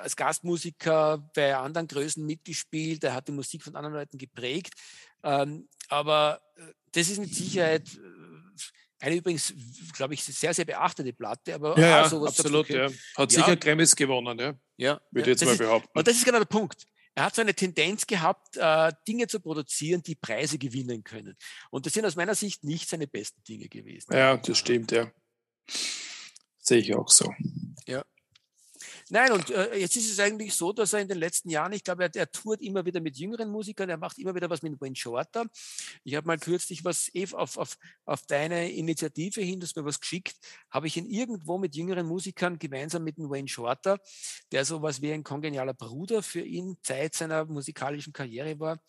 als 0.00 0.16
Gastmusiker 0.16 1.18
bei 1.34 1.56
anderen 1.56 1.88
Größen 1.88 2.24
mitgespielt. 2.24 3.04
Er 3.04 3.14
hat 3.14 3.28
die 3.28 3.32
Musik 3.32 3.62
von 3.62 3.74
anderen 3.74 3.96
Leuten 3.96 4.18
geprägt. 4.18 4.74
Ähm, 5.22 5.68
aber 5.88 6.40
äh, 6.56 6.72
das 6.92 7.08
ist 7.08 7.18
mit 7.18 7.34
Sicherheit 7.34 7.88
äh, 7.88 9.04
eine 9.04 9.16
übrigens, 9.16 9.52
glaube 9.94 10.14
ich, 10.14 10.22
sehr, 10.22 10.54
sehr 10.54 10.64
beachtete 10.64 11.12
Platte. 11.12 11.54
Aber 11.54 11.76
ja, 11.78 11.86
ja 11.86 12.02
absolut. 12.04 12.68
Ja. 12.68 12.88
Hat 13.16 13.32
ja. 13.32 13.44
sicher 13.44 13.56
Grammys 13.56 13.96
gewonnen, 13.96 14.38
ja. 14.38 14.54
Ja. 14.76 15.00
Würde 15.10 15.30
ja, 15.30 15.32
jetzt 15.32 15.44
mal 15.44 15.56
behaupten. 15.56 15.98
und 15.98 16.06
das 16.06 16.16
ist 16.16 16.24
genau 16.24 16.38
der 16.38 16.46
Punkt 16.46 16.86
er 17.14 17.24
hat 17.24 17.34
so 17.34 17.42
eine 17.42 17.54
Tendenz 17.54 18.06
gehabt, 18.06 18.56
äh, 18.56 18.92
Dinge 19.06 19.26
zu 19.26 19.40
produzieren, 19.40 20.02
die 20.02 20.14
Preise 20.14 20.58
gewinnen 20.58 21.04
können. 21.04 21.36
Und 21.70 21.86
das 21.86 21.92
sind 21.92 22.04
aus 22.06 22.16
meiner 22.16 22.34
Sicht 22.34 22.64
nicht 22.64 22.88
seine 22.88 23.06
besten 23.06 23.42
Dinge 23.44 23.68
gewesen. 23.68 24.14
Ja, 24.14 24.36
das 24.36 24.58
stimmt, 24.58 24.92
ja. 24.92 25.12
Sehe 26.58 26.78
ich 26.78 26.94
auch 26.94 27.08
so. 27.08 27.32
Nein, 29.14 29.30
und 29.32 29.50
äh, 29.50 29.76
jetzt 29.76 29.94
ist 29.94 30.10
es 30.10 30.18
eigentlich 30.20 30.54
so, 30.54 30.72
dass 30.72 30.94
er 30.94 31.00
in 31.00 31.08
den 31.08 31.18
letzten 31.18 31.50
Jahren, 31.50 31.74
ich 31.74 31.84
glaube, 31.84 32.04
er, 32.04 32.16
er 32.16 32.32
tourt 32.32 32.62
immer 32.62 32.86
wieder 32.86 32.98
mit 32.98 33.18
jüngeren 33.18 33.50
Musikern, 33.50 33.90
er 33.90 33.98
macht 33.98 34.18
immer 34.18 34.34
wieder 34.34 34.48
was 34.48 34.62
mit 34.62 34.80
Wayne 34.80 34.96
Shorter. 34.96 35.44
Ich 36.02 36.14
habe 36.14 36.26
mal 36.26 36.38
kürzlich 36.38 36.82
was 36.82 37.10
Eve, 37.12 37.36
auf, 37.36 37.58
auf, 37.58 37.76
auf 38.06 38.24
deine 38.24 38.72
Initiative 38.72 39.42
hin, 39.42 39.60
dass 39.60 39.76
mir 39.76 39.84
was 39.84 40.00
geschickt, 40.00 40.38
habe 40.70 40.86
ich 40.86 40.96
ihn 40.96 41.04
irgendwo 41.04 41.58
mit 41.58 41.76
jüngeren 41.76 42.06
Musikern 42.06 42.58
gemeinsam 42.58 43.04
mit 43.04 43.18
dem 43.18 43.28
Wayne 43.28 43.48
Shorter, 43.48 43.98
der 44.50 44.64
so 44.64 44.80
was 44.80 45.02
wie 45.02 45.12
ein 45.12 45.24
kongenialer 45.24 45.74
Bruder 45.74 46.22
für 46.22 46.40
ihn 46.40 46.78
Zeit 46.82 47.14
seiner 47.14 47.44
musikalischen 47.44 48.14
Karriere 48.14 48.58
war, 48.60 48.80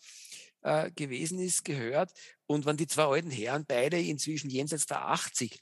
äh, 0.62 0.90
gewesen 0.92 1.38
ist, 1.38 1.66
gehört. 1.66 2.12
Und 2.46 2.64
wenn 2.64 2.78
die 2.78 2.86
zwei 2.86 3.04
alten 3.04 3.30
Herren, 3.30 3.66
beide 3.68 4.00
inzwischen 4.00 4.48
jenseits 4.48 4.86
der 4.86 5.06
80, 5.06 5.60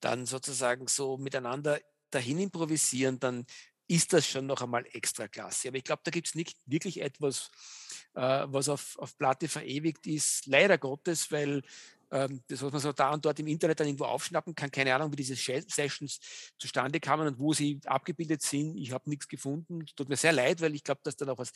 dann 0.00 0.26
sozusagen 0.26 0.88
so 0.88 1.16
miteinander 1.16 1.78
dahin 2.10 2.40
improvisieren, 2.40 3.18
dann 3.20 3.46
ist 3.90 4.12
das 4.12 4.24
schon 4.24 4.46
noch 4.46 4.62
einmal 4.62 4.86
extra 4.92 5.26
klasse. 5.26 5.68
Aber 5.68 5.76
ich 5.76 5.84
glaube, 5.84 6.02
da 6.04 6.12
gibt 6.12 6.28
es 6.28 6.36
nicht 6.36 6.56
wirklich 6.64 7.00
etwas, 7.00 7.50
äh, 8.14 8.46
was 8.46 8.68
auf, 8.68 8.96
auf 8.98 9.18
Platte 9.18 9.48
verewigt 9.48 10.06
ist. 10.06 10.46
Leider 10.46 10.78
Gottes, 10.78 11.32
weil 11.32 11.62
ähm, 12.12 12.40
das, 12.46 12.62
was 12.62 12.70
man 12.70 12.80
so 12.80 12.92
da 12.92 13.12
und 13.12 13.24
dort 13.24 13.40
im 13.40 13.48
Internet 13.48 13.80
dann 13.80 13.88
irgendwo 13.88 14.04
aufschnappen 14.04 14.54
kann, 14.54 14.70
keine 14.70 14.94
Ahnung, 14.94 15.10
wie 15.10 15.16
diese 15.16 15.34
Sessions 15.34 16.20
zustande 16.56 17.00
kamen 17.00 17.26
und 17.26 17.40
wo 17.40 17.52
sie 17.52 17.80
abgebildet 17.84 18.42
sind. 18.42 18.76
Ich 18.76 18.92
habe 18.92 19.10
nichts 19.10 19.26
gefunden. 19.26 19.84
Tut 19.96 20.08
mir 20.08 20.16
sehr 20.16 20.32
leid, 20.32 20.60
weil 20.60 20.74
ich 20.76 20.84
glaube, 20.84 21.00
dass 21.02 21.16
da 21.16 21.26
noch 21.26 21.38
was, 21.38 21.50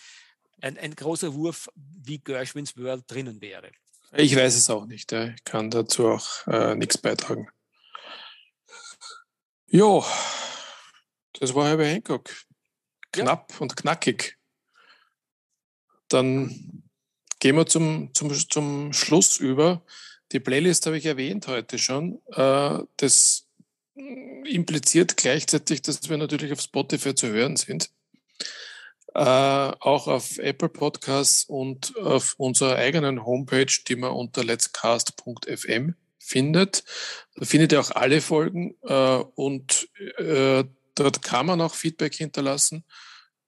ein, 0.61 0.77
ein 0.77 0.97
großer 0.97 1.35
Wurf 1.35 1.69
wie 1.77 2.19
Gershwins 2.19 2.77
World 2.77 3.05
drinnen 3.07 3.41
wäre. 3.41 3.71
Ich 4.13 4.35
weiß 4.35 4.57
es 4.57 4.69
auch 4.71 4.87
nicht. 4.87 5.13
Ich 5.13 5.45
kann 5.45 5.71
dazu 5.71 6.09
auch 6.09 6.47
äh, 6.49 6.75
nichts 6.75 6.99
beitragen. 6.99 7.49
Jo, 9.67 10.05
das 11.41 11.55
war 11.55 11.69
Herbie 11.69 11.85
Hancock. 11.85 12.31
Knapp 13.13 13.53
ja. 13.53 13.59
und 13.61 13.77
knackig. 13.77 14.37
Dann 16.09 16.83
gehen 17.39 17.57
wir 17.57 17.67
zum, 17.67 18.13
zum, 18.15 18.33
zum 18.33 18.93
Schluss 18.93 19.39
über. 19.39 19.85
Die 20.33 20.41
Playlist 20.41 20.87
habe 20.87 20.99
ich 20.99 21.07
erwähnt 21.07 21.47
heute 21.47 21.79
schon. 21.79 22.21
Äh, 22.33 22.81
das 22.97 23.47
impliziert 24.45 25.17
gleichzeitig, 25.17 25.83
dass 25.83 26.09
wir 26.09 26.17
natürlich 26.17 26.53
auf 26.53 26.61
Spotify 26.61 27.15
zu 27.15 27.29
hören 27.29 27.57
sind. 27.57 27.91
Äh, 29.15 29.21
auch 29.21 30.09
auf 30.09 30.39
Apple 30.39 30.69
Podcasts 30.69 31.45
und 31.45 31.97
auf 31.99 32.35
unserer 32.37 32.77
eigenen 32.77 33.25
Homepage, 33.25 33.73
die 33.87 33.95
man 33.95 34.11
unter 34.11 34.43
letscast.fm 34.43 35.95
findet. 36.19 36.85
Da 37.37 37.45
findet 37.45 37.73
ihr 37.73 37.81
auch 37.81 37.93
alle 37.93 38.21
Folgen 38.21 38.75
äh, 38.83 39.19
und 39.37 39.89
Dort 40.95 41.23
kann 41.23 41.47
man 41.47 41.61
auch 41.61 41.75
Feedback 41.75 42.15
hinterlassen. 42.15 42.85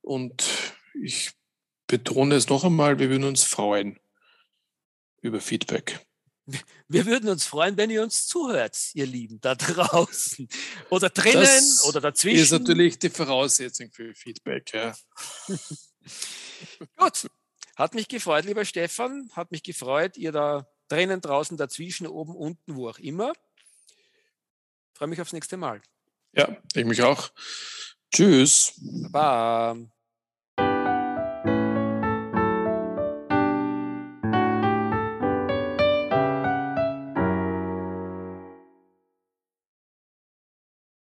Und 0.01 0.45
ich 1.01 1.33
betone 1.87 2.35
es 2.35 2.49
noch 2.49 2.65
einmal, 2.65 2.99
wir 2.99 3.11
würden 3.11 3.25
uns 3.25 3.45
freuen 3.45 3.99
über 5.21 5.41
Feedback. 5.41 6.01
Wir 6.87 7.07
würden 7.07 7.29
uns 7.29 7.45
freuen, 7.45 7.77
wenn 7.77 7.91
ihr 7.91 8.03
uns 8.03 8.29
zuhört, 8.29 8.79
ihr 8.95 9.07
Lieben, 9.07 9.41
da 9.41 9.57
draußen. 9.57 10.49
Oder 10.91 11.11
drinnen 11.11 11.43
das 11.43 11.85
oder 11.85 12.01
dazwischen. 12.01 12.43
Ist 12.43 12.53
natürlich 12.53 12.99
die 13.01 13.11
Voraussetzung 13.11 13.91
für 13.91 14.15
Feedback, 14.15 14.73
ja. 14.73 14.95
Gut. 16.97 17.29
Hat 17.75 17.95
mich 17.95 18.09
gefreut, 18.09 18.45
lieber 18.45 18.65
Stefan. 18.65 19.29
Hat 19.33 19.51
mich 19.51 19.63
gefreut, 19.65 20.17
ihr 20.17 20.31
da 20.31 20.69
drinnen, 20.89 21.21
draußen, 21.21 21.57
dazwischen, 21.57 22.07
oben, 22.07 22.35
unten, 22.35 22.77
wo 22.77 22.89
auch 22.89 22.99
immer. 22.99 23.33
Freue 24.95 25.09
mich 25.09 25.21
aufs 25.21 25.33
nächste 25.33 25.57
Mal. 25.57 25.83
Ja, 26.37 26.49
ich 26.75 26.85
mich 26.85 27.03
auch. 27.03 27.31
Tschüss. 28.13 28.75
Baba. 29.11 29.77